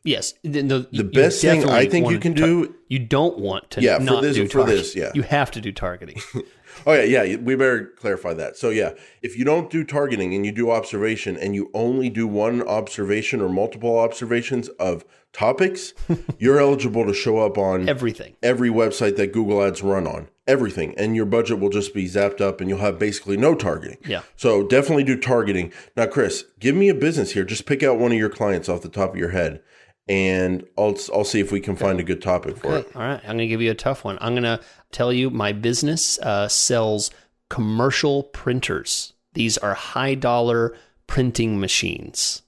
Yes, 0.07 0.35
the, 0.43 0.87
the, 0.93 1.05
best 1.05 1.41
thing 1.43 1.69
I 1.69 1.87
think 1.87 2.11
you 2.11 2.19
can 2.19 2.33
do 2.33 2.75
you 2.89 3.01
don't 3.01 3.39
want 3.39 3.71
to 3.73 3.83
Yeah, 3.83 3.99
for 3.99 4.21
this- 4.23 4.37
do 4.37 4.49
for 4.49 4.65
this, 4.65 4.95
yeah. 4.95 5.11
you 5.15 5.23
have 5.23 5.51
to 5.53 5.61
do 5.61 5.73
targeting. 5.73 6.21
Oh 6.85 6.93
yeah, 6.93 7.23
yeah. 7.23 7.37
We 7.37 7.55
better 7.55 7.87
clarify 7.97 8.35
that. 8.35 8.57
So 8.57 8.71
yeah, 8.71 8.91
if 9.23 9.39
you 9.39 9.45
don't 9.45 9.71
do 9.71 9.83
targeting 9.85 10.35
and 10.35 10.45
you 10.45 10.53
do 10.53 10.71
observation, 10.71 11.37
and 11.37 11.55
you 11.55 11.71
only 11.73 12.11
do 12.11 12.27
one 12.27 12.61
observation 12.63 13.41
or 13.41 13.49
multiple 13.49 13.99
observations 13.99 14.69
of 14.69 15.05
topics, 15.33 15.95
you're 16.39 16.61
eligible 16.61 17.07
to 17.07 17.15
show 17.15 17.39
up 17.39 17.57
on 17.57 17.89
Everything. 17.89 18.37
every 18.43 18.69
website 18.71 19.17
that 19.17 19.33
Google 19.33 19.63
Ads 19.63 19.83
run 19.83 20.07
on. 20.07 20.29
Everything, 20.47 20.95
and 20.97 21.17
your 21.17 21.25
budget 21.27 21.59
will 21.59 21.71
just 21.71 21.93
be 21.93 22.05
zapped 22.05 22.41
up, 22.41 22.61
and 22.61 22.71
you'll 22.71 22.79
have 22.79 22.99
basically 23.01 23.37
no 23.37 23.55
targeting. 23.55 23.99
Yeah. 24.07 24.23
So 24.37 24.65
definitely 24.65 25.03
do 25.03 25.19
targeting. 25.19 25.73
Now, 25.97 26.07
Chris, 26.07 26.45
give 26.61 26.77
me 26.77 26.89
a 26.89 26.95
business 26.95 27.33
here. 27.33 27.45
Just 27.45 27.67
pick 27.67 27.83
out 27.83 27.99
one 27.99 28.13
of 28.13 28.19
your 28.19 28.31
clients 28.31 28.69
off 28.69 28.83
the 28.83 28.89
top 28.89 29.11
of 29.11 29.17
your 29.17 29.31
head, 29.31 29.61
and 30.09 30.65
I'll 30.79 30.97
I'll 31.13 31.25
see 31.25 31.41
if 31.41 31.51
we 31.53 31.61
can 31.61 31.77
find 31.77 31.99
a 32.01 32.05
good 32.05 32.23
topic 32.23 32.57
for 32.59 32.77
it. 32.77 32.91
All 32.95 33.03
right. 33.03 33.19
I'm 33.21 33.27
going 33.37 33.39
to 33.39 33.47
give 33.49 33.61
you 33.63 33.71
a 33.71 33.75
tough 33.75 34.05
one. 34.05 34.19
I'm 34.21 34.33
going 34.35 34.45
to 34.45 34.61
tell 34.93 35.13
you 35.13 35.31
my 35.31 35.53
business 35.53 36.19
uh, 36.21 36.49
sells 36.49 37.11
commercial 37.49 38.23
printers. 38.25 39.13
These 39.35 39.59
are 39.59 39.75
high 39.75 40.15
dollar 40.15 40.77
printing 41.07 41.59
machines. 41.61 42.43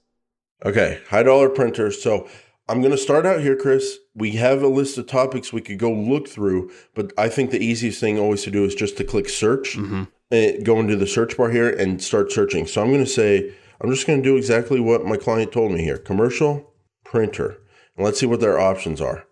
Okay, 0.65 0.99
high 1.09 1.23
dollar 1.23 1.49
printers. 1.49 2.01
So 2.01 2.27
I'm 2.67 2.79
going 2.81 2.91
to 2.91 2.97
start 2.97 3.25
out 3.25 3.41
here, 3.41 3.55
Chris. 3.55 3.97
We 4.15 4.31
have 4.31 4.61
a 4.61 4.67
list 4.67 4.97
of 4.97 5.07
topics 5.07 5.53
we 5.53 5.61
could 5.61 5.79
go 5.79 5.91
look 5.91 6.27
through, 6.27 6.71
but 6.93 7.13
I 7.17 7.29
think 7.29 7.51
the 7.51 7.63
easiest 7.63 7.99
thing 8.01 8.19
always 8.19 8.43
to 8.43 8.51
do 8.51 8.65
is 8.65 8.75
just 8.75 8.97
to 8.97 9.03
click 9.03 9.29
search, 9.29 9.77
Mm-hmm. 9.77 10.03
eh, 10.31 10.57
go 10.63 10.79
into 10.79 10.95
the 10.97 11.07
search 11.07 11.37
bar 11.37 11.49
here 11.49 11.69
and 11.69 12.01
start 12.03 12.31
searching. 12.31 12.67
So 12.67 12.81
I'm 12.81 12.89
going 12.89 13.03
to 13.03 13.09
say, 13.09 13.53
I'm 13.79 13.89
just 13.89 14.05
going 14.05 14.21
to 14.21 14.29
do 14.29 14.35
exactly 14.35 14.79
what 14.81 15.05
my 15.05 15.15
client 15.15 15.51
told 15.53 15.71
me 15.71 15.81
here 15.83 15.97
commercial 15.97 16.73
printer. 17.09 17.57
And 17.95 18.05
let's 18.05 18.19
see 18.19 18.25
what 18.25 18.39
their 18.39 18.59
options 18.59 19.01
are. 19.01 19.25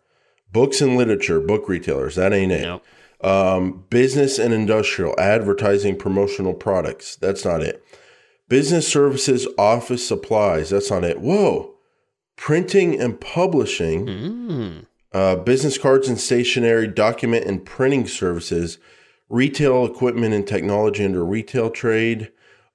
Books 0.52 0.82
and 0.82 0.98
literature, 0.98 1.40
book 1.40 1.70
retailers, 1.70 2.16
that 2.16 2.34
ain't 2.34 2.52
it. 2.52 2.62
Nope. 2.64 2.84
Um, 3.22 3.86
business 3.90 4.40
and 4.40 4.54
industrial, 4.54 5.16
advertising, 5.20 5.98
promotional 5.98 6.54
products. 6.54 7.16
That's 7.16 7.44
not 7.44 7.62
it. 7.62 7.84
Business 8.48 8.88
services, 8.88 9.48
office 9.58 10.08
supplies. 10.08 10.70
That's 10.70 10.90
not 10.92 11.04
it. 11.04 11.20
Whoa. 11.20 11.74
Printing 12.36 13.00
and 13.00 13.20
publishing, 13.20 14.06
Mm. 14.06 14.86
uh, 15.14 15.36
business 15.38 15.78
cards 15.78 16.08
and 16.08 16.20
stationery, 16.20 16.88
document 16.88 17.46
and 17.46 17.66
printing 17.66 18.08
services, 18.08 18.78
retail 19.30 19.86
equipment 19.86 20.34
and 20.34 20.48
technology 20.48 21.04
under 21.04 21.26
retail 21.26 21.70
trade. 21.70 22.30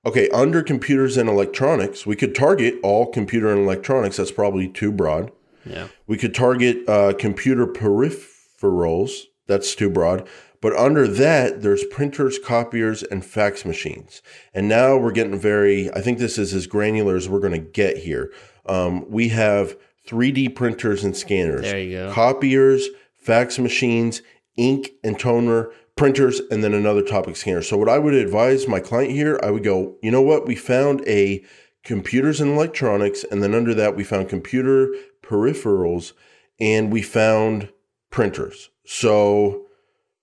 Okay, 0.04 0.28
under 0.30 0.62
computers 0.62 1.16
and 1.16 1.28
electronics, 1.28 2.04
we 2.06 2.16
could 2.16 2.34
target 2.34 2.74
all 2.82 3.06
computer 3.06 3.52
and 3.52 3.60
electronics. 3.62 4.16
That's 4.16 4.32
probably 4.32 4.66
too 4.68 4.90
broad. 4.90 5.30
Yeah. 5.64 5.88
We 6.08 6.16
could 6.16 6.34
target 6.34 6.88
uh, 6.88 7.12
computer 7.16 7.66
peripherals. 7.66 9.12
That's 9.46 9.74
too 9.74 9.90
broad. 9.90 10.26
But 10.60 10.76
under 10.76 11.08
that, 11.08 11.62
there's 11.62 11.84
printers, 11.84 12.38
copiers, 12.38 13.02
and 13.02 13.24
fax 13.24 13.64
machines. 13.64 14.22
And 14.54 14.68
now 14.68 14.96
we're 14.96 15.12
getting 15.12 15.38
very, 15.38 15.90
I 15.92 16.00
think 16.00 16.18
this 16.18 16.38
is 16.38 16.54
as 16.54 16.66
granular 16.66 17.16
as 17.16 17.28
we're 17.28 17.40
going 17.40 17.52
to 17.52 17.58
get 17.58 17.98
here. 17.98 18.32
Um, 18.66 19.08
we 19.10 19.28
have 19.30 19.76
3D 20.08 20.54
printers 20.54 21.02
and 21.04 21.16
scanners, 21.16 21.62
There 21.62 21.80
you 21.80 21.92
go. 21.96 22.12
copiers, 22.12 22.88
fax 23.16 23.58
machines, 23.58 24.22
ink 24.56 24.90
and 25.02 25.18
toner, 25.18 25.70
printers, 26.02 26.40
and 26.50 26.64
then 26.64 26.74
another 26.74 27.00
topic 27.00 27.36
scanner. 27.36 27.62
So, 27.62 27.76
what 27.76 27.88
I 27.88 27.96
would 27.96 28.12
advise 28.12 28.66
my 28.66 28.80
client 28.80 29.12
here, 29.12 29.38
I 29.40 29.52
would 29.52 29.62
go, 29.62 29.94
you 30.02 30.10
know 30.10 30.20
what? 30.20 30.48
We 30.48 30.56
found 30.56 31.00
a 31.06 31.44
computers 31.84 32.40
and 32.40 32.50
electronics, 32.50 33.22
and 33.30 33.40
then 33.40 33.54
under 33.54 33.72
that, 33.74 33.94
we 33.94 34.02
found 34.02 34.28
computer 34.28 34.92
peripherals 35.22 36.12
and 36.58 36.92
we 36.92 37.02
found 37.02 37.68
printers. 38.10 38.70
So, 38.84 39.66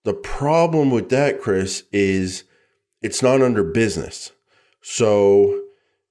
the 0.03 0.13
problem 0.13 0.91
with 0.91 1.07
that, 1.11 1.39
Chris, 1.39 1.85
is 1.93 2.43
it's 3.01 3.23
not 3.23 3.41
under 3.41 3.63
business. 3.63 4.33
So, 4.81 5.61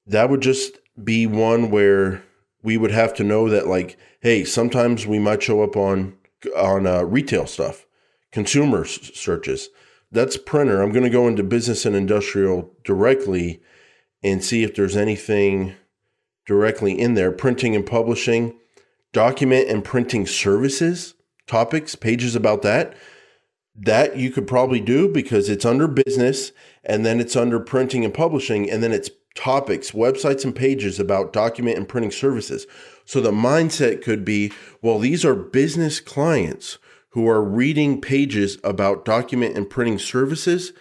that 0.07 0.31
would 0.31 0.41
just 0.41 0.79
be 1.05 1.27
one 1.27 1.71
where 1.71 2.23
we 2.63 2.79
would 2.79 2.93
have 2.93 3.13
to 3.17 3.23
know 3.23 3.51
that 3.51 3.67
like, 3.67 3.99
hey, 4.21 4.45
sometimes 4.45 5.07
we 5.07 5.19
might 5.19 5.43
show 5.43 5.63
up 5.63 5.77
on 5.77 6.17
on 6.57 6.87
uh, 6.87 7.03
retail 7.03 7.47
stuff, 7.47 7.85
consumer 8.39 8.85
s- 8.85 9.11
searches. 9.15 9.69
That's 10.13 10.37
printer. 10.37 10.81
I'm 10.81 10.93
going 10.93 11.05
to 11.05 11.11
go 11.11 11.27
into 11.27 11.43
business 11.43 11.85
and 11.85 11.97
industrial 11.97 12.71
directly 12.85 13.61
and 14.23 14.45
see 14.45 14.63
if 14.63 14.77
there's 14.77 14.97
anything 14.97 15.75
directly 16.47 16.99
in 16.99 17.15
there. 17.15 17.33
Printing 17.33 17.75
and 17.75 17.85
publishing, 17.85 18.55
document 19.13 19.69
and 19.69 19.85
printing 19.85 20.25
services, 20.25 21.15
topics, 21.49 21.97
pages 21.97 22.37
about 22.37 22.63
that. 22.63 22.97
That 23.75 24.17
you 24.17 24.31
could 24.31 24.47
probably 24.47 24.81
do 24.81 25.09
because 25.09 25.49
it's 25.49 25.65
under 25.65 25.89
business 25.89 26.53
and 26.85 27.05
then 27.05 27.19
it's 27.19 27.37
under 27.37 27.59
printing 27.59 28.05
and 28.05 28.15
publishing 28.15 28.71
and 28.71 28.83
then 28.85 28.93
it's 28.93 29.11
topics, 29.35 29.91
websites, 29.91 30.45
and 30.45 30.55
pages 30.55 31.01
about 31.01 31.33
document 31.33 31.77
and 31.77 31.89
printing 31.89 32.11
services. 32.13 32.67
So 33.05 33.21
the 33.21 33.33
mindset 33.33 34.03
could 34.03 34.25
be 34.25 34.53
well, 34.81 35.01
these 35.01 35.25
are 35.25 35.35
business 35.35 35.99
clients 36.01 36.79
who 37.19 37.29
are 37.29 37.43
reading 37.43 38.01
pages 38.01 38.59
about 38.63 39.05
document 39.05 39.57
and 39.57 39.69
printing 39.69 39.99
services. 39.99 40.73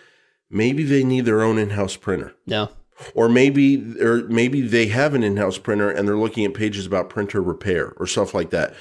Maybe 0.52 0.84
they 0.84 1.04
need 1.04 1.26
their 1.26 1.42
own 1.42 1.58
in 1.58 1.72
house 1.72 1.96
printer. 1.96 2.36
No. 2.46 2.70
Or 3.16 3.28
maybe 3.28 4.00
or 4.00 4.18
maybe 4.28 4.62
they 4.62 4.86
have 4.86 5.16
an 5.16 5.24
in-house 5.24 5.58
printer 5.58 5.90
and 5.90 6.08
they're 6.08 6.16
looking 6.16 6.46
at 6.46 6.54
pages 6.54 6.86
about 6.86 7.10
printer 7.10 7.42
repair 7.42 7.96
or 7.98 8.06
stuff 8.06 8.36
like 8.36 8.52
that. 8.52 8.76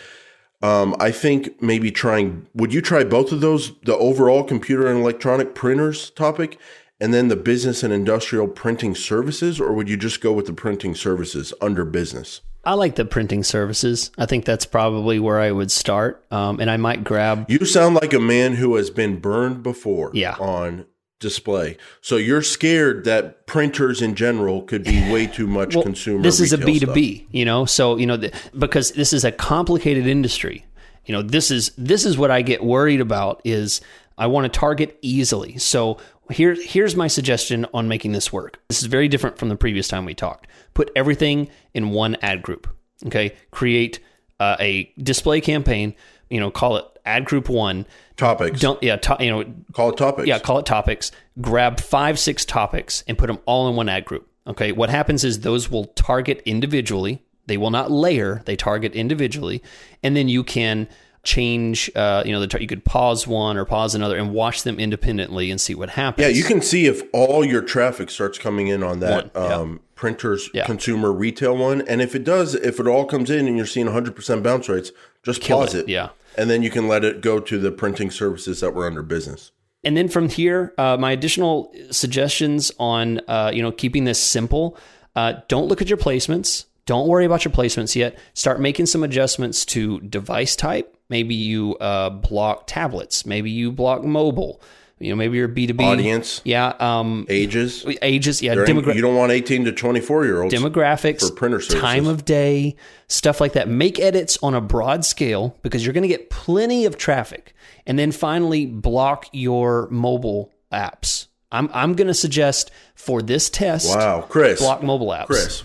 Um, 0.60 0.94
I 1.00 1.10
think 1.10 1.62
maybe 1.62 1.90
trying. 1.90 2.46
Would 2.52 2.74
you 2.74 2.82
try 2.82 3.04
both 3.04 3.32
of 3.32 3.40
those? 3.40 3.72
The 3.84 3.96
overall 3.96 4.44
computer 4.44 4.86
and 4.86 5.00
electronic 5.00 5.54
printers 5.54 6.10
topic, 6.10 6.58
and 7.00 7.14
then 7.14 7.28
the 7.28 7.36
business 7.36 7.82
and 7.82 7.90
industrial 7.90 8.48
printing 8.48 8.94
services, 8.94 9.58
or 9.58 9.72
would 9.72 9.88
you 9.88 9.96
just 9.96 10.20
go 10.20 10.34
with 10.34 10.44
the 10.44 10.52
printing 10.52 10.94
services 10.94 11.54
under 11.62 11.86
business? 11.86 12.42
I 12.66 12.74
like 12.74 12.96
the 12.96 13.04
printing 13.04 13.44
services. 13.44 14.10
I 14.18 14.26
think 14.26 14.44
that's 14.44 14.66
probably 14.66 15.18
where 15.20 15.40
I 15.40 15.52
would 15.52 15.70
start. 15.70 16.24
Um, 16.32 16.60
and 16.60 16.68
I 16.70 16.76
might 16.76 17.04
grab. 17.04 17.48
You 17.48 17.64
sound 17.64 17.94
like 17.94 18.12
a 18.12 18.20
man 18.20 18.54
who 18.56 18.74
has 18.74 18.90
been 18.90 19.20
burned 19.20 19.62
before. 19.62 20.10
Yeah. 20.12 20.36
On 20.40 20.84
display, 21.18 21.78
so 22.02 22.16
you're 22.18 22.42
scared 22.42 23.04
that 23.06 23.46
printers 23.46 24.02
in 24.02 24.14
general 24.14 24.60
could 24.62 24.84
be 24.84 25.10
way 25.10 25.26
too 25.38 25.46
much 25.46 25.74
Well, 25.74 25.82
consumer. 25.84 26.22
This 26.22 26.40
is 26.40 26.52
a 26.52 26.58
retail 26.58 26.90
B2B, 26.94 27.16
stuff. 27.20 27.28
you 27.34 27.44
know, 27.46 27.64
so, 27.64 27.96
you 27.96 28.04
know, 28.06 28.18
th- 28.18 28.34
because 28.58 28.92
this 28.92 29.14
is 29.14 29.24
a 29.24 29.32
complicated 29.32 30.06
industry. 30.06 30.66
You 31.06 31.12
know, 31.14 31.22
this 31.22 31.50
is 31.50 31.70
this 31.78 32.04
is 32.04 32.18
what 32.18 32.30
I 32.32 32.42
get 32.42 32.62
worried 32.64 33.00
about 33.00 33.40
is 33.44 33.80
I 34.18 34.26
want 34.26 34.52
to 34.52 34.58
target 34.58 34.98
easily. 35.02 35.56
So 35.58 35.98
here 36.30 36.54
here's 36.54 36.96
my 36.96 37.08
suggestion 37.08 37.66
on 37.72 37.88
making 37.88 38.12
this 38.12 38.32
work. 38.32 38.60
This 38.68 38.80
is 38.80 38.86
very 38.86 39.08
different 39.08 39.38
from 39.38 39.48
the 39.48 39.56
previous 39.56 39.88
time 39.88 40.04
we 40.04 40.14
talked. 40.14 40.46
Put 40.74 40.90
everything 40.96 41.48
in 41.74 41.90
one 41.90 42.16
ad 42.22 42.42
group. 42.42 42.68
Okay? 43.06 43.34
Create 43.50 44.00
uh, 44.40 44.56
a 44.60 44.92
display 44.98 45.40
campaign, 45.40 45.94
you 46.30 46.40
know, 46.40 46.50
call 46.50 46.76
it 46.76 46.84
ad 47.04 47.24
group 47.24 47.48
1. 47.48 47.86
topics. 48.16 48.60
Don't 48.60 48.82
yeah, 48.82 48.96
to, 48.96 49.16
you 49.20 49.30
know, 49.30 49.54
call 49.72 49.90
it 49.90 49.96
topics. 49.96 50.26
yeah, 50.26 50.38
call 50.38 50.58
it 50.58 50.66
topics. 50.66 51.12
Grab 51.40 51.80
five, 51.80 52.18
six 52.18 52.44
topics 52.44 53.04
and 53.06 53.16
put 53.16 53.28
them 53.28 53.38
all 53.46 53.68
in 53.68 53.76
one 53.76 53.88
ad 53.88 54.04
group. 54.04 54.28
Okay. 54.46 54.72
What 54.72 54.90
happens 54.90 55.24
is 55.24 55.40
those 55.40 55.70
will 55.70 55.86
target 55.86 56.42
individually. 56.44 57.22
They 57.46 57.56
will 57.56 57.70
not 57.70 57.90
layer. 57.90 58.42
They 58.44 58.56
target 58.56 58.92
individually, 58.94 59.62
and 60.02 60.16
then 60.16 60.28
you 60.28 60.42
can 60.42 60.88
change. 61.26 61.90
Uh, 61.94 62.22
you 62.24 62.32
know, 62.32 62.44
the 62.44 62.58
you 62.60 62.66
could 62.66 62.84
pause 62.84 63.26
one 63.26 63.58
or 63.58 63.64
pause 63.66 63.94
another 63.94 64.16
and 64.16 64.32
watch 64.32 64.62
them 64.62 64.78
independently 64.80 65.50
and 65.50 65.60
see 65.60 65.74
what 65.74 65.90
happens. 65.90 66.26
Yeah, 66.26 66.32
you 66.32 66.44
can 66.44 66.62
see 66.62 66.86
if 66.86 67.02
all 67.12 67.44
your 67.44 67.60
traffic 67.60 68.08
starts 68.10 68.38
coming 68.38 68.68
in 68.68 68.82
on 68.82 69.00
that 69.00 69.34
One, 69.34 69.44
yeah. 69.44 69.54
um, 69.56 69.80
printers 69.94 70.48
Yeah. 70.54 70.64
consumer 70.64 71.12
retail 71.12 71.56
one, 71.56 71.82
and 71.82 72.00
if 72.00 72.14
it 72.14 72.24
does, 72.24 72.54
if 72.54 72.80
it 72.80 72.86
all 72.86 73.04
comes 73.04 73.28
in 73.30 73.46
and 73.46 73.56
you're 73.56 73.66
seeing 73.66 73.86
100% 73.88 74.42
bounce 74.42 74.68
rates, 74.68 74.92
just 75.22 75.42
pause 75.42 75.74
it, 75.74 75.80
it. 75.80 75.88
yeah. 75.88 76.10
and 76.38 76.48
then 76.48 76.62
you 76.62 76.70
can 76.70 76.86
let 76.88 77.04
it 77.04 77.20
go 77.20 77.40
to 77.40 77.58
the 77.58 77.70
printing 77.72 78.10
services 78.10 78.60
that 78.60 78.72
were 78.74 78.86
under 78.86 79.02
business. 79.02 79.50
And 79.84 79.96
then 79.96 80.08
from 80.08 80.28
here, 80.28 80.72
uh, 80.78 80.96
my 80.96 81.12
additional 81.12 81.72
suggestions 81.90 82.72
on 82.78 83.20
uh, 83.28 83.50
you 83.52 83.62
know 83.62 83.72
keeping 83.72 84.04
this 84.04 84.20
simple. 84.22 84.76
Uh, 85.14 85.34
don't 85.48 85.66
look 85.68 85.80
at 85.80 85.88
your 85.88 85.96
placements. 85.98 86.66
Don't 86.86 87.08
worry 87.08 87.24
about 87.24 87.44
your 87.44 87.52
placements 87.52 87.94
yet. 87.96 88.16
Start 88.34 88.60
making 88.60 88.86
some 88.86 89.02
adjustments 89.02 89.64
to 89.66 90.00
device 90.00 90.56
type. 90.56 90.96
Maybe 91.08 91.34
you 91.34 91.76
uh, 91.76 92.10
block 92.10 92.66
tablets. 92.66 93.26
Maybe 93.26 93.50
you 93.50 93.70
block 93.72 94.02
mobile. 94.04 94.60
You 94.98 95.10
know, 95.10 95.16
maybe 95.16 95.36
you're 95.36 95.46
B 95.48 95.66
two 95.66 95.74
B 95.74 95.84
Audience, 95.84 96.40
Yeah, 96.44 96.68
um, 96.80 97.26
ages. 97.28 97.84
ages. 98.00 98.40
Yeah, 98.40 98.54
demogra- 98.54 98.94
you 98.94 99.02
don't 99.02 99.14
want 99.14 99.30
18 99.30 99.66
to 99.66 99.72
24 99.72 100.24
year 100.24 100.42
olds. 100.42 100.54
demographics, 100.54 101.20
for 101.28 101.34
printer 101.34 101.60
services. 101.60 101.80
time 101.82 102.06
of 102.06 102.24
day, 102.24 102.76
stuff 103.06 103.38
like 103.38 103.52
that. 103.52 103.68
Make 103.68 104.00
edits 104.00 104.38
on 104.42 104.54
a 104.54 104.60
broad 104.62 105.04
scale 105.04 105.54
because 105.62 105.84
you're 105.84 105.92
going 105.92 106.00
to 106.02 106.08
get 106.08 106.30
plenty 106.30 106.86
of 106.86 106.96
traffic. 106.96 107.54
And 107.86 107.98
then 107.98 108.10
finally, 108.10 108.64
block 108.64 109.26
your 109.32 109.86
mobile 109.90 110.50
apps. 110.72 111.26
I'm, 111.52 111.68
I'm 111.74 111.92
going 111.94 112.08
to 112.08 112.14
suggest 112.14 112.70
for 112.94 113.20
this 113.20 113.50
test, 113.50 113.94
wow, 113.94 114.22
Chris. 114.22 114.60
block 114.60 114.82
mobile 114.82 115.08
apps. 115.08 115.26
Chris, 115.26 115.62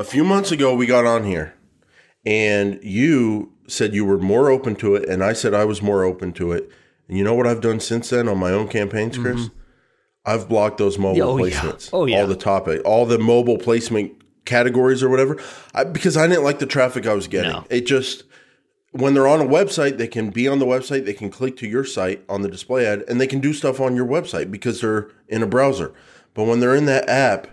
a 0.00 0.04
few 0.04 0.24
months 0.24 0.50
ago 0.50 0.74
we 0.74 0.86
got 0.86 1.04
on 1.04 1.24
here 1.24 1.54
and 2.24 2.80
you 2.82 3.52
said 3.68 3.94
you 3.94 4.04
were 4.04 4.18
more 4.18 4.50
open 4.50 4.74
to 4.76 4.94
it, 4.94 5.08
and 5.08 5.22
I 5.22 5.32
said 5.32 5.54
I 5.54 5.64
was 5.64 5.80
more 5.80 6.02
open 6.04 6.32
to 6.34 6.52
it. 6.52 6.68
And 7.08 7.16
you 7.16 7.22
know 7.24 7.34
what 7.34 7.46
I've 7.46 7.60
done 7.60 7.80
since 7.80 8.10
then 8.10 8.28
on 8.28 8.38
my 8.38 8.50
own 8.50 8.66
campaigns, 8.68 9.16
Chris? 9.16 9.42
Mm-hmm. 9.42 9.56
I've 10.26 10.48
blocked 10.48 10.78
those 10.78 10.98
mobile 10.98 11.22
Oh, 11.22 11.36
yeah. 11.44 11.60
placements. 11.60 11.90
Oh, 11.92 12.06
yeah. 12.06 12.20
All 12.20 12.26
the 12.26 12.36
topic, 12.36 12.82
all 12.84 13.06
the 13.06 13.18
mobile 13.18 13.58
placement 13.58 14.12
categories 14.44 15.02
or 15.02 15.08
whatever, 15.08 15.40
I, 15.74 15.84
because 15.84 16.16
I 16.16 16.26
didn't 16.26 16.44
like 16.44 16.58
the 16.58 16.66
traffic 16.66 17.06
I 17.06 17.14
was 17.14 17.28
getting. 17.28 17.52
No. 17.52 17.64
It 17.70 17.86
just, 17.86 18.24
when 18.92 19.14
they're 19.14 19.28
on 19.28 19.40
a 19.40 19.46
website, 19.46 19.96
they 19.96 20.08
can 20.08 20.30
be 20.30 20.48
on 20.48 20.58
the 20.58 20.66
website, 20.66 21.04
they 21.04 21.14
can 21.14 21.30
click 21.30 21.56
to 21.58 21.68
your 21.68 21.84
site 21.84 22.24
on 22.28 22.42
the 22.42 22.48
display 22.48 22.86
ad, 22.86 23.04
and 23.08 23.20
they 23.20 23.26
can 23.26 23.40
do 23.40 23.52
stuff 23.52 23.80
on 23.80 23.94
your 23.96 24.06
website 24.06 24.50
because 24.50 24.80
they're 24.80 25.10
in 25.28 25.42
a 25.42 25.46
browser. 25.46 25.94
But 26.34 26.44
when 26.44 26.60
they're 26.60 26.74
in 26.76 26.86
that 26.86 27.08
app, 27.08 27.46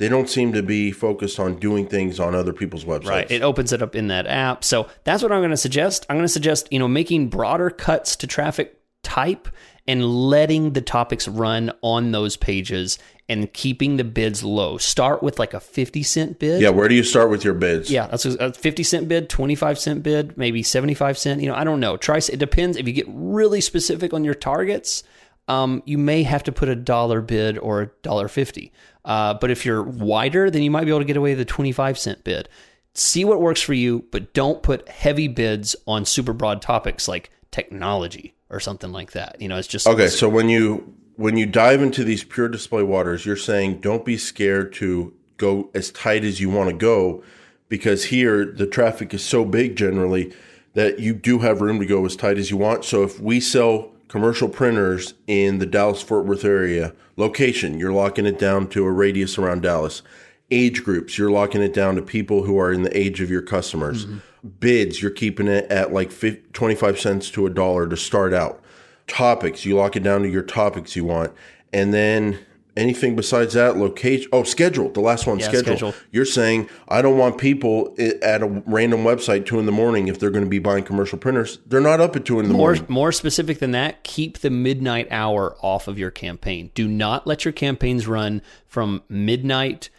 they 0.00 0.08
don't 0.08 0.30
seem 0.30 0.54
to 0.54 0.62
be 0.62 0.90
focused 0.90 1.38
on 1.38 1.56
doing 1.56 1.86
things 1.86 2.18
on 2.18 2.34
other 2.34 2.54
people's 2.54 2.86
websites. 2.86 3.04
Right. 3.06 3.30
It 3.30 3.42
opens 3.42 3.70
it 3.70 3.82
up 3.82 3.94
in 3.94 4.08
that 4.08 4.26
app. 4.26 4.64
So 4.64 4.88
that's 5.04 5.22
what 5.22 5.30
I'm 5.30 5.40
going 5.40 5.50
to 5.50 5.58
suggest. 5.58 6.06
I'm 6.08 6.16
going 6.16 6.24
to 6.24 6.32
suggest, 6.32 6.68
you 6.70 6.78
know, 6.78 6.88
making 6.88 7.28
broader 7.28 7.68
cuts 7.68 8.16
to 8.16 8.26
traffic 8.26 8.80
type 9.02 9.46
and 9.86 10.02
letting 10.02 10.72
the 10.72 10.80
topics 10.80 11.28
run 11.28 11.70
on 11.82 12.12
those 12.12 12.38
pages 12.38 12.98
and 13.28 13.52
keeping 13.52 13.98
the 13.98 14.04
bids 14.04 14.42
low. 14.42 14.78
Start 14.78 15.22
with 15.22 15.38
like 15.38 15.52
a 15.52 15.60
50 15.60 16.02
cent 16.02 16.38
bid. 16.38 16.62
yeah, 16.62 16.70
where 16.70 16.88
do 16.88 16.94
you 16.94 17.04
start 17.04 17.28
with 17.28 17.44
your 17.44 17.52
bids? 17.52 17.90
Yeah, 17.90 18.06
that's 18.06 18.24
a 18.24 18.54
50 18.54 18.82
cent 18.82 19.06
bid, 19.06 19.28
25 19.28 19.78
cent 19.78 20.02
bid, 20.02 20.38
maybe 20.38 20.62
75 20.62 21.18
cent. 21.18 21.42
You 21.42 21.48
know, 21.48 21.54
I 21.54 21.64
don't 21.64 21.78
know. 21.78 21.98
Try 21.98 22.16
it 22.16 22.38
depends 22.38 22.78
if 22.78 22.86
you 22.86 22.94
get 22.94 23.06
really 23.06 23.60
specific 23.60 24.14
on 24.14 24.24
your 24.24 24.34
targets, 24.34 25.02
um, 25.50 25.82
you 25.84 25.98
may 25.98 26.22
have 26.22 26.44
to 26.44 26.52
put 26.52 26.68
a 26.68 26.76
dollar 26.76 27.20
bid 27.20 27.58
or 27.58 27.82
a 27.82 27.86
dollar 28.02 28.28
50. 28.28 28.72
Uh, 29.04 29.34
but 29.34 29.50
if 29.50 29.66
you're 29.66 29.82
wider, 29.82 30.48
then 30.48 30.62
you 30.62 30.70
might 30.70 30.84
be 30.84 30.90
able 30.90 31.00
to 31.00 31.04
get 31.04 31.16
away 31.16 31.32
with 31.32 31.40
a 31.40 31.44
25 31.44 31.98
cent 31.98 32.22
bid. 32.22 32.48
See 32.94 33.24
what 33.24 33.40
works 33.40 33.60
for 33.60 33.74
you, 33.74 34.04
but 34.12 34.32
don't 34.32 34.62
put 34.62 34.88
heavy 34.88 35.26
bids 35.26 35.74
on 35.88 36.04
super 36.04 36.32
broad 36.32 36.62
topics 36.62 37.08
like 37.08 37.30
technology 37.50 38.34
or 38.48 38.60
something 38.60 38.92
like 38.92 39.10
that. 39.12 39.40
You 39.40 39.48
know, 39.48 39.56
it's 39.56 39.66
just 39.66 39.88
Okay, 39.88 40.06
so 40.06 40.28
when 40.28 40.48
you 40.48 40.94
when 41.16 41.36
you 41.36 41.46
dive 41.46 41.82
into 41.82 42.04
these 42.04 42.22
pure 42.22 42.48
display 42.48 42.84
waters, 42.84 43.26
you're 43.26 43.36
saying 43.36 43.80
don't 43.80 44.04
be 44.04 44.16
scared 44.16 44.72
to 44.74 45.12
go 45.36 45.70
as 45.74 45.90
tight 45.90 46.24
as 46.24 46.40
you 46.40 46.48
want 46.48 46.70
to 46.70 46.76
go 46.76 47.24
because 47.68 48.04
here 48.04 48.44
the 48.44 48.66
traffic 48.66 49.12
is 49.12 49.24
so 49.24 49.44
big 49.44 49.74
generally 49.74 50.32
that 50.74 51.00
you 51.00 51.12
do 51.12 51.40
have 51.40 51.60
room 51.60 51.80
to 51.80 51.86
go 51.86 52.04
as 52.04 52.14
tight 52.14 52.38
as 52.38 52.50
you 52.50 52.56
want. 52.56 52.84
So 52.84 53.02
if 53.02 53.18
we 53.18 53.40
sell 53.40 53.90
commercial 54.10 54.48
printers 54.48 55.14
in 55.28 55.58
the 55.58 55.66
Dallas 55.66 56.02
Fort 56.02 56.26
Worth 56.26 56.44
area, 56.44 56.92
location, 57.16 57.78
you're 57.78 57.92
locking 57.92 58.26
it 58.26 58.40
down 58.40 58.66
to 58.70 58.84
a 58.84 58.90
radius 58.90 59.38
around 59.38 59.62
Dallas. 59.62 60.02
Age 60.50 60.82
groups, 60.82 61.16
you're 61.16 61.30
locking 61.30 61.62
it 61.62 61.72
down 61.72 61.94
to 61.94 62.02
people 62.02 62.42
who 62.42 62.58
are 62.58 62.72
in 62.72 62.82
the 62.82 62.98
age 62.98 63.20
of 63.20 63.30
your 63.30 63.40
customers. 63.40 64.04
Mm-hmm. 64.04 64.48
Bids, 64.58 65.00
you're 65.00 65.12
keeping 65.12 65.46
it 65.46 65.70
at 65.70 65.92
like 65.92 66.10
50, 66.10 66.42
25 66.52 66.98
cents 66.98 67.30
to 67.30 67.46
a 67.46 67.50
dollar 67.50 67.86
to 67.86 67.96
start 67.96 68.34
out 68.34 68.60
topics. 69.06 69.64
You 69.64 69.76
lock 69.76 69.94
it 69.94 70.02
down 70.02 70.22
to 70.22 70.28
your 70.28 70.42
topics 70.42 70.96
you 70.96 71.04
want, 71.04 71.32
and 71.72 71.94
then 71.94 72.40
anything 72.76 73.16
besides 73.16 73.54
that, 73.54 73.76
location. 73.76 74.28
Oh, 74.32 74.42
schedule. 74.44 74.90
The 74.90 75.00
last 75.00 75.26
one, 75.26 75.38
Yeah, 75.38 75.48
schedule. 75.48 75.64
schedule. 75.76 75.94
You're 76.10 76.24
saying 76.24 76.68
I 76.88 77.02
don't 77.02 77.18
want 77.18 77.38
people 77.38 77.94
at 78.22 78.42
a 78.42 78.46
random 78.66 79.00
website 79.04 79.46
two 79.46 79.58
in 79.58 79.66
the 79.66 79.72
morning 79.72 80.08
if 80.08 80.18
they're 80.18 80.30
going 80.30 80.44
to 80.44 80.50
be 80.50 80.58
buying 80.58 80.84
commercial 80.84 81.18
printers. 81.18 81.58
They're 81.66 81.80
not 81.80 82.00
up 82.00 82.16
at 82.16 82.24
two 82.24 82.38
in 82.40 82.46
the 82.48 82.52
More, 82.54 82.68
morning. 82.74 82.86
more 82.88 83.12
specific 83.12 83.58
than 83.58 83.70
that, 83.72 84.04
keep 84.04 84.38
the 84.38 84.50
midnight 84.50 85.08
hour 85.10 85.56
off 85.62 85.88
of 85.88 85.98
your 85.98 86.10
campaign. 86.10 86.70
Do 86.74 86.88
not 86.88 87.26
let 87.26 87.44
your 87.44 87.52
campaigns 87.52 88.06
run 88.06 88.42
from 88.66 89.02
midnight 89.08 89.90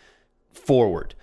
forward. 0.53 1.15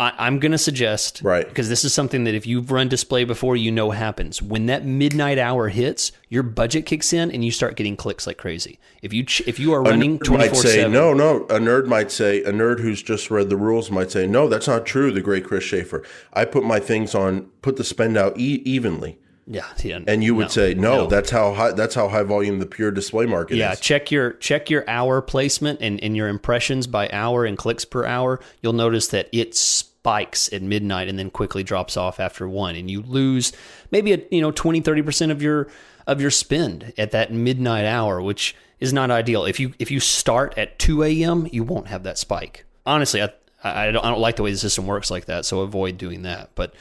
I, 0.00 0.14
I'm 0.18 0.38
going 0.38 0.52
to 0.52 0.58
suggest, 0.58 1.20
Right. 1.22 1.46
Because 1.46 1.68
this 1.68 1.84
is 1.84 1.92
something 1.92 2.24
that 2.24 2.34
if 2.34 2.46
you've 2.46 2.70
run 2.70 2.88
display 2.88 3.24
before, 3.24 3.54
you 3.54 3.70
know 3.70 3.90
happens. 3.90 4.40
When 4.40 4.64
that 4.66 4.84
midnight 4.86 5.36
hour 5.38 5.68
hits, 5.68 6.10
your 6.30 6.42
budget 6.42 6.86
kicks 6.86 7.12
in 7.12 7.30
and 7.30 7.44
you 7.44 7.50
start 7.50 7.76
getting 7.76 7.96
clicks 7.96 8.26
like 8.26 8.38
crazy. 8.38 8.78
If 9.02 9.12
you 9.12 9.24
ch- 9.24 9.42
if 9.46 9.58
you 9.58 9.74
are 9.74 9.82
running 9.82 10.18
twenty 10.18 10.48
four 10.48 10.54
twenty 10.54 10.62
might 10.62 10.68
say 10.70 10.76
seven, 10.76 10.92
no, 10.92 11.12
no. 11.12 11.44
A 11.44 11.58
nerd 11.58 11.86
might 11.86 12.10
say 12.10 12.42
a 12.44 12.50
nerd 12.52 12.80
who's 12.80 13.02
just 13.02 13.30
read 13.30 13.50
the 13.50 13.56
rules 13.56 13.90
might 13.90 14.10
say 14.10 14.26
no. 14.26 14.48
That's 14.48 14.66
not 14.66 14.86
true. 14.86 15.12
The 15.12 15.20
great 15.20 15.44
Chris 15.44 15.64
Schafer. 15.64 16.04
I 16.32 16.46
put 16.46 16.64
my 16.64 16.80
things 16.80 17.14
on, 17.14 17.42
put 17.60 17.76
the 17.76 17.84
spend 17.84 18.16
out 18.16 18.38
e- 18.38 18.62
evenly, 18.64 19.18
yeah, 19.46 19.66
yeah, 19.82 20.00
and 20.06 20.22
you 20.22 20.34
would 20.34 20.44
no, 20.44 20.48
say 20.48 20.74
no, 20.74 20.96
no. 20.96 21.06
That's 21.08 21.30
how 21.30 21.52
high. 21.54 21.72
That's 21.72 21.94
how 21.94 22.08
high 22.08 22.22
volume 22.22 22.58
the 22.58 22.66
pure 22.66 22.90
display 22.90 23.26
market 23.26 23.56
Yeah, 23.56 23.72
is. 23.72 23.80
check 23.80 24.10
your 24.10 24.32
check 24.34 24.70
your 24.70 24.88
hour 24.88 25.20
placement 25.20 25.80
and, 25.82 26.02
and 26.02 26.16
your 26.16 26.28
impressions 26.28 26.86
by 26.86 27.10
hour 27.10 27.44
and 27.44 27.58
clicks 27.58 27.84
per 27.84 28.06
hour. 28.06 28.40
You'll 28.62 28.72
notice 28.74 29.08
that 29.08 29.28
it 29.32 29.54
spikes 30.00 30.50
at 30.52 30.62
midnight 30.62 31.08
and 31.08 31.18
then 31.18 31.30
quickly 31.30 31.62
drops 31.62 31.96
off 31.96 32.18
after 32.20 32.48
one, 32.48 32.74
and 32.74 32.90
you 32.90 33.02
lose 33.02 33.52
maybe 33.90 34.12
a 34.12 34.22
you 34.30 34.40
know 34.40 34.50
20 34.50 34.80
30 34.80 35.02
percent 35.02 35.32
of 35.32 35.42
your 35.42 35.68
of 36.06 36.20
your 36.20 36.30
spend 36.30 36.92
at 36.96 37.10
that 37.10 37.32
midnight 37.32 37.84
hour, 37.84 38.22
which 38.22 38.56
is 38.80 38.92
not 38.92 39.10
ideal. 39.10 39.44
If 39.44 39.60
you 39.60 39.74
if 39.78 39.90
you 39.90 40.00
start 40.00 40.56
at 40.56 40.78
two 40.78 41.02
a.m., 41.02 41.46
you 41.52 41.62
won't 41.64 41.88
have 41.88 42.02
that 42.04 42.16
spike. 42.16 42.64
Honestly, 42.86 43.22
I 43.22 43.30
I 43.62 43.90
don't, 43.90 44.02
I 44.04 44.08
don't 44.10 44.20
like 44.20 44.36
the 44.36 44.42
way 44.42 44.50
the 44.50 44.56
system 44.56 44.86
works 44.86 45.10
like 45.10 45.26
that, 45.26 45.44
so 45.44 45.60
avoid 45.60 45.98
doing 45.98 46.22
that. 46.22 46.50
But 46.54 46.74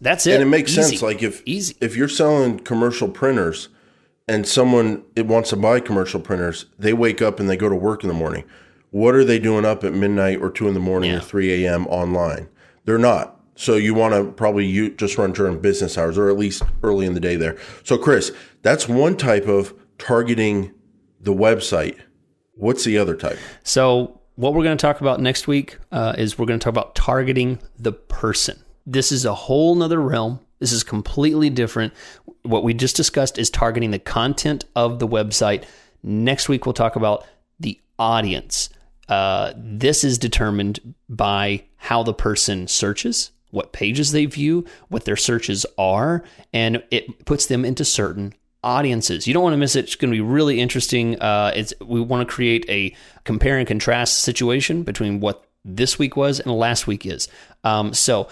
that's 0.00 0.26
it. 0.26 0.34
and 0.34 0.42
it 0.42 0.46
makes 0.46 0.72
Easy. 0.72 0.82
sense. 0.82 1.02
Like 1.02 1.22
if 1.22 1.42
Easy. 1.46 1.76
if 1.80 1.96
you're 1.96 2.08
selling 2.08 2.58
commercial 2.58 3.08
printers, 3.08 3.68
and 4.26 4.48
someone 4.48 5.04
it 5.14 5.26
wants 5.26 5.50
to 5.50 5.56
buy 5.56 5.78
commercial 5.78 6.20
printers, 6.20 6.66
they 6.76 6.92
wake 6.92 7.22
up 7.22 7.38
and 7.38 7.48
they 7.48 7.56
go 7.56 7.68
to 7.68 7.76
work 7.76 8.02
in 8.02 8.08
the 8.08 8.14
morning. 8.14 8.42
What 8.90 9.14
are 9.14 9.24
they 9.24 9.38
doing 9.38 9.64
up 9.64 9.84
at 9.84 9.92
midnight 9.92 10.40
or 10.40 10.50
two 10.50 10.66
in 10.68 10.74
the 10.74 10.80
morning 10.80 11.10
Yeah. 11.10 11.18
or 11.18 11.20
three 11.20 11.64
a.m. 11.64 11.86
online? 11.88 12.48
They're 12.84 12.98
not. 12.98 13.34
So 13.54 13.74
you 13.74 13.92
want 13.92 14.14
to 14.14 14.30
probably 14.32 14.66
you 14.66 14.90
just 14.90 15.18
run 15.18 15.32
during 15.32 15.60
business 15.60 15.98
hours 15.98 16.16
or 16.16 16.30
at 16.30 16.38
least 16.38 16.62
early 16.82 17.06
in 17.06 17.14
the 17.14 17.20
day 17.20 17.36
there. 17.36 17.56
So 17.84 17.98
Chris, 17.98 18.32
that's 18.62 18.88
one 18.88 19.16
type 19.16 19.46
of 19.48 19.74
targeting 19.98 20.72
the 21.20 21.34
website. 21.34 21.98
What's 22.54 22.84
the 22.84 22.98
other 22.98 23.14
type? 23.16 23.38
So, 23.64 24.20
what 24.36 24.54
we're 24.54 24.62
going 24.62 24.78
to 24.78 24.80
talk 24.80 25.00
about 25.00 25.20
next 25.20 25.48
week 25.48 25.78
uh, 25.90 26.14
is 26.16 26.38
we're 26.38 26.46
going 26.46 26.60
to 26.60 26.64
talk 26.64 26.72
about 26.72 26.94
targeting 26.94 27.58
the 27.76 27.90
person. 27.92 28.62
This 28.86 29.10
is 29.10 29.24
a 29.24 29.34
whole 29.34 29.74
nother 29.74 30.00
realm. 30.00 30.38
This 30.60 30.70
is 30.70 30.84
completely 30.84 31.50
different. 31.50 31.92
What 32.42 32.62
we 32.62 32.72
just 32.72 32.94
discussed 32.96 33.36
is 33.38 33.50
targeting 33.50 33.90
the 33.90 33.98
content 33.98 34.64
of 34.76 35.00
the 35.00 35.08
website. 35.08 35.64
Next 36.04 36.48
week, 36.48 36.66
we'll 36.66 36.72
talk 36.72 36.94
about 36.94 37.24
the 37.58 37.80
audience. 37.98 38.70
Uh, 39.08 39.52
this 39.56 40.04
is 40.04 40.18
determined 40.18 40.94
by 41.08 41.64
how 41.76 42.02
the 42.02 42.14
person 42.14 42.68
searches, 42.68 43.30
what 43.50 43.72
pages 43.72 44.12
they 44.12 44.26
view, 44.26 44.64
what 44.88 45.04
their 45.04 45.16
searches 45.16 45.64
are, 45.78 46.24
and 46.52 46.82
it 46.90 47.24
puts 47.24 47.46
them 47.46 47.64
into 47.64 47.84
certain 47.84 48.34
audiences. 48.62 49.26
You 49.26 49.34
don't 49.34 49.42
want 49.42 49.54
to 49.54 49.58
miss 49.58 49.76
it. 49.76 49.84
It's 49.84 49.96
going 49.96 50.10
to 50.12 50.16
be 50.16 50.20
really 50.20 50.60
interesting. 50.60 51.20
Uh, 51.20 51.52
it's 51.54 51.72
we 51.80 52.00
want 52.00 52.28
to 52.28 52.34
create 52.34 52.66
a 52.68 52.94
compare 53.24 53.58
and 53.58 53.66
contrast 53.66 54.18
situation 54.18 54.82
between 54.82 55.20
what 55.20 55.44
this 55.64 55.98
week 55.98 56.16
was 56.16 56.40
and 56.40 56.52
last 56.52 56.86
week 56.86 57.06
is. 57.06 57.28
Um, 57.64 57.94
so 57.94 58.28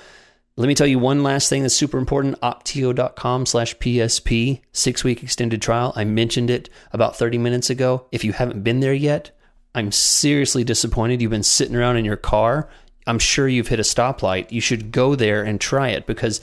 let 0.57 0.69
me 0.69 0.75
tell 0.75 0.87
you 0.87 0.99
one 0.99 1.23
last 1.23 1.49
thing 1.49 1.63
that's 1.63 1.75
super 1.75 1.99
important. 1.99 2.41
Opteo.com 2.41 3.47
slash 3.47 3.77
PSP, 3.77 4.61
six 4.73 5.05
week 5.05 5.23
extended 5.23 5.61
trial. 5.61 5.93
I 5.97 6.05
mentioned 6.05 6.51
it 6.51 6.71
about 6.93 7.17
30 7.17 7.39
minutes 7.39 7.69
ago. 7.69 8.07
If 8.11 8.25
you 8.25 8.33
haven't 8.33 8.65
been 8.65 8.81
there 8.81 8.95
yet, 8.95 9.36
I'm 9.77 9.93
seriously 9.93 10.65
disappointed. 10.65 11.21
You've 11.21 11.31
been 11.31 11.43
sitting 11.43 11.77
around 11.77 11.99
in 11.99 12.07
your 12.07 12.17
car. 12.17 12.67
I'm 13.07 13.19
sure 13.19 13.47
you've 13.47 13.69
hit 13.69 13.79
a 13.79 13.83
stoplight. 13.83 14.51
You 14.51 14.63
should 14.63 14.91
go 14.91 15.15
there 15.15 15.43
and 15.43 15.61
try 15.61 15.91
it 15.91 16.07
because 16.07 16.41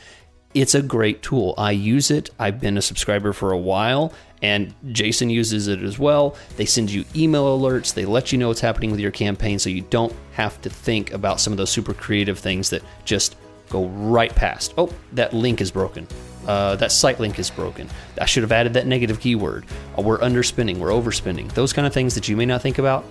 it's 0.54 0.76
a 0.76 0.84
great 0.84 1.24
tool. 1.24 1.56
I 1.58 1.72
use 1.72 2.12
it. 2.12 2.30
I've 2.38 2.62
been 2.62 2.78
a 2.78 2.82
subscriber 2.82 3.34
for 3.34 3.52
a 3.52 3.58
while, 3.58 4.14
and 4.44 4.76
Jason 4.92 5.32
uses 5.32 5.68
it 5.68 5.82
as 5.82 5.98
well. 5.98 6.38
They 6.58 6.66
send 6.66 6.92
you 6.92 7.06
email 7.16 7.60
alerts, 7.60 7.96
they 7.96 8.06
let 8.06 8.32
you 8.32 8.38
know 8.38 8.50
what's 8.50 8.62
happening 8.62 8.92
with 8.92 9.00
your 9.00 9.10
campaign 9.10 9.58
so 9.58 9.72
you 9.72 9.82
don't 9.82 10.14
have 10.34 10.62
to 10.62 10.70
think 10.70 11.12
about 11.12 11.40
some 11.40 11.52
of 11.52 11.58
those 11.58 11.72
super 11.72 11.96
creative 11.96 12.38
things 12.38 12.70
that 12.70 12.84
just 13.04 13.36
go 13.68 13.88
right 13.88 14.34
past. 14.36 14.76
Oh, 14.78 14.94
that 15.14 15.34
link 15.34 15.60
is 15.60 15.72
broken. 15.72 16.08
Uh, 16.48 16.76
that 16.76 16.92
site 16.92 17.20
link 17.20 17.40
is 17.40 17.50
broken. 17.50 17.90
I 18.20 18.26
should 18.26 18.44
have 18.44 18.52
added 18.52 18.74
that 18.74 18.86
negative 18.88 19.20
keyword. 19.20 19.66
Uh, 19.98 20.02
we're 20.02 20.20
underspending, 20.20 20.78
we're 20.78 20.90
overspending. 20.90 21.52
Those 21.54 21.74
kind 21.74 21.88
of 21.88 21.94
things 21.94 22.16
that 22.16 22.28
you 22.28 22.36
may 22.36 22.46
not 22.46 22.62
think 22.62 22.80
about, 22.80 23.06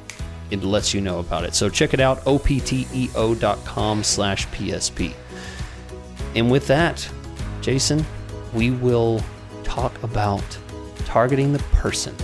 it 0.50 0.62
lets 0.62 0.92
you 0.92 1.00
know 1.00 1.18
about 1.18 1.44
it. 1.44 1.54
So 1.54 1.68
check 1.68 1.94
it 1.94 2.00
out, 2.00 2.20
opteo.com 2.24 4.04
slash 4.04 4.46
PSP. 4.48 5.14
And 6.34 6.50
with 6.50 6.66
that, 6.66 7.08
Jason, 7.60 8.04
we 8.52 8.70
will 8.70 9.22
talk 9.64 10.02
about 10.02 10.44
targeting 11.06 11.52
the 11.52 11.58
person, 11.74 12.14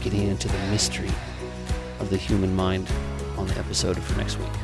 getting 0.00 0.22
into 0.28 0.48
the 0.48 0.58
mystery 0.70 1.10
of 2.00 2.10
the 2.10 2.16
human 2.16 2.54
mind 2.54 2.88
on 3.36 3.46
the 3.46 3.58
episode 3.58 3.96
for 3.98 4.18
next 4.18 4.38
week. 4.38 4.61